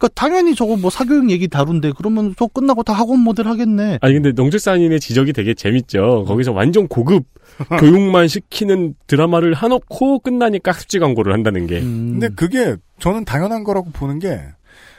그러니까 0.03 0.09
당연히 0.15 0.57
저거 0.57 0.77
뭐 0.77 0.91
사교육 0.91 1.31
얘기 1.31 1.47
다룬데 1.47 1.93
그러면 1.97 2.35
저 2.37 2.49
끝나고 2.49 2.83
다 2.83 2.93
학원 2.93 3.21
모델 3.21 3.47
하겠네. 3.47 4.01
아니 4.01 4.15
근데 4.15 4.33
농축산인의 4.33 4.99
지적이 4.99 5.33
되게 5.33 5.55
재밌죠. 5.55 6.25
거기서 6.27 6.51
완전 6.51 6.89
고급 6.89 7.25
교육만 7.79 8.27
시키는 8.27 8.95
드라마를 9.07 9.63
해놓고 9.63 10.19
끝나니까 10.19 10.73
학습지 10.73 10.99
광고를 10.99 11.33
한다는 11.33 11.69
게. 11.69 11.79
음. 11.79 12.19
근데 12.19 12.29
그게 12.35 12.77
저는 12.99 13.25
당연한 13.25 13.63
거라고 13.63 13.91
보는 13.93 14.19
게 14.19 14.41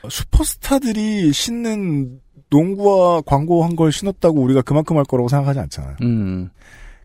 슈퍼스타들이 0.10 1.34
신는 1.34 2.20
농구와 2.50 3.22
광고한 3.22 3.76
걸 3.76 3.92
신었다고 3.92 4.40
우리가 4.42 4.62
그만큼 4.62 4.98
할 4.98 5.04
거라고 5.04 5.28
생각하지 5.28 5.60
않잖아요. 5.60 5.98
음. 6.04 6.50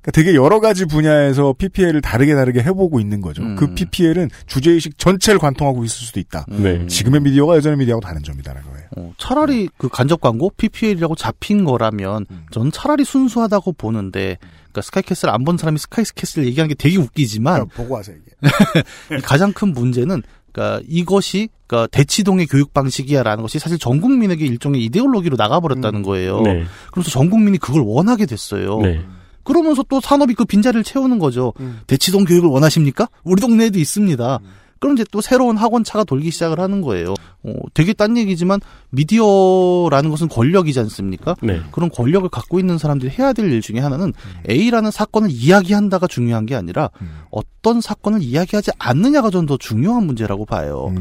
그러니까 0.09 0.11
되게 0.13 0.35
여러 0.35 0.61
가지 0.61 0.87
분야에서 0.87 1.53
PPL을 1.53 2.01
다르게 2.01 2.35
다르게 2.35 2.61
해보고 2.63 3.01
있는 3.01 3.21
거죠. 3.21 3.43
음. 3.43 3.57
그 3.57 3.75
PPL은 3.75 4.31
주제의식 4.47 4.99
전체를 4.99 5.39
관통하고 5.39 5.85
있을 5.85 6.07
수도 6.07 6.19
있다. 6.21 6.47
네. 6.49 6.87
지금의 6.87 7.21
미디어가 7.21 7.57
예전의 7.57 7.79
미디어하고 7.79 8.01
다른 8.01 8.23
점이다라는 8.23 8.69
거예요. 8.71 8.87
어, 8.97 9.13
차라리 9.19 9.69
그 9.77 9.89
간접 9.89 10.21
광고 10.21 10.51
PPL이라고 10.51 11.15
잡힌 11.15 11.65
거라면 11.65 12.27
저는 12.51 12.73
차라리 12.73 13.05
순수하다고 13.05 13.73
보는데 13.73 14.39
그러니까 14.41 14.83
스카이캐슬 14.83 15.29
안 15.31 15.45
본 15.45 15.57
사람이 15.57 15.79
스카이캐슬 15.79 16.45
얘기하는 16.47 16.69
게 16.69 16.75
되게 16.75 16.97
웃기지만 16.99 17.69
보고 17.69 17.95
와서 17.95 18.13
얘기해. 18.13 19.21
가장 19.25 19.53
큰 19.53 19.73
문제는 19.73 20.23
그러니까 20.53 20.83
이것이 20.89 21.49
그러니까 21.67 21.87
대치동의 21.91 22.47
교육 22.47 22.73
방식이야라는 22.75 23.43
것이 23.43 23.59
사실 23.59 23.79
전 23.79 24.01
국민에게 24.01 24.45
일종의 24.47 24.83
이데올로기로 24.85 25.37
나가버렸다는 25.37 26.03
거예요. 26.03 26.41
네. 26.43 26.65
그래서 26.93 27.11
전 27.11 27.29
국민이 27.31 27.59
그걸 27.59 27.83
원하게 27.85 28.27
됐어요. 28.27 28.79
네. 28.81 29.01
그러면서 29.49 29.83
또 29.89 30.01
산업이 30.01 30.35
그 30.35 30.45
빈자리를 30.45 30.85
채우는 30.85 31.19
거죠. 31.19 31.55
음. 31.61 31.81
대치동 31.87 32.25
교육을 32.27 32.49
원하십니까? 32.51 33.09
우리 33.25 33.41
동네에도 33.41 33.79
있습니다. 33.79 34.39
그럼 34.81 34.95
이제 34.95 35.05
또 35.11 35.21
새로운 35.21 35.57
학원차가 35.57 36.05
돌기 36.05 36.31
시작을 36.31 36.61
하는 36.61 36.83
거예요. 36.83 37.15
어, 37.43 37.53
되게 37.75 37.93
딴 37.93 38.17
얘기지만 38.17 38.61
미디어라는 38.91 40.11
것은 40.11 40.29
권력이지 40.29 40.79
않습니까? 40.81 41.35
네. 41.43 41.61
그런 41.73 41.91
권력을 41.91 42.29
갖고 42.29 42.61
있는 42.61 42.79
사람들이 42.79 43.13
해야 43.19 43.33
될 43.33 43.49
일 43.49 43.61
중에 43.61 43.81
하나는 43.81 44.13
A라는 44.49 44.91
사건을 44.91 45.31
이야기한다가 45.31 46.07
중요한 46.07 46.45
게 46.47 46.55
아니라 46.55 46.91
어떤 47.31 47.81
사건을 47.81 48.23
이야기하지 48.23 48.71
않느냐가 48.79 49.31
좀더 49.31 49.57
중요한 49.57 50.05
문제라고 50.05 50.45
봐요. 50.45 50.93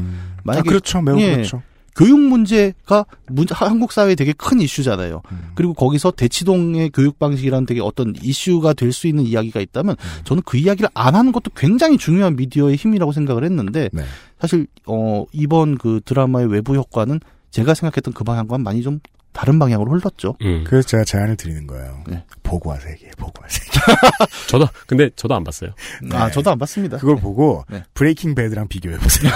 아, 0.46 0.62
그렇죠. 0.62 1.00
매우 1.02 1.20
예, 1.20 1.32
그렇죠. 1.36 1.62
교육 1.98 2.20
문제가 2.20 3.04
문- 3.26 3.46
한국 3.50 3.90
사회에 3.90 4.14
되게 4.14 4.32
큰 4.32 4.60
이슈잖아요. 4.60 5.20
음. 5.32 5.38
그리고 5.56 5.74
거기서 5.74 6.12
대치동의 6.12 6.90
교육 6.94 7.18
방식이라는 7.18 7.66
되게 7.66 7.80
어떤 7.80 8.14
이슈가 8.22 8.72
될 8.74 8.92
수 8.92 9.08
있는 9.08 9.24
이야기가 9.24 9.58
있다면 9.60 9.96
음. 9.98 10.20
저는 10.24 10.42
그 10.46 10.56
이야기를 10.58 10.88
안 10.94 11.16
하는 11.16 11.32
것도 11.32 11.50
굉장히 11.56 11.98
중요한 11.98 12.36
미디어의 12.36 12.76
힘이라고 12.76 13.10
생각을 13.10 13.42
했는데 13.42 13.90
네. 13.92 14.02
사실 14.40 14.68
어 14.86 15.24
이번 15.32 15.76
그 15.76 16.00
드라마의 16.04 16.46
외부 16.50 16.76
효과는 16.76 17.18
제가 17.50 17.74
생각했던 17.74 18.14
그 18.14 18.22
방향과는 18.22 18.62
많이 18.62 18.80
좀 18.82 19.00
다른 19.38 19.60
방향으로 19.60 19.92
흘렀죠. 19.92 20.34
음. 20.42 20.64
그래서 20.66 20.88
제가 20.88 21.04
제안을 21.04 21.36
드리는 21.36 21.64
거예요. 21.68 22.02
네. 22.08 22.24
보고와 22.42 22.80
세계, 22.80 23.08
보고와 23.16 23.46
세계. 23.48 23.70
저도 24.50 24.66
근데 24.88 25.10
저도 25.14 25.36
안 25.36 25.44
봤어요. 25.44 25.70
아 26.10 26.28
저도 26.28 26.50
안 26.50 26.58
봤습니다. 26.58 26.96
그걸 26.96 27.14
보고 27.14 27.64
네. 27.68 27.84
브레이킹 27.94 28.34
배드랑 28.34 28.66
비교해 28.66 28.98
보세요. 28.98 29.30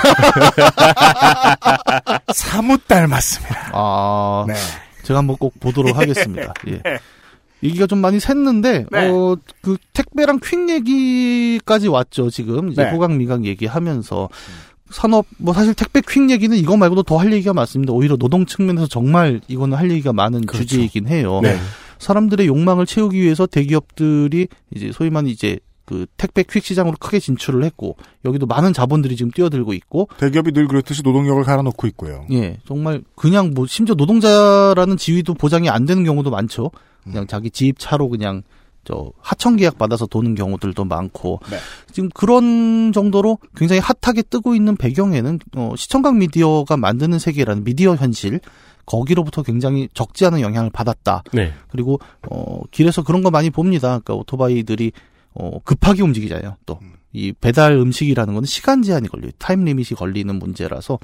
사뭇 2.34 2.88
닮았습니다. 2.88 3.70
아 3.72 4.44
네. 4.48 4.54
제가 5.04 5.20
한번 5.20 5.36
꼭 5.36 5.54
보도록 5.60 5.96
하겠습니다. 5.96 6.52
예. 6.66 6.82
얘기가 7.62 7.86
좀 7.86 8.00
많이 8.00 8.18
샜는데 8.18 8.88
네. 8.90 9.08
어 9.08 9.35
그 9.35 9.76
택배랑 9.92 10.40
퀵 10.42 10.68
얘기까지 10.68 11.86
왔죠 11.86 12.28
지금 12.28 12.72
이제 12.72 12.82
네. 12.82 12.90
호강 12.90 13.18
미강 13.18 13.44
얘기하면서 13.44 14.28
산업 14.92 15.26
뭐 15.38 15.54
사실 15.54 15.74
택배 15.74 16.00
퀵 16.00 16.30
얘기는 16.30 16.56
이거 16.56 16.76
말고도 16.76 17.02
더 17.04 17.18
할 17.18 17.32
얘기가 17.32 17.52
많습니다 17.54 17.92
오히려 17.92 18.16
노동 18.16 18.46
측면에서 18.46 18.86
정말 18.86 19.40
이거는 19.48 19.76
할 19.78 19.90
얘기가 19.90 20.12
많은 20.12 20.42
그렇죠. 20.46 20.64
주제이긴 20.66 21.06
해요 21.08 21.40
네. 21.42 21.56
사람들의 21.98 22.46
욕망을 22.46 22.84
채우기 22.86 23.20
위해서 23.20 23.46
대기업들이 23.46 24.48
이제 24.74 24.90
소위 24.92 25.10
말하는 25.10 25.30
이제 25.30 25.58
그 25.84 26.06
택배 26.16 26.42
퀵 26.42 26.64
시장으로 26.64 26.96
크게 26.98 27.18
진출을 27.18 27.64
했고 27.64 27.96
여기도 28.24 28.46
많은 28.46 28.72
자본들이 28.72 29.16
지금 29.16 29.30
뛰어들고 29.30 29.72
있고 29.74 30.08
대기업이 30.18 30.52
늘 30.52 30.66
그렇듯이 30.68 31.02
노동력을 31.02 31.42
갈아놓고 31.42 31.86
있고요. 31.88 32.24
예, 32.32 32.58
정말 32.66 33.02
그냥 33.16 33.52
뭐 33.54 33.66
심지어 33.66 33.94
노동자라는 33.94 34.96
지위도 34.96 35.34
보장이 35.34 35.68
안 35.68 35.84
되는 35.84 36.04
경우도 36.04 36.30
많죠. 36.30 36.70
그냥 37.02 37.26
자기 37.26 37.50
집 37.50 37.78
차로 37.78 38.08
그냥 38.08 38.42
저 38.84 39.12
하청 39.20 39.56
계약 39.56 39.78
받아서 39.78 40.06
도는 40.06 40.34
경우들도 40.34 40.84
많고 40.84 41.40
네. 41.50 41.58
지금 41.92 42.08
그런 42.14 42.92
정도로 42.92 43.38
굉장히 43.56 43.80
핫하게 43.80 44.22
뜨고 44.22 44.54
있는 44.54 44.76
배경에는 44.76 45.38
어, 45.56 45.74
시청각 45.76 46.16
미디어가 46.16 46.76
만드는 46.76 47.18
세계라는 47.18 47.64
미디어 47.64 47.94
현실 47.94 48.40
거기로부터 48.84 49.42
굉장히 49.42 49.88
적지 49.94 50.26
않은 50.26 50.40
영향을 50.40 50.70
받았다. 50.70 51.22
네. 51.32 51.52
그리고 51.68 52.00
어 52.28 52.60
길에서 52.72 53.02
그런 53.04 53.22
거 53.22 53.30
많이 53.30 53.50
봅니다. 53.50 54.00
그러니까 54.00 54.14
오토바이들이 54.14 54.92
어 55.34 55.60
급하게 55.64 56.02
움직이잖아요. 56.02 56.56
또 56.66 56.80
이 57.12 57.32
배달 57.32 57.72
음식이라는 57.72 58.34
거는 58.34 58.46
시간 58.46 58.82
제한이 58.82 59.08
걸려요. 59.08 59.30
time 59.38 59.64
limit이 59.64 59.90
걸리는 59.96 60.34
문제라서 60.34 60.94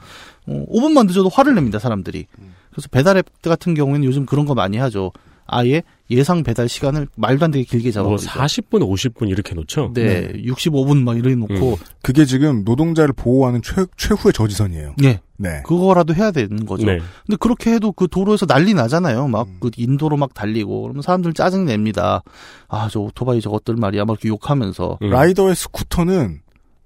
어 0.46 0.64
5분만 0.70 1.06
늦어도 1.06 1.28
화를 1.28 1.54
냅니다, 1.54 1.78
사람들이. 1.78 2.26
그래서 2.70 2.88
배달 2.90 3.18
앱 3.18 3.26
같은 3.42 3.74
경우에는 3.74 4.04
요즘 4.04 4.24
그런 4.24 4.46
거 4.46 4.54
많이 4.54 4.78
하죠. 4.78 5.12
아예 5.48 5.82
예상 6.10 6.42
배달 6.42 6.68
시간을 6.68 7.08
말도 7.16 7.44
안 7.44 7.50
되게 7.50 7.64
길게 7.64 7.88
뭐 7.88 8.16
잡아버리죠. 8.16 8.30
40분, 8.30 8.80
50분 8.80 9.28
이렇게 9.28 9.54
놓죠. 9.54 9.90
네, 9.94 10.32
65분 10.32 11.02
막 11.02 11.18
이래 11.18 11.34
놓고 11.34 11.78
그게 12.02 12.24
지금 12.24 12.64
노동자를 12.64 13.12
보호하는 13.12 13.60
최, 13.62 13.84
최후의 13.96 14.32
저지선이에요. 14.32 14.94
네. 14.98 15.20
네. 15.40 15.62
그거라도 15.64 16.14
해야 16.14 16.30
되는 16.30 16.66
거죠. 16.66 16.86
네. 16.86 16.98
근데 17.26 17.36
그렇게 17.38 17.72
해도 17.72 17.92
그 17.92 18.08
도로에서 18.08 18.46
난리 18.46 18.74
나잖아요. 18.74 19.28
막 19.28 19.48
그 19.60 19.70
인도로 19.76 20.16
막 20.16 20.34
달리고 20.34 20.82
그러면 20.82 21.02
사람들 21.02 21.32
짜증 21.34 21.64
냅니다. 21.64 22.22
아, 22.68 22.88
저 22.90 23.00
오토바이 23.00 23.40
저것들 23.40 23.76
말이야. 23.76 24.04
막 24.04 24.14
이렇게 24.14 24.28
욕하면서. 24.28 24.98
음. 25.02 25.10
라이더의 25.10 25.54
스쿠터는 25.54 26.40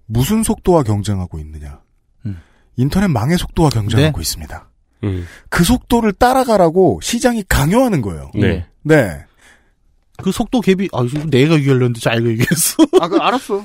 무슨 0.06 0.42
속도와 0.42 0.82
경쟁하고 0.82 1.38
있느냐? 1.40 1.80
음. 2.26 2.38
인터넷 2.76 3.08
망의 3.08 3.38
속도와 3.38 3.70
경쟁하고 3.70 4.18
네. 4.18 4.20
있습니다. 4.22 4.70
음. 5.04 5.26
그 5.48 5.64
속도를 5.64 6.12
따라가라고 6.12 7.00
시장이 7.02 7.44
강요하는 7.48 8.02
거예요. 8.02 8.30
네. 8.34 8.66
네. 8.82 9.24
그 10.22 10.30
속도 10.30 10.60
갭이 10.60 10.88
아 10.92 11.04
내가 11.30 11.54
얘기하려는데 11.54 11.98
자기가 11.98 12.28
얘기했어. 12.30 12.84
아, 13.00 13.08
그 13.08 13.16
알았어. 13.16 13.64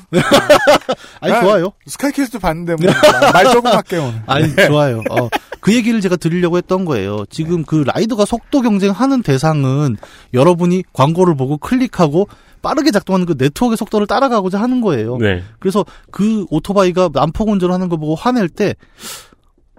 아니 1.21 1.33
아, 1.33 1.41
좋아요. 1.41 1.71
스카이캐스트 1.85 2.39
봤는데 2.39 2.75
뭐 2.83 2.93
말 3.33 3.45
조금 3.51 3.71
할게요. 3.71 4.05
오늘. 4.07 4.21
아니 4.25 4.55
네. 4.55 4.67
좋아요. 4.67 5.03
어, 5.11 5.29
그 5.59 5.75
얘기를 5.75 6.01
제가 6.01 6.15
드리려고 6.15 6.57
했던 6.57 6.85
거예요. 6.85 7.25
지금 7.29 7.63
그 7.63 7.83
라이더가 7.85 8.25
속도 8.25 8.61
경쟁하는 8.61 9.21
대상은 9.21 9.97
여러분이 10.33 10.83
광고를 10.93 11.35
보고 11.35 11.57
클릭하고 11.57 12.27
빠르게 12.63 12.89
작동하는 12.89 13.27
그 13.27 13.35
네트워크의 13.37 13.77
속도를 13.77 14.07
따라가고자 14.07 14.59
하는 14.59 14.81
거예요. 14.81 15.17
네. 15.17 15.43
그래서 15.59 15.85
그 16.09 16.45
오토바이가 16.49 17.09
난폭 17.13 17.49
운전하는 17.49 17.87
거 17.87 17.97
보고 17.97 18.15
화낼 18.15 18.49
때 18.49 18.73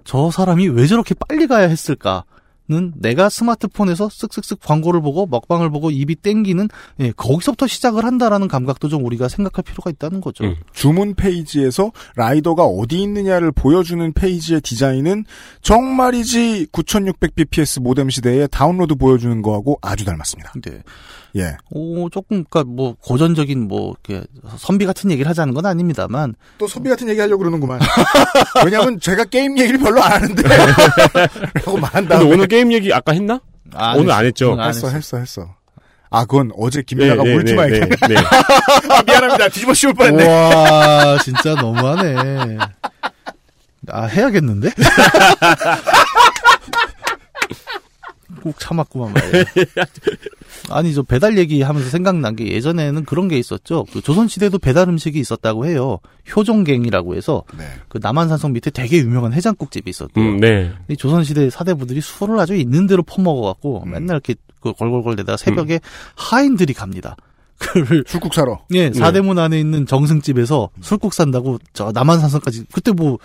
저 0.08 0.30
사람이 0.30 0.68
왜 0.68 0.86
저렇게 0.86 1.14
빨리 1.14 1.46
가야 1.46 1.68
했을까 1.68 2.24
는 2.70 2.92
내가 2.96 3.30
스마트폰에서 3.30 4.08
쓱쓱쓱 4.08 4.58
광고를 4.62 5.00
보고 5.00 5.24
먹방을 5.24 5.70
보고 5.70 5.90
입이 5.90 6.16
땡기는 6.16 6.68
예, 7.00 7.12
거기서부터 7.12 7.66
시작을 7.66 8.04
한다라는 8.04 8.46
감각도 8.46 8.88
좀 8.88 9.06
우리가 9.06 9.28
생각할 9.28 9.64
필요가 9.64 9.88
있다는 9.88 10.20
거죠. 10.20 10.44
음. 10.44 10.54
주문 10.74 11.14
페이지에서 11.14 11.92
라이더가 12.16 12.64
어디 12.64 13.00
있느냐를 13.00 13.52
보여주는 13.52 14.12
페이지의 14.12 14.60
디자인은 14.60 15.24
정말이지 15.62 16.66
9600bps 16.72 17.80
모뎀 17.80 18.10
시대에 18.10 18.46
다운로드 18.48 18.96
보여주는 18.96 19.40
거하고 19.40 19.78
아주 19.80 20.04
닮았습니다. 20.04 20.52
네. 20.62 20.82
예. 21.36 21.56
오, 21.70 22.08
조금, 22.10 22.44
그니까, 22.44 22.64
뭐, 22.64 22.94
고전적인, 23.00 23.68
뭐, 23.68 23.94
이렇게, 24.08 24.26
선비 24.56 24.86
같은 24.86 25.10
얘기를 25.10 25.28
하자는 25.28 25.54
건 25.54 25.66
아닙니다만. 25.66 26.34
또 26.56 26.66
소비 26.66 26.88
같은 26.88 27.08
얘기 27.08 27.20
하려고 27.20 27.38
그러는구만. 27.38 27.80
왜냐면 28.64 28.98
제가 28.98 29.24
게임 29.24 29.58
얘기를 29.58 29.78
별로 29.78 30.02
안 30.02 30.12
하는데. 30.12 30.42
라고 31.54 31.76
말한 31.76 32.04
근데 32.04 32.14
다음에. 32.14 32.32
오늘 32.32 32.46
게임 32.46 32.72
얘기 32.72 32.92
아까 32.92 33.12
했나? 33.12 33.40
아, 33.74 33.94
오늘 33.96 34.12
안 34.12 34.24
했죠. 34.24 34.52
오늘 34.52 34.62
안 34.64 34.68
했어, 34.70 34.86
했어. 34.88 34.96
했어, 34.96 35.18
했어. 35.18 35.54
아, 36.10 36.24
그건 36.24 36.50
어제 36.56 36.80
김민아가 36.80 37.22
네, 37.22 37.28
네, 37.30 37.36
울지마 37.36 37.66
네, 37.66 37.74
얘기. 37.74 37.86
네, 37.86 38.08
네. 38.08 38.16
아, 38.88 39.02
미안합니다. 39.06 39.48
뒤집어 39.50 39.74
씌울 39.74 39.92
뻔했네. 39.92 40.26
와, 40.26 41.18
진짜 41.22 41.54
너무하네. 41.54 42.56
아, 43.90 44.04
해야겠는데? 44.06 44.70
꼭 48.42 48.58
참았구만 48.58 49.12
말이야. 49.12 49.44
아니, 50.70 50.94
저 50.94 51.02
배달 51.02 51.38
얘기하면서 51.38 51.90
생각난 51.90 52.36
게 52.36 52.48
예전에는 52.52 53.04
그런 53.04 53.28
게 53.28 53.38
있었죠. 53.38 53.84
그 53.92 54.00
조선 54.00 54.28
시대도 54.28 54.58
배달 54.58 54.88
음식이 54.88 55.18
있었다고 55.18 55.66
해요. 55.66 55.98
효종갱이라고 56.34 57.14
해서 57.14 57.44
네. 57.56 57.64
그 57.88 57.98
남한산성 58.00 58.52
밑에 58.52 58.70
되게 58.70 58.98
유명한 58.98 59.32
해장국집이 59.32 59.88
있었대요. 59.90 60.24
음, 60.24 60.40
네. 60.40 60.72
이 60.88 60.96
조선 60.96 61.24
시대 61.24 61.50
사대부들이 61.50 62.00
술을 62.00 62.38
아주 62.38 62.54
있는 62.54 62.86
대로 62.86 63.02
퍼먹어 63.02 63.42
갖고 63.42 63.84
맨날 63.84 64.16
이렇게 64.16 64.34
그 64.60 64.72
걸걸걸 64.72 65.16
대다가 65.16 65.36
새벽에 65.36 65.80
하인들이 66.16 66.74
갑니다. 66.74 67.16
그를 67.58 68.04
술국 68.06 68.34
사러. 68.34 68.60
예, 68.72 68.92
사대문 68.92 69.38
안에 69.38 69.58
있는 69.58 69.84
정승집에서 69.84 70.70
술국 70.80 71.12
산다고 71.12 71.58
저 71.72 71.90
남한산성까지 71.92 72.66
그때 72.72 72.92
뭐 72.92 73.18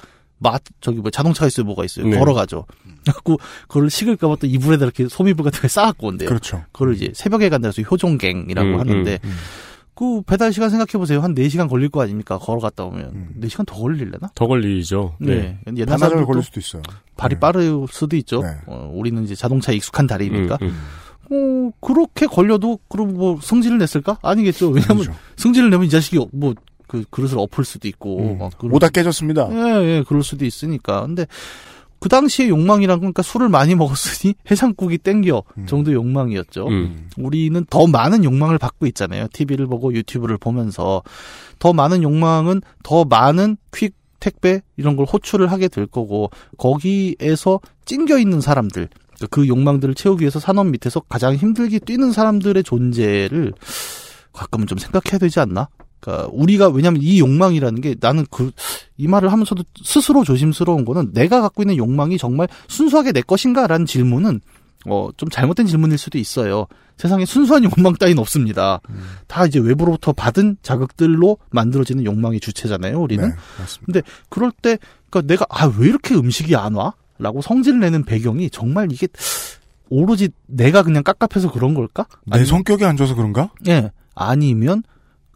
마, 0.44 0.60
저기 0.82 1.00
뭐 1.00 1.10
자동차가 1.10 1.48
있어요, 1.48 1.66
뭐가 1.66 1.86
있어요. 1.86 2.06
네. 2.06 2.20
걸어가죠. 2.20 2.66
그래갖고 3.04 3.38
그걸 3.68 3.90
식을까봐 3.90 4.36
또 4.36 4.48
이불에다 4.48 4.86
이렇게 4.86 5.08
소미불 5.08 5.46
같은 5.46 5.62
거 5.62 5.68
쌓았고 5.68 6.08
온대요. 6.08 6.28
그렇죠. 6.28 6.64
그걸 6.72 6.94
이제 6.96 7.12
새벽에 7.16 7.50
간다 7.50 7.70
해서 7.70 7.82
효종갱이라고 7.82 8.70
음, 8.70 8.80
하는데 8.80 9.20
음. 9.24 9.32
그 9.96 10.22
배달 10.24 10.52
시간 10.52 10.70
생각해 10.70 10.98
보세요. 11.00 11.22
한 11.22 11.36
4 11.36 11.48
시간 11.50 11.68
걸릴 11.68 11.90
거 11.90 12.02
아닙니까? 12.02 12.38
걸어갔다 12.38 12.84
오면. 12.86 13.02
음. 13.14 13.30
4시간 13.42 13.66
더 13.66 13.76
걸릴래나? 13.76 14.32
더 14.36 14.48
걸리죠. 14.48 15.16
네. 15.20 15.60
네. 15.66 15.74
옛날 15.78 15.98
사람들도 15.98 16.28
걸릴 16.28 16.44
수도 16.44 16.60
있어요. 16.60 16.82
발이 17.16 17.36
네. 17.36 17.40
빠를 17.40 17.86
수도 17.90 18.16
있죠. 18.18 18.42
네. 18.42 18.50
어, 18.66 18.92
우리는 18.94 19.24
이제 19.24 19.36
자동차에 19.36 19.76
익숙한 19.76 20.08
다리니까. 20.08 20.58
음, 20.62 20.68
음. 21.32 21.72
어, 21.72 21.72
그렇게 21.80 22.26
걸려도, 22.26 22.80
그럼 22.90 23.14
뭐, 23.14 23.40
성질을 23.42 23.78
냈을까? 23.78 24.18
아니겠죠. 24.22 24.70
왜냐면, 24.70 24.98
그렇죠. 24.98 25.20
성질을 25.38 25.70
내면 25.70 25.86
이 25.86 25.90
자식이, 25.90 26.20
뭐, 26.34 26.54
그, 26.94 27.04
그릇을 27.10 27.40
엎을 27.40 27.66
수도 27.66 27.88
있고, 27.88 28.20
음. 28.20 28.38
막 28.38 28.56
그런- 28.58 28.76
오다 28.76 28.90
깨졌습니다. 28.90 29.50
예, 29.52 29.84
예, 29.98 30.04
그럴 30.08 30.22
수도 30.24 30.46
있으니까. 30.46 31.02
근데, 31.08 31.26
그 32.00 32.08
당시에 32.08 32.50
욕망이란 32.50 32.98
건, 32.98 33.00
그러니까 33.00 33.24
술을 33.24 33.50
많이 33.50 33.74
먹었으니 33.74 34.36
해장국이 34.52 35.00
땡겨 35.00 35.42
음. 35.58 35.66
정도 35.66 35.92
욕망이었죠. 35.94 36.68
음. 36.68 37.10
우리는 37.18 37.66
더 37.70 37.88
많은 37.88 38.24
욕망을 38.24 38.60
받고 38.60 38.86
있잖아요. 38.88 39.28
TV를 39.34 39.66
보고 39.66 39.92
유튜브를 39.94 40.38
보면서. 40.38 41.02
더 41.60 41.74
많은 41.74 42.04
욕망은 42.04 42.62
더 42.84 43.06
많은 43.06 43.58
퀵 43.74 43.96
택배 44.20 44.62
이런 44.78 44.96
걸 44.96 45.06
호출을 45.06 45.52
하게 45.52 45.68
될 45.68 45.86
거고 45.86 46.30
거기에서 46.58 47.60
찡겨 47.86 48.20
있는 48.20 48.40
사람들 48.42 48.88
그 49.30 49.48
욕망들을 49.48 49.96
채우기 49.96 50.22
위해서 50.24 50.40
산업 50.40 50.68
밑에서 50.68 51.00
가장 51.02 51.36
힘들게 51.36 51.80
뛰는 51.80 52.12
사람들의 52.14 52.64
존재를 52.64 53.54
가끔은 54.34 54.68
좀 54.68 54.78
생각해야 54.78 55.20
되지 55.20 55.40
않나? 55.42 55.68
그러니까 56.04 56.30
우리가 56.34 56.68
왜냐하면 56.70 57.02
이 57.02 57.20
욕망이라는 57.20 57.82
게 57.82 57.96
나는 58.00 58.26
그 58.30 58.52
이 58.98 59.08
말을 59.08 59.32
하면서도 59.32 59.64
스스로 59.84 60.24
조심스러운 60.24 60.86
거는 60.86 61.14
내가 61.14 61.42
갖고 61.42 61.64
있는 61.64 61.78
욕망이 61.78 62.18
정말 62.20 62.48
순수하게 62.68 63.12
내 63.12 63.22
것인가라는 63.22 63.86
질문은 63.88 64.40
어 64.86 65.10
좀 65.18 65.30
잘못된 65.30 65.66
질문일 65.66 65.98
수도 65.98 66.18
있어요. 66.20 66.68
세상에 66.98 67.26
순수한 67.26 67.64
욕망 67.64 67.94
따윈 67.96 68.20
없습니다. 68.20 68.82
음. 68.90 69.02
다 69.28 69.46
이제 69.48 69.58
외부로부터 69.60 70.14
받은 70.14 70.58
자극들로 70.62 71.38
만들어지는 71.50 72.06
욕망의 72.06 72.40
주체잖아요, 72.40 73.00
우리는. 73.02 73.28
네, 73.30 73.36
맞습니다. 73.60 73.86
근데 73.86 74.02
그럴 74.30 74.52
때 74.52 74.78
그러니까 75.10 75.34
내가 75.34 75.46
아 75.50 75.66
왜 75.76 75.88
이렇게 75.88 76.14
음식이 76.14 76.56
안 76.56 76.76
와? 76.76 76.94
라고 77.18 77.42
성질을 77.42 77.80
내는 77.80 78.04
배경이 78.04 78.50
정말 78.52 78.92
이게 78.92 79.08
오로지 79.90 80.30
내가 80.48 80.84
그냥 80.84 81.02
깝깝해서 81.04 81.52
그런 81.52 81.74
걸까? 81.74 82.06
내 82.26 82.36
아니면, 82.36 82.46
성격이 82.46 82.86
안 82.86 82.96
좋아서 82.98 83.16
그런가? 83.16 83.50
예. 83.68 83.92
아니면 84.16 84.84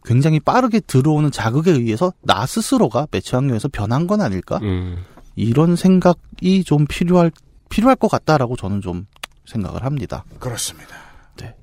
굉장히 0.08 0.40
빠르게 0.40 0.80
들어오는 0.80 1.30
자극에 1.30 1.70
의해서 1.70 2.14
나 2.22 2.46
스스로가 2.46 3.08
매체 3.10 3.36
환경에서 3.36 3.68
변한 3.68 4.06
건 4.06 4.22
아닐까? 4.22 4.58
음. 4.62 5.04
이런 5.36 5.76
생각이 5.76 6.64
좀 6.64 6.86
필요할 6.86 7.30
필요할 7.68 7.96
것 7.96 8.10
같다라고 8.10 8.56
저는 8.56 8.80
좀 8.80 9.06
생각을 9.44 9.84
합니다. 9.84 10.24
그렇습니다. 10.38 10.96
네. 11.36 11.54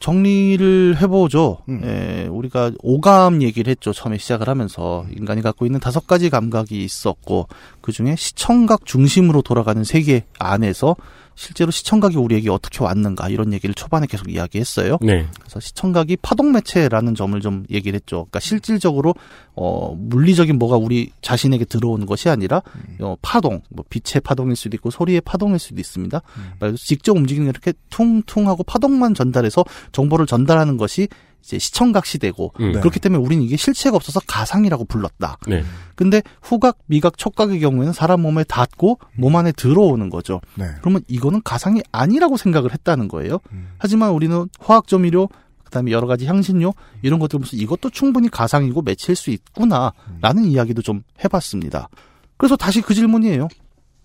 정리를 0.00 0.96
해보죠. 1.00 1.58
음. 1.68 1.80
예, 1.84 2.26
우리가 2.28 2.72
오감 2.82 3.40
얘기를 3.40 3.70
했죠. 3.70 3.92
처음에 3.92 4.18
시작을 4.18 4.48
하면서 4.48 5.06
인간이 5.16 5.42
갖고 5.42 5.64
있는 5.64 5.78
다섯 5.78 6.08
가지 6.08 6.28
감각이 6.28 6.82
있었고 6.82 7.46
그 7.82 7.92
중에 7.92 8.16
시청각 8.16 8.84
중심으로 8.84 9.42
돌아가는 9.42 9.84
세계 9.84 10.24
안에서 10.40 10.96
실제로 11.36 11.70
시청각이 11.70 12.16
우리에게 12.16 12.50
어떻게 12.50 12.82
왔는가 12.82 13.28
이런 13.28 13.52
얘기를 13.52 13.74
초반에 13.74 14.06
계속 14.06 14.30
이야기했어요. 14.30 14.98
네. 15.02 15.28
그래서 15.38 15.60
시청각이 15.60 16.16
파동 16.22 16.50
매체라는 16.52 17.14
점을 17.14 17.38
좀 17.40 17.64
얘기를 17.70 17.94
했죠. 17.94 18.16
그러니까 18.24 18.40
실질적으로 18.40 19.14
어 19.54 19.94
물리적인 19.94 20.58
뭐가 20.58 20.76
우리 20.76 21.12
자신에게 21.20 21.66
들어오는 21.66 22.06
것이 22.06 22.30
아니라 22.30 22.62
음. 22.74 22.96
어 23.00 23.16
파동, 23.20 23.60
뭐 23.70 23.84
빛의 23.88 24.22
파동일 24.24 24.56
수도 24.56 24.76
있고 24.76 24.90
소리의 24.90 25.20
파동일 25.20 25.58
수도 25.58 25.78
있습니다. 25.78 26.20
음. 26.38 26.52
그래서 26.58 26.76
직접 26.78 27.14
움직이는 27.14 27.48
이렇게 27.48 27.74
퉁퉁하고 27.90 28.64
파동만 28.64 29.14
전달해서 29.14 29.62
정보를 29.92 30.26
전달하는 30.26 30.78
것이 30.78 31.06
이제 31.46 31.58
시청각 31.58 32.06
시대고 32.06 32.54
음. 32.60 32.72
네. 32.72 32.80
그렇기 32.80 32.98
때문에 32.98 33.22
우리는 33.22 33.44
이게 33.44 33.56
실체가 33.56 33.94
없어서 33.96 34.20
가상이라고 34.26 34.86
불렀다. 34.86 35.38
네. 35.46 35.62
근데 35.96 36.22
후각, 36.42 36.78
미각, 36.86 37.18
촉각의 37.18 37.58
경우에는 37.60 37.92
사람 37.92 38.20
몸에 38.20 38.44
닿고 38.44 38.98
몸 39.16 39.34
안에 39.34 39.52
들어오는 39.52 40.10
거죠. 40.10 40.40
네. 40.54 40.66
그러면 40.80 41.02
이거는 41.08 41.40
가상이 41.42 41.82
아니라고 41.90 42.36
생각을 42.36 42.72
했다는 42.72 43.08
거예요. 43.08 43.40
음. 43.52 43.70
하지만 43.78 44.10
우리는 44.10 44.48
화학 44.60 44.86
조미료 44.86 45.28
그다음에 45.64 45.90
여러 45.90 46.06
가지 46.06 46.26
향신료 46.26 46.74
이런 47.02 47.18
것들 47.18 47.38
보면서 47.38 47.56
이것도 47.56 47.90
충분히 47.90 48.28
가상이고 48.28 48.82
매칠 48.82 49.16
수 49.16 49.30
있구나라는 49.30 49.92
음. 50.22 50.44
이야기도 50.44 50.82
좀 50.82 51.02
해봤습니다. 51.24 51.88
그래서 52.36 52.56
다시 52.56 52.82
그 52.82 52.94
질문이에요. 52.94 53.48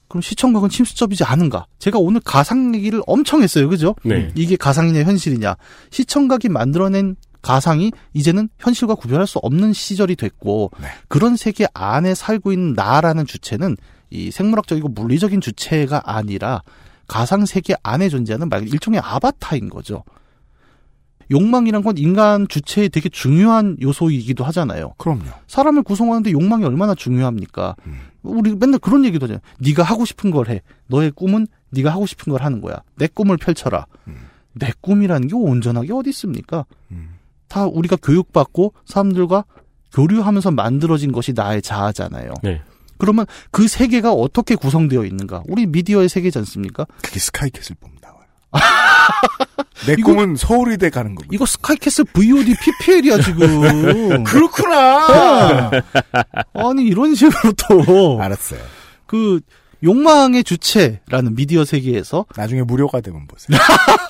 그럼 0.08 0.22
시청각은 0.22 0.70
침수접이지 0.70 1.24
않은가? 1.24 1.68
제가 1.80 1.98
오늘 2.00 2.20
가상 2.20 2.76
얘기를 2.76 3.02
엄청 3.08 3.44
했어요. 3.44 3.70
그죠? 3.70 3.96
네. 4.04 4.32
이게 4.36 4.58
가상이냐 4.58 5.04
현실이냐. 5.04 5.56
시청각이 5.90 6.50
만들어낸 6.50 7.16
가상이 7.42 7.92
이제는 8.14 8.50
현실과 8.60 8.96
구별할 8.96 9.28
수 9.28 9.40
없는 9.40 9.74
시절이 9.74 10.16
됐고 10.16 10.72
네. 10.80 10.88
그런 11.08 11.36
세계 11.36 11.68
안에 11.74 12.14
살고 12.16 12.52
있는 12.52 12.74
나라는 12.74 13.26
주체는 13.26 13.78
이 14.10 14.32
생물학적이고 14.32 14.90
물리적인 14.90 15.42
주체가 15.42 16.02
아니라 16.06 16.62
가상 17.08 17.46
세계 17.46 17.76
안에 17.84 18.10
존재하는 18.10 18.50
말 18.50 18.68
일종의 18.68 19.02
아바타인 19.04 19.70
거죠. 19.70 20.04
욕망이란 21.32 21.82
건 21.82 21.98
인간 21.98 22.48
주체의 22.48 22.90
되게 22.90 23.08
중요한 23.08 23.78
요소이기도 23.82 24.44
하잖아요. 24.46 24.94
그럼요. 24.98 25.24
사람을 25.48 25.84
구성하는데 25.84 26.32
욕망이 26.32 26.66
얼마나 26.66 26.94
중요합니까? 26.94 27.76
음. 27.88 28.00
우리 28.22 28.54
맨날 28.54 28.80
그런 28.80 29.06
얘기도 29.06 29.26
하잖아요. 29.26 29.42
네가 29.60 29.82
하고 29.84 30.04
싶은 30.04 30.30
걸 30.30 30.50
해. 30.50 30.62
너의 30.88 31.12
꿈은 31.12 31.48
네가 31.70 31.90
하고 31.90 32.06
싶은 32.06 32.32
걸 32.32 32.44
하는 32.44 32.60
거야. 32.60 32.82
내 32.98 33.08
꿈을 33.08 33.38
펼쳐라. 33.38 33.86
음. 34.08 34.28
내 34.54 34.72
꿈이라는 34.82 35.30
게 35.30 35.36
온전하게 35.36 35.94
어디 35.94 36.10
있습니까? 36.10 36.66
음. 36.92 37.16
다 37.52 37.66
우리가 37.66 37.98
교육받고 37.98 38.74
사람들과 38.86 39.44
교류하면서 39.94 40.52
만들어진 40.52 41.12
것이 41.12 41.34
나의 41.34 41.62
자아잖아요. 41.62 42.34
네. 42.44 42.62
그러면 42.98 43.26
그 43.52 43.68
세계가 43.68 44.14
어떻게 44.14 44.56
구성되어 44.56 45.04
있는가? 45.04 45.44
우리 45.50 45.66
미디어의 45.66 46.08
세계지 46.08 46.38
않습니까? 46.40 46.86
그게 47.02 47.20
스카이캐슬 47.20 47.76
나와요. 48.02 48.22
내 49.86 49.96
이거, 49.98 50.14
꿈은 50.14 50.38
서울의대 50.38 50.92
가는 50.92 51.14
겁니다. 51.14 51.32
이거 51.34 51.46
스카이캐슬 51.46 52.06
VOD 52.14 52.56
PPL이야 52.56 53.20
지금. 53.22 54.24
그렇구나. 54.24 55.72
아니 56.54 56.86
이런 56.86 57.16
식으로 57.16 57.54
또 57.68 58.22
알았어요. 58.22 58.62
그 59.08 59.42
욕망의 59.84 60.44
주체라는 60.46 61.36
미디어 61.36 61.66
세계에서 61.66 62.26
나중에 62.38 62.62
무료가 62.62 63.02
되면 63.02 63.28
보세요. 63.28 63.58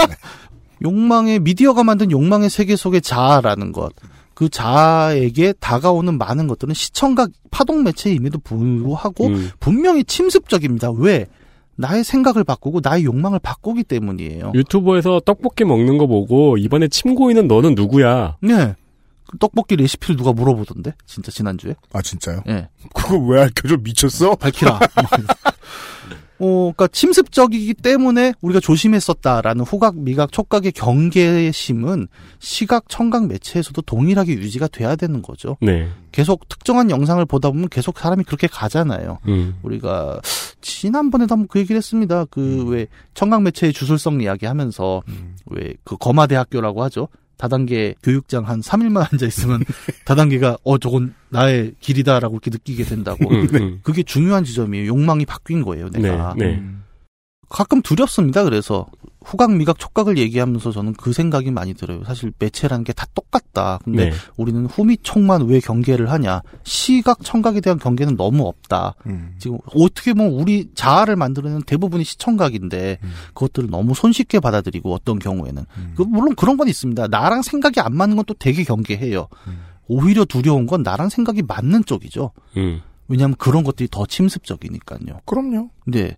네. 0.07 0.15
욕망의 0.84 1.39
미디어가 1.39 1.84
만든 1.84 2.11
욕망의 2.11 2.49
세계 2.49 2.75
속의 2.75 3.01
자아라는 3.01 3.71
것. 3.71 3.93
그 4.34 4.49
자아에게 4.49 5.53
다가오는 5.59 6.17
많은 6.17 6.47
것들은 6.47 6.73
시청각 6.73 7.29
파동 7.51 7.84
매체임에도 7.84 8.39
불구하고 8.39 9.27
음. 9.27 9.49
분명히 9.59 10.03
침습적입니다. 10.03 10.91
왜? 10.91 11.27
나의 11.75 12.03
생각을 12.03 12.43
바꾸고 12.43 12.79
나의 12.84 13.05
욕망을 13.05 13.39
바꾸기 13.39 13.84
때문이에요. 13.84 14.51
유튜브에서 14.55 15.19
떡볶이 15.25 15.63
먹는 15.63 15.97
거 15.97 16.07
보고 16.07 16.57
이번에 16.57 16.88
침 16.88 17.15
고이는 17.15 17.47
너는 17.47 17.75
누구야? 17.75 18.38
네. 18.41 18.75
그 19.32 19.38
떡볶이 19.38 19.77
레시피를 19.77 20.17
누가 20.17 20.34
물어보던데? 20.34 20.93
진짜 21.05 21.32
지난주에? 21.32 21.75
아 21.93 22.01
진짜요? 22.01 22.41
네. 22.45 22.67
그거 22.93 23.17
왜 23.17 23.41
알켜줘? 23.41 23.77
미쳤어? 23.77 24.36
밝히라. 24.41 24.79
어, 26.43 26.73
그러니까 26.73 26.88
침습적이기 26.88 27.75
때문에 27.75 28.34
우리가 28.41 28.59
조심했었다라는 28.59 29.63
후각, 29.63 29.99
미각, 29.99 30.32
촉각의 30.32 30.71
경계심은 30.71 32.07
시각, 32.39 32.89
청각 32.89 33.27
매체에서도 33.27 33.79
동일하게 33.84 34.34
유지가 34.34 34.67
돼야 34.67 34.95
되는 34.95 35.21
거죠. 35.21 35.55
네. 35.61 35.88
계속 36.11 36.49
특정한 36.49 36.89
영상을 36.89 37.23
보다 37.25 37.51
보면 37.51 37.69
계속 37.69 37.99
사람이 37.99 38.23
그렇게 38.23 38.47
가잖아요. 38.47 39.19
음. 39.27 39.55
우리가 39.61 40.19
지난번에도 40.61 41.34
한번 41.36 41.47
그 41.47 41.59
얘기를 41.59 41.77
했습니다. 41.77 42.25
그왜 42.25 42.82
음. 42.82 42.86
청각 43.13 43.43
매체의 43.43 43.71
주술성 43.71 44.19
이야기 44.21 44.47
하면서 44.47 45.03
음. 45.09 45.36
왜그 45.45 45.97
거마대학교라고 45.97 46.82
하죠. 46.84 47.07
다단계 47.41 47.95
교육장 48.03 48.47
한 48.47 48.61
3일만 48.61 49.11
앉아 49.11 49.25
있으면 49.25 49.63
다단계가 50.05 50.59
어 50.63 50.77
저건 50.77 51.15
나의 51.29 51.73
길이다라고 51.79 52.35
이렇게 52.35 52.51
느끼게 52.51 52.83
된다고. 52.83 53.31
음, 53.31 53.47
음. 53.55 53.79
그게 53.81 54.03
중요한 54.03 54.43
지점이에요. 54.43 54.85
욕망이 54.85 55.25
바뀐 55.25 55.63
거예요, 55.63 55.89
내가. 55.89 56.35
네, 56.37 56.45
네. 56.45 56.53
음. 56.59 56.83
가끔 57.49 57.81
두렵습니다. 57.81 58.43
그래서 58.43 58.85
후각, 59.24 59.55
미각, 59.55 59.78
촉각을 59.80 60.17
얘기하면서 60.17 60.72
저는 60.72 60.93
그 60.93 61.13
생각이 61.13 61.51
많이 61.51 61.74
들어요. 61.76 62.03
사실 62.03 62.34
매체라는 62.39 62.84
게 62.84 62.91
다 62.93 63.05
똑같다. 63.13 63.80
근데 63.84 64.09
네. 64.09 64.15
우리는 64.38 64.65
후미, 64.65 64.97
촉만 64.97 65.43
왜 65.47 65.59
경계를 65.59 66.11
하냐? 66.11 66.41
시각, 66.63 67.24
청각에 67.24 67.61
대한 67.61 67.78
경계는 67.80 68.17
너무 68.17 68.47
없다. 68.47 68.95
음. 69.05 69.36
지금 69.38 69.57
어떻게 69.76 70.13
보면 70.13 70.34
우리 70.34 70.69
자아를 70.74 71.15
만드는 71.15 71.63
대부분이 71.63 72.03
시청각인데 72.03 72.97
음. 73.03 73.11
그것들을 73.34 73.69
너무 73.69 73.93
손쉽게 73.93 74.39
받아들이고 74.39 74.91
어떤 74.93 75.19
경우에는 75.19 75.65
음. 75.78 75.93
그 75.95 76.01
물론 76.01 76.36
그런 76.36 76.57
건 76.57 76.67
있습니다. 76.67 77.07
나랑 77.07 77.41
생각이 77.43 77.80
안 77.80 77.95
맞는 77.95 78.15
건 78.15 78.26
또 78.26 78.34
되게 78.36 78.63
경계해요. 78.63 79.28
음. 79.47 79.59
오히려 79.88 80.26
두려운 80.26 80.67
건 80.67 80.84
나랑 80.84 81.09
생각이 81.09 81.41
맞는 81.43 81.86
쪽이죠. 81.86 82.32
음. 82.57 82.82
왜냐하면 83.07 83.36
그런 83.38 83.63
것들이 83.63 83.89
더 83.91 84.05
침습적이니까요. 84.05 85.19
그럼요. 85.26 85.69
네. 85.88 86.17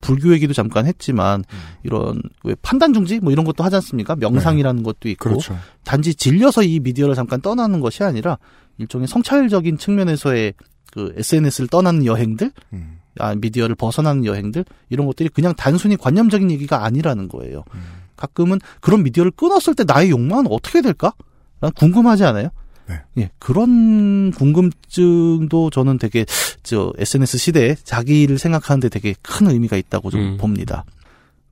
불교 0.00 0.32
얘기도 0.32 0.52
잠깐 0.52 0.86
했지만 0.86 1.40
음. 1.40 1.58
이런 1.82 2.22
왜 2.44 2.54
판단 2.62 2.92
중지 2.92 3.20
뭐 3.20 3.32
이런 3.32 3.44
것도 3.44 3.64
하지 3.64 3.76
않습니까? 3.76 4.14
명상이라는 4.16 4.82
네. 4.82 4.84
것도 4.84 5.08
있고 5.08 5.30
그렇죠. 5.30 5.58
단지 5.84 6.14
질려서 6.14 6.62
이 6.62 6.80
미디어를 6.80 7.14
잠깐 7.14 7.40
떠나는 7.40 7.80
것이 7.80 8.04
아니라 8.04 8.38
일종의 8.78 9.08
성찰적인 9.08 9.78
측면에서의 9.78 10.54
그 10.92 11.12
SNS를 11.16 11.68
떠나는 11.68 12.06
여행들, 12.06 12.52
음. 12.72 12.98
아, 13.18 13.34
미디어를 13.34 13.74
벗어나는 13.74 14.24
여행들 14.24 14.64
이런 14.90 15.06
것들이 15.06 15.28
그냥 15.28 15.54
단순히 15.54 15.96
관념적인 15.96 16.50
얘기가 16.50 16.84
아니라는 16.84 17.28
거예요. 17.28 17.64
음. 17.74 17.80
가끔은 18.16 18.60
그런 18.80 19.02
미디어를 19.02 19.32
끊었을 19.32 19.74
때 19.74 19.84
나의 19.84 20.10
욕망은 20.10 20.46
어떻게 20.50 20.80
될까? 20.80 21.12
난 21.60 21.72
궁금하지 21.72 22.24
않아요? 22.24 22.48
네. 22.88 23.00
예, 23.18 23.30
그런 23.38 24.30
궁금증도 24.30 25.70
저는 25.70 25.98
되게 25.98 26.24
저 26.62 26.92
SNS 26.98 27.38
시대에 27.38 27.74
자기를 27.82 28.38
생각하는데 28.38 28.88
되게 28.88 29.14
큰 29.22 29.48
의미가 29.50 29.76
있다고 29.76 30.10
좀 30.10 30.20
음. 30.20 30.36
봅니다. 30.36 30.84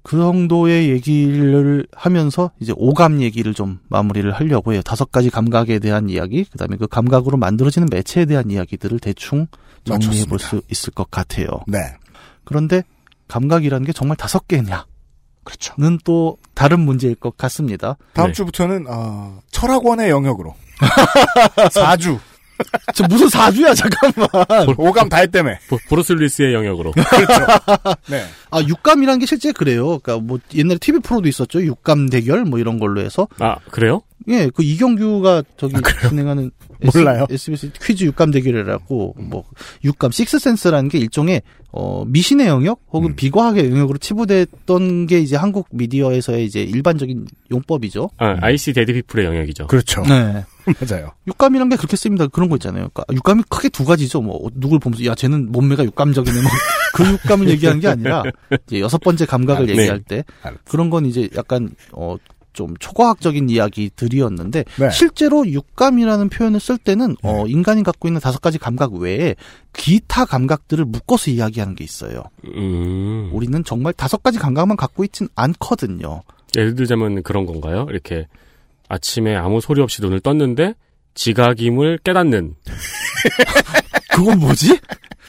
그 0.03 0.19
정도의 0.19 0.91
얘기를 0.91 1.87
하면서 1.93 2.51
이제 2.61 2.75
오감 2.77 3.23
얘기를 3.23 3.55
좀 3.55 3.81
마무리를 3.89 4.31
하려고 4.33 4.75
해요. 4.75 4.83
다섯 4.83 5.11
가지 5.11 5.31
감각에 5.31 5.79
대한 5.79 6.11
이야기, 6.11 6.45
그다음에 6.45 6.77
그 6.77 6.87
감각으로 6.87 7.39
만들어지는 7.39 7.89
매체에 7.91 8.27
대한 8.27 8.51
이야기들을 8.51 8.99
대충 8.99 9.47
정리해 9.85 10.27
볼 10.27 10.39
수 10.39 10.61
있을 10.71 10.93
것 10.93 11.11
같아요. 11.11 11.47
네. 11.67 11.79
그런데 12.45 12.83
감각이라는 13.29 13.87
게 13.87 13.93
정말 13.93 14.17
다섯 14.19 14.47
개냐? 14.47 14.85
그렇죠. 15.43 15.75
는 15.79 15.99
또 16.05 16.37
다른 16.55 16.81
문제일 16.81 17.15
것 17.15 17.37
같습니다. 17.39 17.97
다음 18.13 18.29
네. 18.29 18.33
주부터는 18.35 18.87
어, 18.89 19.41
철학원의 19.51 20.11
영역으로 20.11 20.55
4주 21.71 22.19
저 22.95 23.05
무슨 23.09 23.29
사주야 23.29 23.75
잠깐만. 23.75 24.29
오감 24.77 25.09
다 25.09 25.19
했다며. 25.19 25.55
윌리스의 26.11 26.55
영역으로. 26.55 26.93
그렇죠. 26.95 27.47
네. 28.09 28.25
아 28.51 28.61
육감이라는 28.61 29.19
게 29.19 29.27
실제 29.27 29.53
그래요. 29.53 29.99
그러니까 29.99 30.19
뭐 30.19 30.39
옛날에 30.55 30.79
TV 30.79 31.01
프로도 31.01 31.29
있었죠. 31.29 31.63
육감 31.65 32.09
대결 32.11 32.45
뭐 32.45 32.59
이런 32.59 32.79
걸로 32.79 33.01
해서 33.01 33.27
아 33.41 33.57
그래요? 33.71 34.03
예, 34.29 34.49
그 34.55 34.63
이경규가 34.63 35.43
저기 35.57 35.75
진행하는 36.09 36.51
몰라요. 36.95 37.27
SBS 37.29 37.73
퀴즈 37.83 38.05
육감 38.05 38.31
대결이라고 38.31 39.17
뭐 39.19 39.45
육감 39.85 40.13
식스센스라는 40.13 40.89
게 40.91 40.99
일종의 40.99 41.43
어 41.73 42.05
미신의 42.07 42.47
영역 42.47 42.81
혹은 42.93 43.11
음. 43.11 43.17
비과학의 43.17 43.69
영역으로 43.71 43.99
치부됐던 43.99 45.07
게 45.09 45.19
이제 45.19 45.37
한국 45.37 45.67
미디어에서의 45.73 46.45
이제 46.45 46.63
일반적인 46.63 47.27
용법이죠. 47.51 48.11
아, 48.19 48.37
IC 48.41 48.75
데드피플의 48.75 49.27
영역이죠. 49.27 49.67
그렇죠. 49.67 50.03
네. 50.03 50.45
맞아요. 50.89 51.13
육감이란 51.27 51.69
게 51.69 51.77
그렇게 51.77 51.97
씁니다. 51.97 52.27
그런 52.27 52.49
거 52.49 52.57
있잖아요. 52.57 52.89
그러니까 52.93 53.05
육감이 53.13 53.43
크게 53.49 53.69
두 53.69 53.85
가지죠. 53.85 54.23
뭐 54.23 54.49
누굴 54.55 54.79
보면서 54.79 55.05
야 55.05 55.15
쟤는 55.15 55.53
몸매가 55.53 55.85
육감적이네. 55.85 56.37
뭐그 56.43 57.13
육감을 57.15 57.49
얘기하는 57.51 57.81
게 57.81 57.89
아니라 57.89 58.23
이제 58.67 58.81
여섯 58.81 58.99
번째 58.99 59.27
감각을 59.27 59.63
아, 59.63 59.67
네. 59.67 59.73
얘기할 59.73 60.01
때 60.03 60.25
알았어. 60.43 60.61
그런 60.69 60.91
건 60.91 61.07
이제 61.07 61.29
약간 61.37 61.71
어 61.93 62.17
좀 62.55 62.75
초과학적인 62.79 63.51
이야기들이었는데 63.51 64.65
네. 64.79 64.91
실제로 64.91 65.47
육감이라는 65.47 66.31
표현을 66.31 66.61
쓸 66.61 66.79
때는 66.79 67.17
어 67.23 67.47
인간이 67.47 67.83
갖고 67.83 68.09
있는 68.09 68.21
다섯 68.21 68.41
가지 68.41 68.59
감각 68.59 68.95
외에 68.95 69.35
기타 69.75 70.25
감각들을 70.25 70.85
묶어서 70.87 71.31
이야기하는 71.33 71.75
게 71.75 71.85
있어요. 71.85 72.23
음. 72.47 73.29
우리는 73.33 73.63
정말 73.65 73.93
다섯 73.93 74.23
가지 74.23 74.39
감각만 74.39 74.77
갖고 74.77 75.05
있진 75.05 75.29
않거든요. 75.35 76.23
예를 76.57 76.77
들자면 76.77 77.23
그런 77.25 77.45
건가요? 77.45 77.87
이렇게 77.91 78.27
아침에 78.89 79.35
아무 79.35 79.61
소리 79.61 79.81
없이 79.81 80.03
눈을 80.03 80.21
떴는데 80.21 80.75
지각임을 81.15 81.99
깨닫는. 82.05 82.55
그건 84.11 84.39
뭐지? 84.39 84.79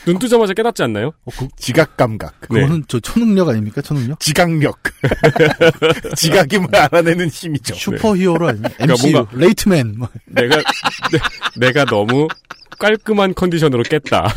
눈 0.05 0.19
뜨자마자 0.19 0.53
깨닫지 0.53 0.83
않나요? 0.83 1.07
어, 1.25 1.31
그, 1.35 1.47
지각 1.57 1.97
감각. 1.97 2.39
그거는 2.41 2.83
저 2.87 2.99
초능력 2.99 3.49
아닙니까? 3.49 3.81
초능력? 3.81 4.19
지각력. 4.19 4.77
지각임을 6.15 6.75
알아내는 6.75 7.27
힘이죠. 7.29 7.73
슈퍼히어로 7.73 8.49
아니에요? 8.49 8.67
그러니까 8.77 9.07
뭔가- 9.07 9.27
late 9.35 9.65
man. 9.65 9.95
뭐. 9.97 10.07
내가 10.25 10.61
내, 11.57 11.71
가 11.71 11.85
너무 11.85 12.27
깔끔한 12.77 13.33
컨디션으로 13.35 13.83
깼다. 13.83 14.33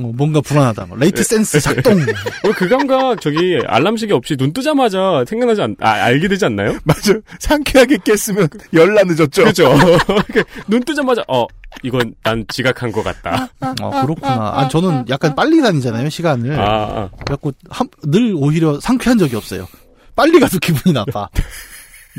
어, 0.00 0.12
뭔가 0.14 0.40
불안하다. 0.40 0.86
뭐. 0.86 0.98
late 0.98 1.22
sense 1.22 1.60
작동. 1.60 1.94
어, 2.44 2.52
그 2.56 2.68
감각 2.68 3.20
저기 3.20 3.58
알람시계 3.66 4.12
없이 4.12 4.36
눈 4.36 4.52
뜨자마자 4.52 5.24
생각나지 5.26 5.62
않, 5.62 5.76
아, 5.80 5.90
알게 5.90 6.28
되지 6.28 6.44
않나요? 6.46 6.78
맞아. 6.84 7.14
상쾌하게 7.38 7.98
깼으면 8.04 8.48
열나 8.72 9.02
늦었죠. 9.04 9.42
그렇죠. 9.42 9.74
눈 10.68 10.82
뜨자마자 10.84 11.22
어 11.28 11.46
이건 11.82 12.14
난 12.22 12.44
지각한 12.48 12.92
것 12.92 13.02
같다. 13.02 13.48
어, 13.80 14.02
그렇구나. 14.02 14.52
아, 14.54 14.68
저는 14.68 15.06
약간 15.08 15.34
빨리 15.34 15.60
다니잖아요, 15.60 16.08
시간을. 16.08 16.58
아, 16.58 16.64
아. 16.64 17.10
그래갖고, 17.24 17.52
한, 17.68 17.88
늘 18.04 18.34
오히려 18.36 18.78
상쾌한 18.80 19.18
적이 19.18 19.36
없어요. 19.36 19.66
빨리 20.14 20.38
가도 20.38 20.58
기분이 20.58 20.92
나빠. 20.92 21.28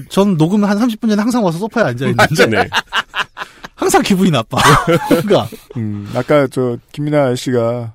전 0.09 0.35
녹음 0.37 0.65
한 0.65 0.77
30분 0.77 1.09
전에 1.09 1.21
항상 1.21 1.43
와서 1.43 1.57
소파에 1.57 1.85
앉아있는데, 1.85 2.45
네. 2.47 2.67
항상 3.75 4.01
기분이 4.01 4.31
나빠. 4.31 4.57
뭔가. 5.09 5.47
음, 5.77 6.09
아까 6.15 6.47
저 6.47 6.77
김민아 6.91 7.35
씨가 7.35 7.93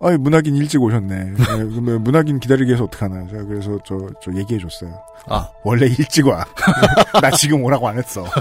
아이 0.00 0.16
문학인 0.18 0.54
일찍 0.56 0.82
오셨네. 0.82 1.14
네, 1.16 1.34
그러면 1.46 2.04
문학인 2.04 2.38
기다리게 2.38 2.74
해서 2.74 2.84
어떡하나. 2.84 3.26
제가 3.28 3.44
그래서 3.44 3.78
저, 3.86 3.98
저 4.22 4.30
얘기해 4.36 4.60
줬어요. 4.60 4.98
아. 5.28 5.48
원래 5.64 5.86
일찍 5.86 6.26
와. 6.26 6.44
나 7.20 7.30
지금 7.30 7.64
오라고 7.64 7.88
안 7.88 7.98
했어. 7.98 8.24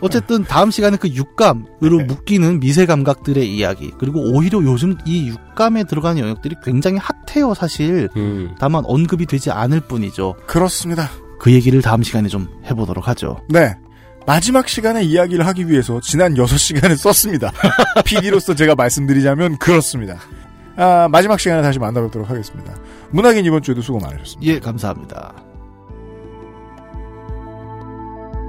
어쨌든 0.00 0.44
다음 0.44 0.70
시간에 0.70 0.96
그 0.96 1.08
육감으로 1.08 1.98
네. 1.98 2.04
묶이는 2.04 2.60
미세 2.60 2.84
감각들의 2.86 3.50
이야기 3.50 3.92
그리고 3.98 4.20
오히려 4.20 4.62
요즘 4.62 4.96
이 5.06 5.28
육감에 5.28 5.84
들어가는 5.84 6.20
영역들이 6.20 6.56
굉장히 6.62 6.98
핫해요 6.98 7.54
사실 7.54 8.08
음. 8.14 8.54
다만 8.60 8.84
언급이 8.84 9.24
되지 9.24 9.50
않을 9.50 9.80
뿐이죠 9.80 10.36
그렇습니다. 10.46 11.08
그 11.38 11.50
얘기를 11.50 11.80
다음 11.80 12.02
시간에 12.02 12.28
좀 12.28 12.46
해보도록 12.66 13.08
하죠 13.08 13.40
네. 13.48 13.74
마지막 14.26 14.68
시간에 14.68 15.02
이야기를 15.02 15.46
하기 15.46 15.68
위해서 15.68 16.00
지난 16.00 16.34
6시간을 16.34 16.96
썼습니다. 16.96 17.52
PD로서 18.04 18.54
제가 18.54 18.74
말씀드리자면 18.74 19.56
그렇습니다. 19.58 20.18
아, 20.76 21.08
마지막 21.10 21.40
시간에 21.40 21.62
다시 21.62 21.78
만나뵙도록 21.78 22.28
하겠습니다. 22.28 22.74
문학인 23.10 23.44
이번 23.44 23.62
주에도 23.62 23.80
수고 23.80 23.98
많으셨습니다. 24.00 24.52
예 24.52 24.58
감사합니다 24.58 25.34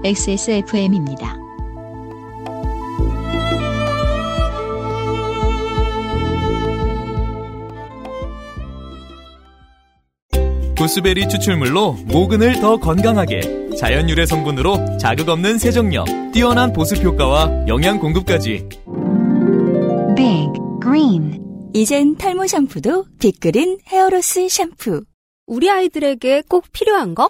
XSFM입니다. 0.03 1.46
구스베리 10.77 11.27
추출물로 11.27 11.93
모근을 12.05 12.61
더 12.61 12.77
건강하게 12.77 13.75
자연 13.79 14.07
유래 14.09 14.27
성분으로 14.27 14.97
자극 14.99 15.27
없는 15.27 15.57
세정력 15.57 16.05
뛰어난 16.31 16.71
보습 16.71 17.03
효과와 17.03 17.65
영양 17.67 17.99
공급까지. 17.99 18.69
Big 20.15 20.51
Green. 20.81 21.39
이젠 21.73 22.15
탈모 22.15 22.45
샴푸도 22.45 23.05
빅그린 23.19 23.79
헤어로스 23.87 24.47
샴푸. 24.49 25.03
우리 25.47 25.69
아이들에게 25.69 26.43
꼭 26.47 26.65
필요한 26.71 27.15
거? 27.15 27.29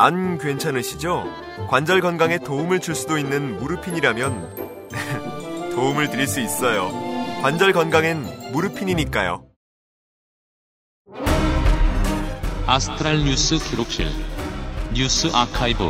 안 0.00 0.38
괜찮으시죠? 0.38 1.26
관절 1.68 2.00
건강에 2.00 2.38
도움을 2.38 2.80
줄 2.80 2.94
수도 2.94 3.18
있는 3.18 3.58
무르핀이라면 3.58 4.88
도움을 5.76 6.08
드릴 6.08 6.26
수 6.26 6.40
있어요. 6.40 6.90
관절 7.42 7.74
건강엔 7.74 8.50
무르핀이니까요. 8.50 9.44
아스트랄 12.66 13.18
뉴스 13.24 13.58
기록실 13.58 14.06
뉴스 14.94 15.28
아카이브 15.34 15.84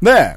네. 0.00 0.34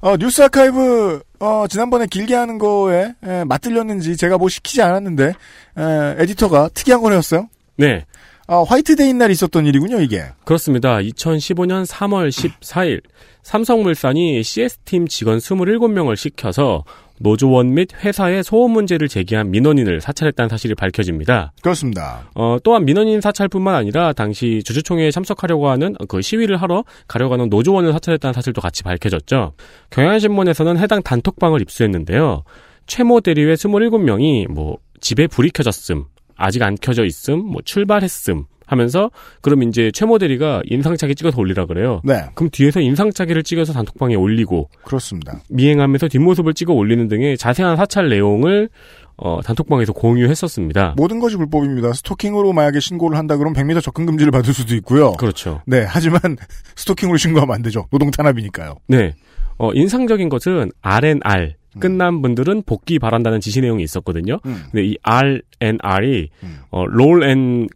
어, 0.00 0.16
뉴스 0.16 0.40
아카이브, 0.42 1.22
어, 1.40 1.66
지난번에 1.68 2.06
길게 2.06 2.34
하는 2.34 2.58
거에, 2.58 3.14
에, 3.22 3.44
맛들렸는지 3.44 4.16
제가 4.16 4.38
뭐 4.38 4.48
시키지 4.48 4.80
않았는데, 4.82 5.28
에, 5.28 6.14
에디터가 6.18 6.70
특이한 6.74 7.02
걸 7.02 7.12
해왔어요. 7.12 7.48
네. 7.76 8.04
아, 8.46 8.64
화이트데이 8.66 9.14
날 9.14 9.30
있었던 9.30 9.66
일이군요, 9.66 10.00
이게. 10.00 10.24
그렇습니다. 10.44 10.98
2015년 10.98 11.86
3월 11.86 12.28
14일 12.28 13.02
삼성물산이 13.42 14.42
CS팀 14.42 15.08
직원 15.08 15.38
27명을 15.38 16.16
시켜서 16.16 16.84
노조원 17.18 17.74
및 17.74 17.88
회사의 18.04 18.42
소음 18.42 18.72
문제를 18.72 19.08
제기한 19.08 19.50
민원인을 19.50 20.00
사찰했다는 20.00 20.48
사실이 20.48 20.74
밝혀집니다. 20.74 21.52
그렇습니다. 21.62 22.28
어, 22.34 22.56
또한 22.64 22.84
민원인 22.84 23.20
사찰뿐만 23.20 23.74
아니라 23.74 24.12
당시 24.12 24.62
주주총회에 24.64 25.10
참석하려고 25.12 25.68
하는 25.68 25.94
그 26.08 26.20
시위를 26.20 26.56
하러 26.56 26.84
가려고 27.06 27.34
하는 27.34 27.48
노조원을 27.48 27.92
사찰했다는 27.92 28.32
사실도 28.32 28.60
같이 28.60 28.82
밝혀졌죠. 28.82 29.52
경향신문에서는 29.90 30.78
해당 30.78 31.02
단톡방을 31.02 31.60
입수했는데요. 31.62 32.42
최모 32.86 33.20
대리의 33.20 33.56
27명이 33.56 34.50
뭐 34.50 34.78
집에 35.00 35.28
불이 35.28 35.50
켜졌음, 35.50 36.04
아직 36.36 36.62
안 36.62 36.76
켜져 36.80 37.04
있음, 37.04 37.40
뭐 37.40 37.62
출발했음 37.64 38.44
하면서 38.66 39.10
그럼 39.42 39.62
이제 39.64 39.90
최모 39.92 40.18
대리가 40.18 40.62
인상착의 40.64 41.14
찍어서 41.14 41.38
올리라 41.38 41.66
그래요. 41.66 42.00
네. 42.04 42.24
그럼 42.34 42.48
뒤에서 42.50 42.80
인상착의를 42.80 43.42
찍어서 43.42 43.72
단톡방에 43.72 44.14
올리고 44.14 44.70
그렇습니다. 44.84 45.40
미행하면서 45.50 46.08
뒷모습을 46.08 46.54
찍어 46.54 46.72
올리는 46.72 47.06
등의 47.08 47.36
자세한 47.36 47.76
사찰 47.76 48.08
내용을 48.08 48.70
어, 49.16 49.40
단톡방에서 49.42 49.92
공유했었습니다. 49.92 50.94
모든 50.96 51.20
것이 51.20 51.36
불법입니다. 51.36 51.92
스토킹으로 51.92 52.52
만약에 52.52 52.80
신고를 52.80 53.18
한다 53.18 53.36
그러면 53.36 53.54
100m 53.54 53.82
접근 53.82 54.06
금지를 54.06 54.32
받을 54.32 54.54
수도 54.54 54.74
있고요. 54.76 55.12
그렇죠. 55.12 55.60
네, 55.66 55.84
하지만 55.86 56.20
스토킹으로 56.76 57.18
신고하면 57.18 57.54
안 57.54 57.62
되죠. 57.62 57.86
노동 57.90 58.10
탄압이니까요. 58.10 58.76
네. 58.88 59.14
어, 59.58 59.70
인상적인 59.74 60.28
것은 60.28 60.72
R&R 60.80 61.54
끝난 61.80 62.22
분들은 62.22 62.62
복귀 62.62 62.98
바란다는 62.98 63.40
지시 63.40 63.60
내용이 63.60 63.82
있었거든요. 63.82 64.38
음. 64.44 64.64
근데 64.70 64.86
이 64.86 64.96
R&R이 65.02 66.30
어, 66.70 66.86
role 66.86 67.24
and 67.24 67.68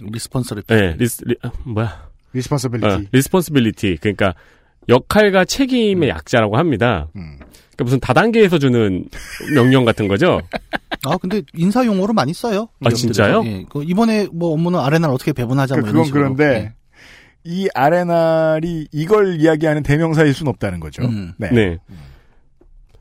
responsibility. 0.00 0.66
네, 0.74 0.94
res, 0.98 1.22
re, 1.24 1.36
아, 1.42 1.50
뭐야? 1.64 2.06
responsibility. 2.32 2.86
어, 2.86 3.00
responsibility. 3.12 3.96
그러니까 4.00 4.34
역할과 4.88 5.44
책임의 5.44 6.08
약자라고 6.08 6.56
합니다. 6.58 7.08
음. 7.16 7.38
그러니까 7.38 7.84
무슨 7.84 8.00
다단계에서 8.00 8.58
주는 8.58 9.04
명령 9.54 9.84
같은 9.84 10.08
거죠? 10.08 10.40
아, 11.04 11.16
근데 11.18 11.42
인사 11.54 11.84
용어로 11.84 12.12
많이 12.12 12.32
써요. 12.32 12.68
아, 12.84 12.90
진짜요? 12.90 13.42
예, 13.44 13.64
그 13.68 13.82
이번에 13.84 14.28
뭐 14.32 14.52
업무는 14.52 14.80
아레나를 14.80 15.14
어떻게 15.14 15.32
배분하자 15.32 15.76
뭐 15.76 15.82
그, 15.84 15.90
이런 15.90 15.92
그건 15.92 16.04
식으로. 16.04 16.34
그런데 16.34 16.74
이 17.44 17.68
아레날이 17.74 18.88
이걸 18.92 19.40
이야기하는 19.40 19.82
대명사일 19.82 20.32
수는 20.34 20.50
없다는 20.50 20.80
거죠. 20.80 21.04
음. 21.04 21.32
네. 21.38 21.50
네. 21.50 21.78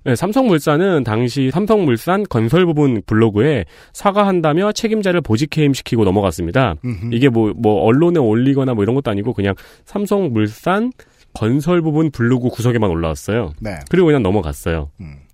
네, 0.05 0.15
삼성물산은 0.15 1.03
당시 1.03 1.49
삼성물산 1.49 2.25
건설 2.29 2.67
부분 2.67 3.01
블로그에 3.07 3.65
사과한다며 3.91 4.71
책임자를 4.71 5.21
보직 5.21 5.57
해임시키고 5.57 6.03
넘어갔습니다. 6.03 6.75
음흠. 6.85 7.09
이게 7.11 7.27
뭐, 7.27 7.53
뭐, 7.55 7.81
언론에 7.81 8.19
올리거나 8.19 8.75
뭐 8.75 8.83
이런 8.83 8.93
것도 8.93 9.09
아니고 9.09 9.33
그냥 9.33 9.55
삼성물산 9.85 10.91
건설 11.33 11.81
부분 11.81 12.11
블로그 12.11 12.49
구석에만 12.49 12.89
올라왔어요. 12.89 13.53
네. 13.59 13.79
그리고 13.89 14.05
그냥 14.05 14.21
넘어갔어요. 14.21 14.91
음. 15.01 15.24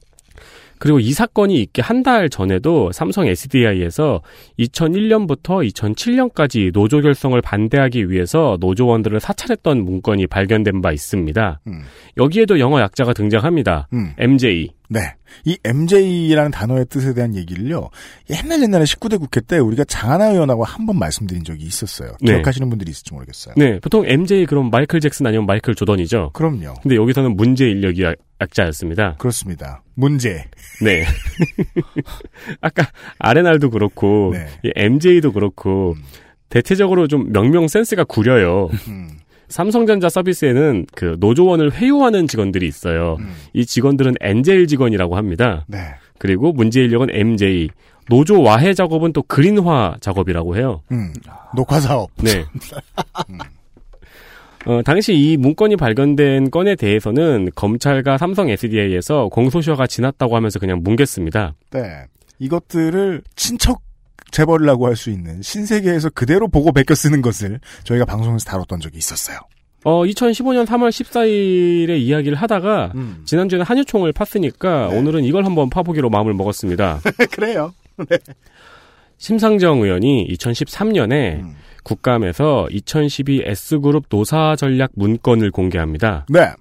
그리고 0.82 1.00
이 1.00 1.12
사건이 1.14 1.62
있기 1.62 1.80
한 1.82 2.02
달 2.02 2.30
전에도 2.30 2.92
삼성 2.92 3.28
SDI에서 3.28 4.22
2001년부터 4.60 5.68
2007년까지 5.72 6.74
노조 6.74 7.00
결성을 7.02 7.40
반대하기 7.42 8.10
위해서 8.10 8.58
노조원들을 8.60 9.20
사찰했던 9.20 9.84
문건이 9.84 10.28
발견된 10.28 10.82
바 10.82 10.92
있습니다. 10.92 11.60
음. 11.68 11.82
여기에도 12.18 12.60
영어 12.60 12.80
약자가 12.82 13.14
등장합니다. 13.14 13.88
음. 13.94 14.14
MJ. 14.18 14.70
네. 14.94 15.16
이 15.46 15.58
MJ라는 15.64 16.52
단어의 16.52 16.86
뜻에 16.90 17.14
대한 17.14 17.34
얘기를요. 17.36 17.90
옛날 18.30 18.62
옛날에 18.62 18.84
19대 18.84 19.18
국회 19.18 19.40
때 19.42 19.58
우리가 19.58 19.86
장하나 19.86 20.26
의원하고 20.32 20.66
한 20.66 20.86
번 20.86 21.00
말씀드린 21.00 21.44
적이 21.46 21.64
있었어요. 21.66 22.12
네. 22.22 22.34
기억하시는 22.34 22.70
분들이 22.70 22.92
있을지 22.92 23.14
모르겠어요. 23.14 23.54
네, 23.56 23.80
보통 23.80 24.04
MJ 24.06 24.46
그럼 24.48 24.70
마이클 24.70 25.00
잭슨 25.00 25.28
아니면 25.28 25.46
마이클 25.46 25.74
조던이죠. 25.76 26.32
그럼요. 26.34 26.74
근데 26.84 26.96
여기서는 26.98 27.38
문제 27.38 27.70
인력이 27.70 28.04
약- 28.04 28.16
약자였습니다. 28.42 29.16
그렇습니다. 29.20 29.84
문제. 29.96 30.44
네. 30.84 31.06
아까 32.62 32.88
아레날도 33.20 33.70
그렇고 33.70 34.32
네. 34.34 34.48
이 34.64 34.72
MJ도 34.76 35.32
그렇고 35.32 35.96
대체적으로 36.50 37.08
좀 37.08 37.32
명명 37.32 37.68
센스가 37.68 38.04
구려요. 38.04 38.70
음. 38.88 39.10
삼성전자 39.52 40.10
서비스에는 40.10 40.86
그 40.96 41.18
노조원을 41.20 41.74
회유하는 41.74 42.28
직원들이 42.28 42.68
있어요. 42.68 43.18
이 43.54 43.66
직원들은 43.66 44.16
엔젤 44.20 44.68
직원이라고 44.68 45.18
합니다. 45.18 45.66
네. 45.68 45.80
그리고 46.18 46.52
문제 46.54 46.84
인력은 46.84 47.10
MJ. 47.12 47.70
노조 48.10 48.42
와해 48.42 48.74
작업은 48.74 49.14
또 49.14 49.22
그린화 49.24 49.98
작업이라고 50.02 50.58
해요. 50.58 50.82
음. 50.92 51.14
녹화 51.56 51.80
사업. 51.80 52.10
네. 52.18 52.44
어, 54.66 54.82
당시 54.84 55.14
이 55.14 55.38
문건이 55.38 55.76
발견된 55.76 56.52
건에 56.52 56.76
대해서는 56.76 57.50
검찰과 57.56 58.18
삼성 58.18 58.50
SDI에서 58.50 59.28
공소시효가 59.30 59.88
지났다고 59.88 60.36
하면서 60.36 60.60
그냥 60.60 60.84
뭉갰습니다. 60.84 61.54
네. 61.72 62.06
이것들을 62.40 63.22
친척 63.36 63.82
재벌이라고 64.32 64.88
할 64.88 64.96
수 64.96 65.10
있는 65.10 65.42
신세계에서 65.42 66.10
그대로 66.12 66.48
보고 66.48 66.72
베껴 66.72 66.96
쓰는 66.96 67.22
것을 67.22 67.60
저희가 67.84 68.06
방송에서 68.06 68.46
다뤘던 68.46 68.80
적이 68.80 68.98
있었어요. 68.98 69.38
어, 69.84 70.04
2015년 70.04 70.66
3월 70.68 70.90
14일에 70.90 72.00
이야기를 72.00 72.38
하다가 72.38 72.92
음. 72.96 73.24
지난주에는 73.26 73.66
한유총을 73.66 74.14
팠으니까 74.14 74.94
오늘은 74.96 75.24
이걸 75.24 75.44
한번 75.46 75.70
파보기로 75.72 76.10
마음을 76.12 76.34
먹었습니다. 76.36 77.02
그래요. 77.32 77.74
심상정 79.18 79.82
의원이 79.82 80.28
2013년에 80.32 81.40
음. 81.42 81.56
국감에서 81.84 82.68
2012 82.72 83.44
S그룹 83.46 84.06
노사 84.10 84.56
전략 84.56 84.92
문건을 84.94 85.52
공개합니다. 85.52 86.26
네. 86.30 86.52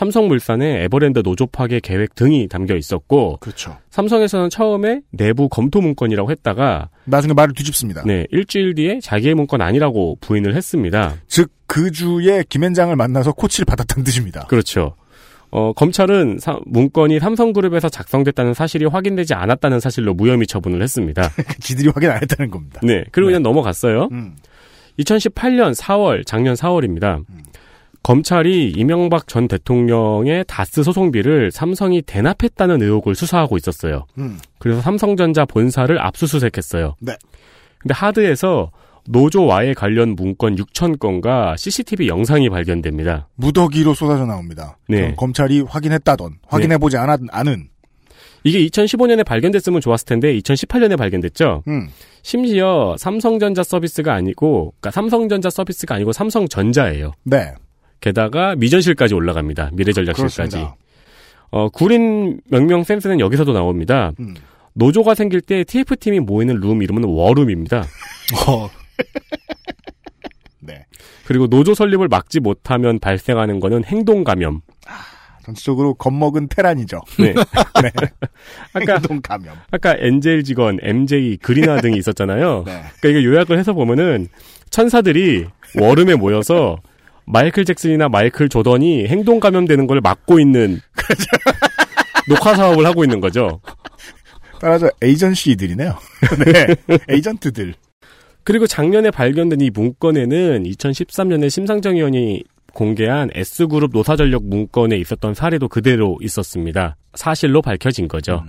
삼성물산의 0.00 0.84
에버랜드 0.84 1.22
노조 1.22 1.46
파괴 1.46 1.80
계획 1.80 2.14
등이 2.14 2.48
담겨 2.48 2.76
있었고 2.76 3.38
그렇죠. 3.40 3.78
삼성에서는 3.88 4.50
처음에 4.50 5.00
내부 5.10 5.48
검토 5.48 5.80
문건이라고 5.80 6.30
했다가 6.30 6.90
나중에 7.06 7.32
말을 7.32 7.54
뒤집습니다. 7.54 8.02
네, 8.04 8.26
일주일 8.30 8.74
뒤에 8.74 9.00
자기의 9.00 9.34
문건 9.34 9.62
아니라고 9.62 10.18
부인을 10.20 10.54
했습니다. 10.54 11.14
즉, 11.28 11.50
그 11.66 11.90
주에 11.90 12.44
김현장을 12.46 12.94
만나서 12.94 13.32
코치를 13.32 13.64
받았다는 13.64 14.04
뜻입니다. 14.04 14.44
그렇죠. 14.48 14.96
어, 15.50 15.72
검찰은 15.72 16.40
사- 16.40 16.58
문건이 16.66 17.18
삼성그룹에서 17.18 17.88
작성됐다는 17.88 18.52
사실이 18.52 18.84
확인되지 18.84 19.32
않았다는 19.32 19.80
사실로 19.80 20.12
무혐의 20.12 20.46
처분을 20.46 20.82
했습니다. 20.82 21.22
지들이 21.60 21.88
확인 21.88 22.10
안 22.10 22.20
했다는 22.20 22.50
겁니다. 22.50 22.80
네, 22.82 23.04
그리고 23.12 23.28
그냥 23.28 23.42
넘어갔어요. 23.42 24.10
음. 24.12 24.36
2018년 24.98 25.74
4월, 25.74 26.26
작년 26.26 26.54
4월입니다. 26.54 27.24
검찰이 28.06 28.70
이명박 28.70 29.26
전 29.26 29.48
대통령의 29.48 30.44
다스 30.46 30.84
소송비를 30.84 31.50
삼성이 31.50 32.02
대납했다는 32.02 32.80
의혹을 32.80 33.16
수사하고 33.16 33.56
있었어요. 33.56 34.06
음. 34.18 34.38
그래서 34.60 34.80
삼성전자 34.80 35.44
본사를 35.44 36.00
압수수색했어요. 36.00 36.94
네. 37.00 37.16
근데 37.78 37.94
하드에서 37.94 38.70
노조와의 39.08 39.74
관련 39.74 40.10
문건 40.10 40.54
6천 40.54 41.00
건과 41.00 41.56
CCTV 41.58 42.06
영상이 42.06 42.48
발견됩니다. 42.48 43.26
무더기로 43.34 43.92
쏟아져 43.94 44.24
나옵니다. 44.24 44.78
네. 44.88 45.12
검찰이 45.16 45.62
확인했다던, 45.62 46.36
확인해보지 46.46 46.96
않았, 46.96 47.18
않은. 47.28 47.70
이게 48.44 48.64
2015년에 48.68 49.26
발견됐으면 49.26 49.80
좋았을 49.80 50.06
텐데 50.06 50.32
2018년에 50.38 50.96
발견됐죠. 50.96 51.64
음. 51.66 51.88
심지어 52.22 52.94
삼성전자 53.00 53.64
서비스가 53.64 54.14
아니고, 54.14 54.74
그러니까 54.78 54.92
삼성전자 54.92 55.50
서비스가 55.50 55.96
아니고 55.96 56.12
삼성전자예요. 56.12 57.10
네. 57.24 57.52
게다가 58.00 58.54
미전실까지 58.56 59.14
올라갑니다. 59.14 59.70
미래전략실까지. 59.72 60.36
그렇습니다. 60.36 60.76
어, 61.50 61.68
구린 61.68 62.40
명명 62.50 62.84
센스는 62.84 63.20
여기서도 63.20 63.52
나옵니다. 63.52 64.12
음. 64.20 64.34
노조가 64.74 65.14
생길 65.14 65.40
때 65.40 65.64
TF팀이 65.64 66.20
모이는 66.20 66.56
룸 66.56 66.82
이름은 66.82 67.04
워룸입니다. 67.04 67.84
어, 68.46 68.68
네. 70.60 70.84
그리고 71.26 71.46
노조 71.46 71.74
설립을 71.74 72.08
막지 72.08 72.40
못하면 72.40 72.98
발생하는 72.98 73.60
거는 73.60 73.84
행동 73.84 74.22
감염. 74.22 74.60
전체적으로 75.44 75.94
겁먹은 75.94 76.48
테란이죠. 76.48 77.00
네. 77.18 77.32
네. 77.82 77.90
아까 78.74 78.94
행동 78.94 79.20
감염. 79.22 79.56
아까 79.70 79.94
엔젤 79.96 80.42
직원, 80.42 80.78
MJ, 80.82 81.38
그리나 81.40 81.80
등이 81.80 81.96
있었잖아요. 81.96 82.64
네. 82.66 82.82
그러니까 83.00 83.20
이거 83.20 83.24
요약을 83.24 83.58
해서 83.58 83.72
보면은 83.72 84.28
천사들이 84.70 85.46
워름에 85.78 86.16
모여서 86.16 86.76
마이클 87.26 87.64
잭슨이나 87.64 88.08
마이클 88.08 88.48
조던이 88.48 89.06
행동 89.06 89.40
감염되는 89.40 89.86
걸 89.86 90.00
막고 90.00 90.38
있는 90.40 90.80
녹화 92.28 92.54
사업을 92.54 92.86
하고 92.86 93.04
있는 93.04 93.20
거죠. 93.20 93.60
따라서 94.60 94.88
에이전시들이네요. 95.02 95.94
네. 96.44 96.96
에이전트들. 97.08 97.74
그리고 98.44 98.66
작년에 98.66 99.10
발견된 99.10 99.60
이 99.60 99.70
문건에는 99.70 100.62
2013년에 100.64 101.50
심상정 101.50 101.96
의원이 101.96 102.44
공개한 102.72 103.30
S그룹 103.34 103.90
노사전력 103.92 104.44
문건에 104.44 104.96
있었던 104.98 105.34
사례도 105.34 105.68
그대로 105.68 106.16
있었습니다. 106.22 106.96
사실로 107.14 107.60
밝혀진 107.62 108.06
거죠. 108.06 108.44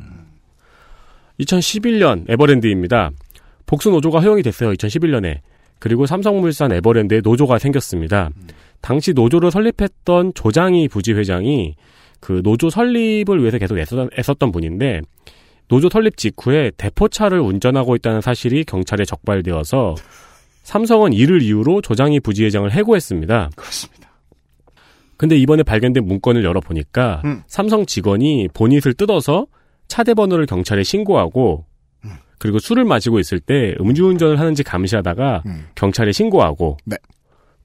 2011년 1.39 2.30
에버랜드입니다. 2.30 3.11
복수 3.65 3.89
노조가 3.89 4.19
허용이 4.19 4.43
됐어요. 4.43 4.73
2011년에. 4.73 5.39
그리고 5.80 6.05
삼성물산 6.05 6.71
에버랜드에 6.73 7.21
노조가 7.23 7.59
생겼습니다. 7.59 8.30
당시 8.82 9.13
노조를 9.13 9.51
설립했던 9.51 10.34
조장희 10.34 10.88
부지회장이 10.88 11.75
그 12.19 12.41
노조 12.43 12.69
설립을 12.69 13.39
위해서 13.41 13.57
계속 13.57 13.78
애썼던, 13.78 14.09
애썼던 14.17 14.51
분인데 14.51 15.01
노조 15.67 15.89
설립 15.89 16.17
직후에 16.17 16.71
대포차를 16.78 17.39
운전하고 17.39 17.95
있다는 17.95 18.21
사실이 18.21 18.63
경찰에 18.63 19.05
적발되어서 19.05 19.95
삼성은 20.63 21.13
이를 21.13 21.41
이유로 21.41 21.82
조장희 21.82 22.19
부지회장을 22.21 22.69
해고했습니다. 22.71 23.49
그렇습니다. 23.55 24.09
근데 25.17 25.36
이번에 25.36 25.63
발견된 25.63 26.05
문건을 26.05 26.43
열어보니까 26.43 27.21
음. 27.25 27.41
삼성 27.47 27.86
직원이 27.86 28.47
보닛을 28.53 28.93
뜯어서 28.93 29.47
차대 29.88 30.13
번호를 30.13 30.45
경찰에 30.45 30.84
신고하고 30.84 31.65
그리고 32.39 32.59
술을 32.59 32.86
마시고 32.86 33.19
있을 33.19 33.39
때 33.39 33.75
음주운전을 33.80 34.39
하는지 34.39 34.63
감시하다가 34.63 35.43
음. 35.45 35.65
경찰에 35.75 36.11
신고하고 36.11 36.78
네. 36.86 36.97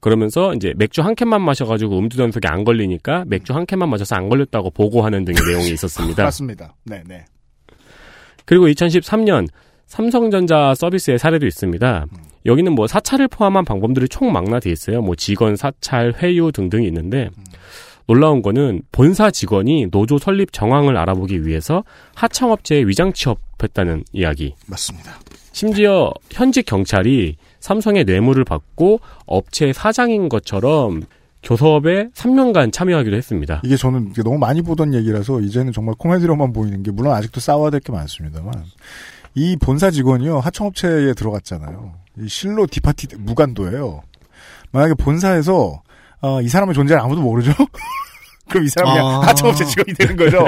그러면서 0.03 0.53
이제 0.53 0.73
맥주 0.75 1.01
한 1.01 1.15
캔만 1.15 1.41
마셔가지고 1.41 1.97
음주 1.97 2.17
단속에 2.17 2.49
안 2.49 2.65
걸리니까 2.65 3.23
맥주 3.25 3.53
한 3.53 3.65
캔만 3.65 3.87
마셔서 3.87 4.17
안 4.17 4.27
걸렸다고 4.27 4.69
보고하는 4.71 5.23
등의 5.23 5.37
내용이 5.47 5.71
있었습니다. 5.71 6.25
맞습니다. 6.25 6.75
네, 6.83 7.01
네. 7.07 7.23
그리고 8.43 8.67
2013년 8.67 9.47
삼성전자 9.85 10.75
서비스의 10.75 11.17
사례도 11.17 11.47
있습니다. 11.47 12.05
여기는 12.45 12.73
뭐 12.73 12.85
사찰을 12.85 13.29
포함한 13.29 13.63
방법들이 13.63 14.09
총망라돼 14.09 14.69
있어요. 14.71 15.01
뭐 15.01 15.15
직원 15.15 15.55
사찰, 15.55 16.13
회유 16.21 16.51
등등이 16.51 16.85
있는데 16.87 17.29
놀라운 18.05 18.41
거는 18.41 18.81
본사 18.91 19.31
직원이 19.31 19.87
노조 19.89 20.17
설립 20.17 20.51
정황을 20.51 20.97
알아보기 20.97 21.47
위해서 21.47 21.85
하청업체에 22.15 22.83
위장 22.83 23.13
취업했다는 23.13 24.03
이야기. 24.11 24.53
맞습니다. 24.67 25.13
심지어 25.53 26.11
현직 26.29 26.65
경찰이 26.65 27.37
삼성의 27.63 28.03
뇌물을 28.03 28.43
받고 28.43 28.99
업체 29.25 29.71
사장인 29.71 30.27
것처럼 30.27 31.03
교섭에 31.43 32.09
3년간 32.13 32.73
참여하기도 32.73 33.15
했습니다. 33.15 33.61
이게 33.63 33.77
저는 33.77 34.11
너무 34.21 34.37
많이 34.37 34.61
보던 34.61 34.93
얘기라서 34.93 35.39
이제는 35.39 35.71
정말 35.71 35.95
코미디로만 35.97 36.51
보이는 36.51 36.83
게 36.83 36.91
물론 36.91 37.13
아직도 37.13 37.39
싸워야 37.39 37.69
될 37.69 37.79
게 37.79 37.93
많습니다만 37.93 38.51
이 39.35 39.55
본사 39.55 39.91
직원이요 39.91 40.39
하청업체에 40.39 41.13
들어갔잖아요. 41.13 41.93
이 42.19 42.27
실로 42.27 42.67
디파티 42.67 43.07
무간도예요. 43.17 44.01
만약에 44.71 44.93
본사에서 44.95 45.81
어, 46.21 46.41
이 46.41 46.49
사람의 46.49 46.75
존재를 46.75 47.01
아무도 47.01 47.21
모르죠? 47.21 47.53
그럼 48.49 48.65
이 48.65 48.67
사람이 48.67 48.91
그냥 48.93 49.07
아. 49.07 49.27
하청업체 49.27 49.63
직원이 49.65 49.93
되는 49.93 50.17
거죠. 50.17 50.45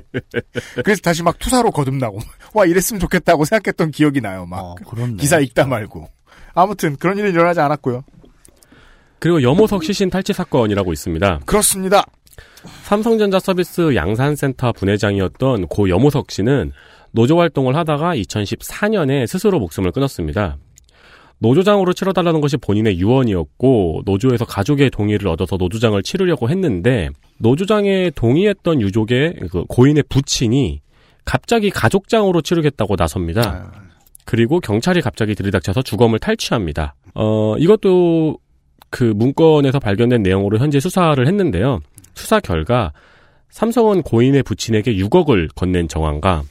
그래서 0.82 1.00
다시 1.02 1.22
막 1.22 1.38
투사로 1.38 1.70
거듭나고 1.72 2.18
와 2.54 2.64
이랬으면 2.64 3.00
좋겠다고 3.00 3.44
생각했던 3.44 3.90
기억이 3.90 4.22
나요. 4.22 4.46
막 4.46 4.76
기사 5.18 5.38
읽다 5.38 5.66
말고 5.66 6.08
아무튼 6.58 6.96
그런 6.96 7.16
일이 7.18 7.30
일어나지 7.30 7.60
않았고요. 7.60 8.04
그리고 9.20 9.42
염호석 9.42 9.84
시신 9.84 10.10
탈취 10.10 10.32
사건이라고 10.32 10.92
있습니다. 10.92 11.40
그렇습니다. 11.46 12.04
삼성전자 12.82 13.38
서비스 13.38 13.94
양산센터 13.94 14.72
분회장이었던 14.72 15.68
고 15.68 15.88
염호석 15.88 16.30
씨는 16.30 16.72
노조 17.12 17.38
활동을 17.38 17.76
하다가 17.76 18.16
2014년에 18.16 19.26
스스로 19.26 19.60
목숨을 19.60 19.92
끊었습니다. 19.92 20.56
노조장으로 21.38 21.92
치러달라는 21.92 22.40
것이 22.40 22.56
본인의 22.56 22.98
유언이었고 22.98 24.02
노조에서 24.04 24.44
가족의 24.44 24.90
동의를 24.90 25.28
얻어서 25.28 25.56
노조장을 25.56 26.00
치르려고 26.02 26.50
했는데 26.50 27.10
노조장에 27.38 28.10
동의했던 28.16 28.80
유족의 28.80 29.36
그 29.50 29.64
고인의 29.68 30.04
부친이 30.08 30.80
갑자기 31.24 31.70
가족장으로 31.70 32.40
치르겠다고 32.40 32.96
나섭니다. 32.96 33.87
그리고 34.28 34.60
경찰이 34.60 35.00
갑자기 35.00 35.34
들이닥쳐서 35.34 35.80
주검을 35.80 36.18
탈취합니다. 36.18 36.94
어 37.14 37.56
이것도 37.56 38.36
그 38.90 39.04
문건에서 39.16 39.78
발견된 39.78 40.22
내용으로 40.22 40.58
현재 40.58 40.80
수사를 40.80 41.26
했는데요. 41.26 41.80
수사 42.12 42.38
결과 42.38 42.92
삼성은 43.48 44.02
고인의 44.02 44.42
부친에게 44.42 44.96
6억을 44.96 45.48
건넨 45.54 45.88
정황과 45.88 46.42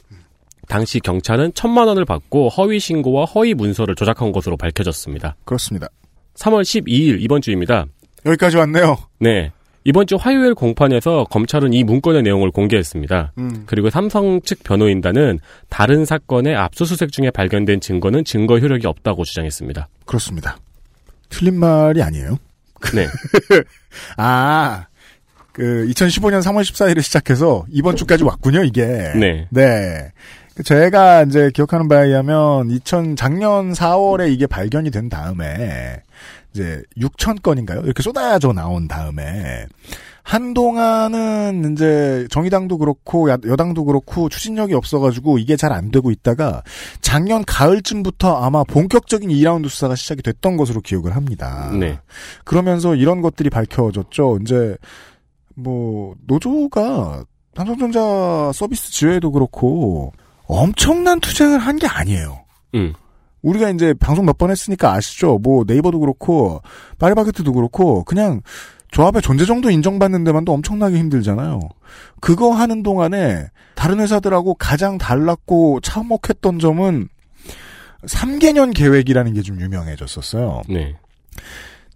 당시 0.66 0.98
경찰은 0.98 1.52
천만 1.54 1.86
원을 1.86 2.04
받고 2.04 2.48
허위 2.48 2.80
신고와 2.80 3.26
허위 3.26 3.54
문서를 3.54 3.94
조작한 3.94 4.32
것으로 4.32 4.56
밝혀졌습니다. 4.56 5.36
그렇습니다. 5.44 5.86
3월 6.34 6.62
12일 6.62 7.22
이번 7.22 7.40
주입니다. 7.40 7.86
여기까지 8.26 8.56
왔네요. 8.56 8.98
네. 9.20 9.52
이번 9.88 10.06
주 10.06 10.16
화요일 10.16 10.54
공판에서 10.54 11.24
검찰은 11.30 11.72
이 11.72 11.82
문건의 11.82 12.22
내용을 12.22 12.50
공개했습니다. 12.50 13.32
음. 13.38 13.62
그리고 13.64 13.88
삼성 13.88 14.42
측 14.42 14.62
변호인단은 14.62 15.40
다른 15.70 16.04
사건의 16.04 16.54
압수수색 16.56 17.10
중에 17.10 17.30
발견된 17.30 17.80
증거는 17.80 18.24
증거 18.24 18.58
효력이 18.58 18.86
없다고 18.86 19.24
주장했습니다. 19.24 19.88
그렇습니다. 20.04 20.58
틀린 21.30 21.58
말이 21.58 22.02
아니에요. 22.02 22.36
네. 22.94 23.06
아, 24.18 24.84
그 25.52 25.86
2015년 25.88 26.42
3월 26.42 26.60
14일에 26.64 27.00
시작해서 27.00 27.64
이번 27.70 27.96
주까지 27.96 28.24
왔군요, 28.24 28.64
이게. 28.64 28.84
네. 28.84 29.48
네. 29.48 30.12
제가 30.64 31.22
이제 31.22 31.50
기억하는 31.54 31.88
바에 31.88 32.08
의하면 32.08 32.70
2000 32.70 33.16
작년 33.16 33.72
4월에 33.72 34.30
이게 34.30 34.46
발견이 34.46 34.90
된 34.90 35.08
다음에 35.08 36.02
이제 36.52 36.82
6천 36.96 37.42
건인가요? 37.42 37.80
이렇게 37.82 38.02
쏟아져 38.02 38.52
나온 38.52 38.88
다음에 38.88 39.66
한동안은 40.22 41.72
이제 41.72 42.26
정의당도 42.30 42.78
그렇고 42.78 43.30
야- 43.30 43.38
여당도 43.46 43.84
그렇고 43.84 44.28
추진력이 44.28 44.74
없어가지고 44.74 45.38
이게 45.38 45.56
잘 45.56 45.72
안 45.72 45.90
되고 45.90 46.10
있다가 46.10 46.62
작년 47.00 47.44
가을쯤부터 47.44 48.34
아마 48.42 48.64
본격적인 48.64 49.28
2라운드 49.28 49.68
수사가 49.68 49.94
시작이 49.94 50.22
됐던 50.22 50.56
것으로 50.56 50.80
기억을 50.80 51.14
합니다. 51.14 51.70
네. 51.78 51.98
그러면서 52.44 52.94
이런 52.94 53.20
것들이 53.20 53.50
밝혀졌죠. 53.50 54.38
이제 54.42 54.76
뭐 55.54 56.14
노조가 56.26 57.24
삼성전자 57.54 58.50
서비스 58.54 58.90
지회도 58.92 59.30
그렇고 59.32 60.12
엄청난 60.46 61.20
투쟁을 61.20 61.58
한 61.58 61.76
게 61.78 61.86
아니에요. 61.86 62.44
음. 62.74 62.94
우리가 63.42 63.70
이제 63.70 63.94
방송 63.94 64.24
몇 64.26 64.38
번 64.38 64.50
했으니까 64.50 64.92
아시죠? 64.92 65.38
뭐 65.38 65.64
네이버도 65.66 66.00
그렇고 66.00 66.60
파리바게트도 66.98 67.52
그렇고 67.52 68.04
그냥 68.04 68.40
조합의 68.90 69.20
존재 69.22 69.44
정도 69.44 69.70
인정받는 69.70 70.24
데만도 70.24 70.52
엄청나게 70.52 70.96
힘들잖아요. 70.98 71.60
그거 72.20 72.52
하는 72.52 72.82
동안에 72.82 73.48
다른 73.74 74.00
회사들하고 74.00 74.54
가장 74.54 74.96
달랐고 74.98 75.80
참혹했던 75.82 76.58
점은 76.58 77.08
3개년 78.06 78.74
계획이라는 78.74 79.34
게 79.34 79.42
좀 79.42 79.60
유명해졌었어요. 79.60 80.62
네. 80.68 80.96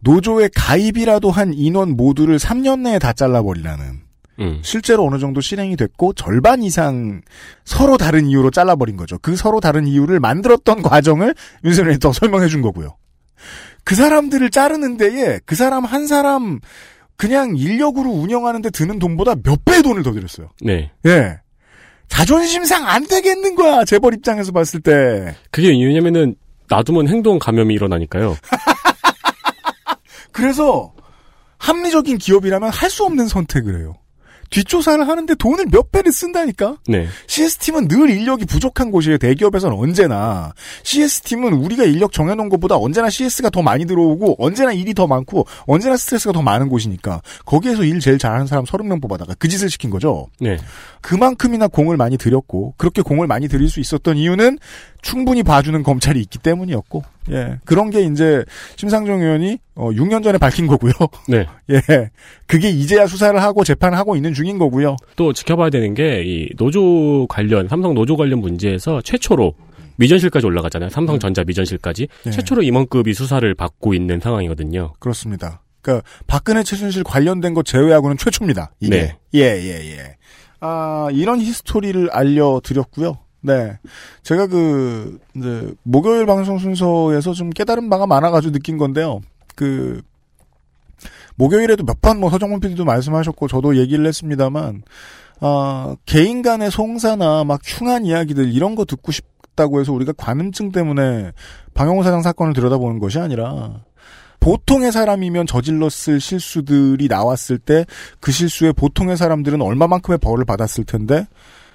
노조에 0.01 0.49
가입이라도 0.55 1.31
한 1.31 1.55
인원 1.55 1.97
모두를 1.97 2.39
3년 2.39 2.81
내에 2.81 2.99
다 2.99 3.13
잘라버리라는. 3.13 4.02
음. 4.41 4.61
실제로 4.63 5.07
어느 5.07 5.19
정도 5.19 5.41
실행이 5.41 5.77
됐고 5.77 6.15
절반 6.15 6.63
이상 6.63 7.21
서로 7.65 7.97
다른 7.99 8.27
이유로 8.27 8.51
잘라버린 8.51 8.97
거죠. 8.97 9.19
그 9.21 9.37
서로 9.37 9.61
다른 9.61 9.87
이유를 9.87 10.21
만들었던 10.21 10.83
과정을 10.83 11.35
윤석열이 11.65 11.99
더 11.99 12.13
설명해 12.13 12.49
준 12.49 12.63
거고요. 12.63 12.97
그 13.85 13.95
사람들을 13.95 14.51
자르는 14.51 14.97
데에 14.97 15.41
그 15.45 15.55
사람 15.55 15.85
한 15.85 16.07
사람 16.07 16.61
그냥 17.17 17.57
인력으로 17.57 18.11
운영하는데 18.11 18.71
드는 18.71 18.99
돈보다 18.99 19.35
몇 19.43 19.65
배의 19.65 19.83
돈을 19.83 20.03
더 20.03 20.13
들였어요. 20.13 20.49
네. 20.61 20.91
예. 21.07 21.39
자존심상 22.09 22.87
안 22.87 23.07
되겠는 23.07 23.55
거야. 23.55 23.85
재벌 23.85 24.15
입장에서 24.15 24.53
봤을 24.53 24.81
때. 24.81 25.35
그게 25.51 25.69
왜냐면은 25.69 26.35
놔두면 26.69 27.09
행동 27.09 27.39
감염이 27.39 27.73
일어나니까요. 27.75 28.37
그래서 30.33 30.93
합리적인 31.59 32.19
기업이라면 32.19 32.71
할 32.71 32.91
수 32.91 33.05
없는 33.05 33.29
선택을 33.29 33.79
해요. 33.81 33.95
뒷조사를 34.53 35.09
하는데 35.09 35.35
돈을 35.35 35.67
몇 35.71 35.91
배를 35.91 36.13
쓴다니까? 36.13 36.77
네. 36.87 37.09
CS팀은 37.27 37.89
늘 37.89 38.11
인력이 38.11 38.45
부족한 38.45 38.91
곳이에요. 38.91 39.19
대기업에서는 39.19 39.77
언제나. 39.77 40.53
CS팀은 40.85 41.55
우리가 41.55 41.85
인력 41.85 42.13
정해놓은 42.13 42.49
것보다 42.51 42.77
언제나 42.77 43.11
CS가 43.11 43.51
더 43.51 43.63
많이 43.63 43.87
들어오고, 43.87 44.37
언제나 44.39 44.73
일이 44.73 44.95
더 44.95 45.07
많고, 45.07 45.47
언제나 45.67 45.97
스트레스가 45.97 46.33
더 46.33 46.43
많은 46.43 46.69
곳이니까, 46.69 47.23
거기에서 47.47 47.83
일 47.83 47.99
제일 47.99 48.19
잘하는 48.19 48.47
사람 48.47 48.65
30명 48.65 49.01
뽑아다가 49.01 49.35
그 49.39 49.49
짓을 49.49 49.71
시킨 49.71 49.91
거죠. 49.91 50.29
네. 50.39 50.59
그만큼이나 51.01 51.67
공을 51.67 51.97
많이 51.97 52.19
들였고, 52.19 52.75
그렇게 52.77 53.03
공을 53.03 53.27
많이 53.27 53.49
들일 53.49 53.71
수 53.71 53.81
있었던 53.81 54.19
이유는 54.19 54.59
충분히 55.01 55.43
봐주는 55.43 55.83
검찰이 55.83 56.21
있기 56.21 56.39
때문이었고, 56.39 57.03
예. 57.31 57.59
그런 57.65 57.91
게 57.91 58.03
이제, 58.03 58.45
심상정 58.77 59.21
의원이, 59.21 59.59
어, 59.75 59.91
6년 59.91 60.23
전에 60.23 60.39
밝힌 60.39 60.67
거고요. 60.67 60.93
네. 61.29 61.47
예. 61.71 62.11
그게 62.47 62.69
이제야 62.71 63.07
수사를 63.07 63.41
하고 63.41 63.65
재판을 63.65 63.97
하고 63.97 64.17
있는 64.17 64.35
중인 64.35 64.59
거고요. 64.59 64.97
또 65.17 65.33
지켜봐야 65.33 65.71
되는 65.71 65.95
게 65.95 66.23
이 66.25 66.49
노조 66.57 67.27
관련 67.29 67.69
삼성 67.69 67.95
노조 67.95 68.17
관련 68.17 68.41
문제에서 68.41 69.01
최초로 69.03 69.55
미전실까지 69.97 70.47
올라가잖아요. 70.47 70.91
삼성전자 70.91 71.45
미전실까지 71.45 72.09
네. 72.25 72.31
최초로 72.31 72.63
임원급이 72.63 73.13
수사를 73.15 73.55
받고 73.55 73.95
있는 73.95 74.21
상황이거든요. 74.21 74.93
그렇습니다. 74.99 75.63
그러니까 75.81 76.07
박근혜 76.27 76.63
최순실 76.63 77.03
관련된 77.05 77.55
것 77.55 77.65
제외하고는 77.65 78.17
최초입니다. 78.17 78.73
이게. 78.81 78.91
네. 78.97 79.17
예, 79.35 79.41
예, 79.41 79.97
예. 79.97 80.17
아, 80.61 81.09
이런 81.13 81.41
히스토리를 81.41 82.09
알려 82.13 82.61
드렸고요. 82.63 83.19
네. 83.43 83.79
제가 84.23 84.47
그, 84.47 85.19
이제, 85.37 85.73
목요일 85.83 86.27
방송 86.27 86.59
순서에서 86.59 87.33
좀 87.33 87.51
깨달은 87.51 87.91
바가 87.91 88.07
많아가지고 88.07 88.53
느낀 88.53 88.79
건데요. 88.79 89.21
그, 89.57 90.01
목요일에도 91.37 91.85
몇 91.85 92.01
번 92.01 92.19
뭐 92.21 92.31
서정문 92.31 92.61
PD도 92.61 92.85
말씀하셨고 92.85 93.49
저도 93.49 93.77
얘기를 93.77 94.07
했습니다만, 94.07 94.83
아, 95.41 95.97
개인 96.07 96.43
간의 96.43 96.71
송사나 96.71 97.45
막 97.45 97.61
흉한 97.65 98.05
이야기들 98.07 98.53
이런 98.53 98.75
거 98.77 98.85
듣고 98.85 99.11
싶다고 99.13 99.81
해서 99.81 99.93
우리가 99.93 100.13
관음증 100.17 100.71
때문에 100.73 101.33
방영호 101.75 102.03
사장 102.05 102.23
사건을 102.23 102.53
들여다보는 102.53 102.99
것이 103.01 103.19
아니라, 103.19 103.81
보통의 104.41 104.91
사람이면 104.93 105.47
저질렀을 105.47 106.21
실수들이 106.21 107.07
나왔을 107.09 107.59
때 107.59 107.85
그 108.21 108.33
실수에 108.33 108.73
보통의 108.73 109.17
사람들은 109.17 109.63
얼마만큼의 109.63 110.19
벌을 110.19 110.45
받았을 110.45 110.85
텐데 110.85 111.27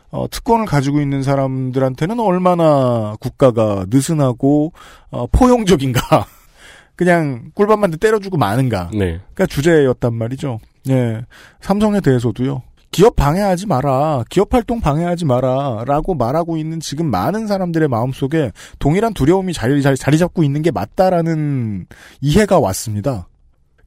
어, 0.09 0.27
특권을 0.29 0.65
가지고 0.65 1.01
있는 1.01 1.21
사람들한테는 1.23 2.19
얼마나 2.19 3.15
국가가 3.19 3.85
느슨하고 3.89 4.73
어, 5.09 5.27
포용적인가 5.27 6.25
그냥 6.95 7.51
꿀밤만 7.53 7.91
때려주고 7.91 8.37
마는가 8.37 8.89
네. 8.93 9.19
가 9.35 9.45
주제였단 9.45 10.13
말이죠. 10.13 10.59
예, 10.89 11.21
삼성에 11.61 11.99
대해서도요. 11.99 12.63
기업 12.91 13.15
방해하지 13.15 13.67
마라, 13.67 14.23
기업 14.29 14.53
활동 14.53 14.79
방해하지 14.79 15.25
마라 15.25 15.83
라고 15.85 16.15
말하고 16.15 16.57
있는 16.57 16.79
지금 16.79 17.11
많은 17.11 17.45
사람들의 17.45 17.87
마음속에 17.89 18.51
동일한 18.79 19.13
두려움이 19.13 19.53
자리, 19.53 19.81
자리, 19.81 19.97
자리 19.97 20.17
잡고 20.17 20.43
있는 20.43 20.61
게 20.61 20.71
맞다라는 20.71 21.85
이해가 22.21 22.59
왔습니다. 22.59 23.27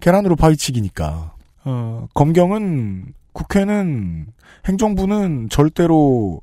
계란으로 0.01 0.37
파헤치기니까. 0.37 1.35
어, 1.64 2.07
검경은 2.14 3.14
국회는 3.33 4.26
행정부는 4.66 5.49
절대로 5.51 6.41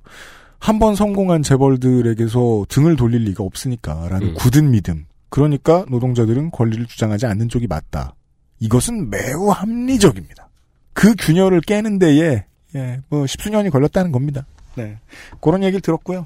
한 0.59 0.79
번 0.79 0.95
성공한 0.95 1.43
재벌들에게서 1.43 2.65
등을 2.69 2.95
돌릴 2.95 3.23
리가 3.25 3.43
없으니까라는 3.43 4.29
음. 4.29 4.33
굳은 4.35 4.71
믿음. 4.71 5.05
그러니까 5.29 5.85
노동자들은 5.89 6.51
권리를 6.51 6.85
주장하지 6.87 7.25
않는 7.27 7.49
쪽이 7.49 7.67
맞다. 7.67 8.15
이것은 8.59 9.09
매우 9.09 9.49
합리적입니다. 9.49 10.49
그 10.93 11.13
균열을 11.17 11.61
깨는 11.61 11.99
데에 11.99 12.45
예, 12.75 13.01
뭐 13.09 13.27
십수년이 13.27 13.69
걸렸다는 13.69 14.11
겁니다. 14.11 14.45
네. 14.75 14.97
그런 15.41 15.63
얘기를 15.63 15.79
들었고요. 15.81 16.25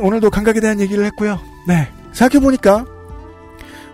오늘도 0.00 0.30
감각에 0.30 0.60
대한 0.60 0.80
얘기를 0.80 1.04
했고요. 1.06 1.38
네. 1.66 1.88
생각해보니까, 2.12 2.84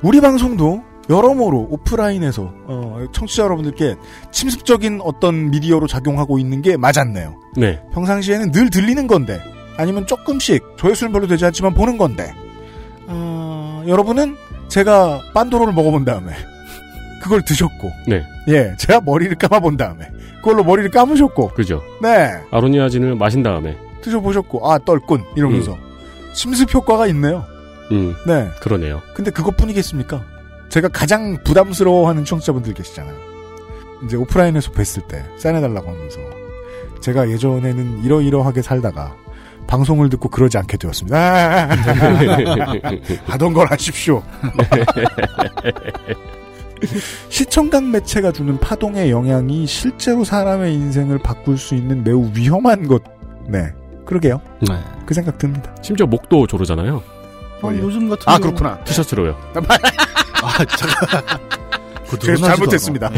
우리 0.03 0.21
방송도 0.21 0.83
여러모로 1.11 1.69
오프라인에서, 1.71 2.53
어, 2.67 3.07
청취자 3.13 3.45
여러분들께 3.45 3.97
침습적인 4.31 5.01
어떤 5.03 5.51
미디어로 5.51 5.87
작용하고 5.87 6.39
있는 6.39 6.61
게 6.63 6.77
맞았네요. 6.77 7.35
네. 7.57 7.81
평상시에는 7.93 8.53
늘 8.53 8.71
들리는 8.71 9.07
건데, 9.07 9.41
아니면 9.77 10.07
조금씩, 10.07 10.63
조회수는 10.77 11.13
별로 11.13 11.27
되지 11.27 11.45
않지만 11.47 11.75
보는 11.75 11.97
건데, 11.97 12.33
어, 13.07 13.83
여러분은 13.87 14.37
제가 14.69 15.23
빤도로를 15.33 15.73
먹어본 15.73 16.05
다음에, 16.05 16.33
그걸 17.23 17.43
드셨고, 17.43 17.91
네. 18.07 18.23
예, 18.49 18.75
제가 18.79 19.01
머리를 19.01 19.35
감아본 19.37 19.77
다음에, 19.79 20.11
그걸로 20.43 20.63
머리를 20.63 20.91
감으셨고, 20.91 21.49
그죠. 21.55 21.83
네, 22.03 22.33
아로니아진을 22.51 23.15
마신 23.15 23.43
다음에. 23.43 23.77
드셔보셨고, 24.03 24.71
아, 24.71 24.79
떨군, 24.79 25.25
이러면서. 25.37 25.77
침습 26.39 26.73
효과가 26.73 27.09
있네요. 27.09 27.45
음. 27.91 28.15
네. 28.25 28.49
그러네요. 28.61 29.03
근데 29.13 29.33
그것뿐이겠습니까? 29.33 30.25
제가 30.69 30.87
가장 30.87 31.43
부담스러워하는 31.43 32.25
청취자분들 32.25 32.75
계시잖아요. 32.75 33.17
이제 34.05 34.17
오프라인에서 34.17 34.71
뵀을 34.71 35.09
때 35.09 35.25
사인해달라고 35.37 35.91
하면서 35.91 36.21
제가 37.01 37.29
예전에는 37.29 38.05
이러이러하게 38.05 38.63
살다가 38.63 39.17
방송을 39.67 40.11
듣고 40.11 40.29
그러지 40.29 40.59
않게 40.59 40.77
되었습니다. 40.77 41.19
아, 41.19 41.71
하던 43.27 43.53
걸 43.53 43.67
하십시오. 43.67 44.23
시청각 47.29 47.83
매체가 47.83 48.31
주는 48.31 48.57
파동의 48.61 49.11
영향이 49.11 49.67
실제로 49.67 50.23
사람의 50.23 50.73
인생을 50.73 51.19
바꿀 51.19 51.59
수 51.59 51.75
있는 51.75 52.05
매우 52.05 52.31
위험한 52.33 52.87
것. 52.87 53.03
네. 53.49 53.73
그러게요. 54.09 54.41
네. 54.67 54.83
그 55.05 55.13
생각 55.13 55.37
듭니다. 55.37 55.71
심지어 55.83 56.07
목도 56.07 56.47
조르잖아요. 56.47 57.03
어, 57.63 57.71
요즘 57.75 58.09
같은 58.09 58.25
아, 58.27 58.39
그렇구나. 58.39 58.83
티셔츠로요. 58.85 59.37
아, 60.43 60.65
잠깐. 60.65 61.39
그거 62.07 62.17
제가 62.17 62.39
늘어나지도 62.39 62.47
잘못했습니다. 62.47 63.11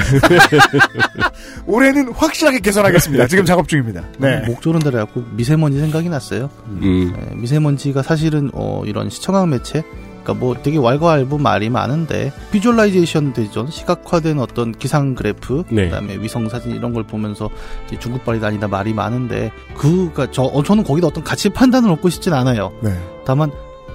올해는 1.67 2.13
확실하게 2.13 2.59
개선하겠습니다. 2.59 3.29
지금 3.29 3.45
작업 3.45 3.69
중입니다. 3.69 4.03
네. 4.19 4.41
목 4.49 4.61
조른 4.63 4.81
데라 4.81 5.05
갖고 5.05 5.23
미세먼지 5.31 5.79
생각이 5.79 6.09
났어요. 6.09 6.51
음. 6.67 7.13
네, 7.17 7.37
미세먼지가 7.37 8.03
사실은 8.03 8.51
어, 8.53 8.83
이런 8.85 9.09
시청각 9.11 9.49
매체 9.49 9.85
그러니까 10.23 10.35
뭐 10.35 10.55
되게 10.63 10.79
왈가왈부 10.79 11.39
말이 11.39 11.71
많은데 11.71 12.33
visualization 12.53 13.33
되죠 13.33 13.67
시각화된 13.69 14.39
어떤 14.39 14.73
기상 14.73 15.15
그래프 15.15 15.65
네. 15.71 15.87
그다음에 15.87 16.17
위성 16.19 16.49
사진 16.49 16.73
이런 16.73 16.93
걸 16.93 17.05
보면서 17.05 17.51
중국발이 17.99 18.45
아니다 18.45 18.69
말이 18.69 18.95
많은데 18.95 19.51
그가 19.77 20.31
저 20.31 20.43
어, 20.43 20.63
저는 20.63 20.85
거기다 20.85 21.09
어떤 21.09 21.25
가치 21.25 21.49
판단을 21.49 21.91
얻고 21.93 22.09
싶진 22.09 22.33
않아요. 22.33 22.73
네. 22.83 22.91
다만 23.25 23.51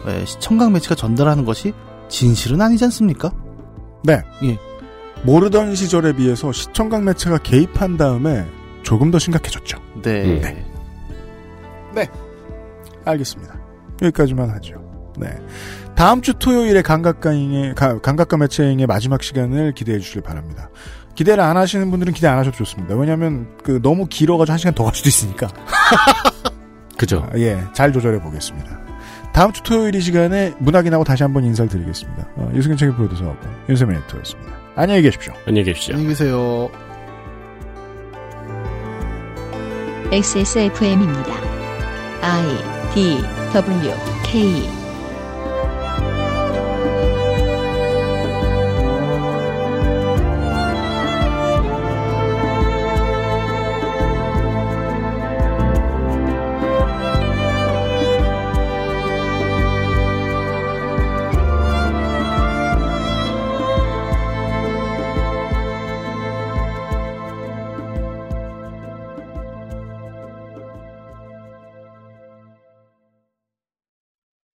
예, 0.08 0.26
시청각 0.26 0.72
매체가 0.72 0.96
전달하는 0.96 1.46
것이 1.46 1.74
진실은 2.10 2.62
아니지 2.62 2.84
않습니까? 2.86 3.32
네. 4.04 4.22
예. 4.44 4.58
모르던 5.24 5.76
시절에 5.76 6.14
비해서 6.14 6.52
시청각 6.52 7.04
매체가 7.04 7.40
개입한 7.40 7.98
다음에 7.98 8.46
조금 8.84 9.10
더 9.10 9.18
심각해졌죠. 9.18 9.80
네. 10.04 10.40
네. 10.40 10.66
네. 11.96 12.10
알겠습니다. 13.04 13.60
여기까지만 14.02 14.50
하죠. 14.52 14.76
네. 15.18 15.30
다음 15.96 16.22
주 16.22 16.34
토요일에 16.34 16.82
감각가잉의, 16.82 17.76
가- 17.76 18.00
감각가 18.00 18.38
매체행의 18.38 18.86
마지막 18.86 19.24
시간을 19.24 19.74
기대해 19.74 20.00
주시길 20.00 20.22
바랍니다. 20.24 20.70
기대를 21.16 21.41
안 21.41 21.56
하시는 21.56 21.89
분들은 21.89 22.12
기대 22.14 22.28
안 22.28 22.38
하셔도 22.38 22.58
좋습니다. 22.58 22.96
왜냐면, 22.96 23.48
그, 23.64 23.80
너무 23.82 24.06
길어가지고 24.06 24.52
한 24.52 24.58
시간 24.58 24.74
더 24.74 24.84
갈 24.84 24.93
수도 24.93 25.08
있으니까. 25.08 25.48
그죠. 26.98 27.26
아, 27.32 27.38
예, 27.38 27.62
잘 27.74 27.93
조절해 27.93 28.20
보겠습니다. 28.22 28.78
다음 29.32 29.52
주 29.54 29.64
토요일 29.64 29.96
이 29.96 30.02
시간에 30.02 30.54
문학인하고 30.60 31.04
다시 31.06 31.24
한번 31.24 31.43
인사를 31.46 31.70
드리겠습니다. 31.70 32.28
어, 32.36 32.52
유승현 32.54 32.78
책임 32.78 32.96
프로듀서하고 32.96 33.38
윤세민 33.70 33.98
에디터였습니다. 33.98 34.52
안녕히 34.76 35.02
계십시오. 35.02 35.34
안녕히 35.46 35.66
계십시오. 35.66 35.93
안녕히 35.96 36.10
계세요. 36.10 36.70
XSFM입니다. 40.12 41.34
I 42.22 42.93
D 42.93 43.18
W 43.54 43.91
K 44.24 44.85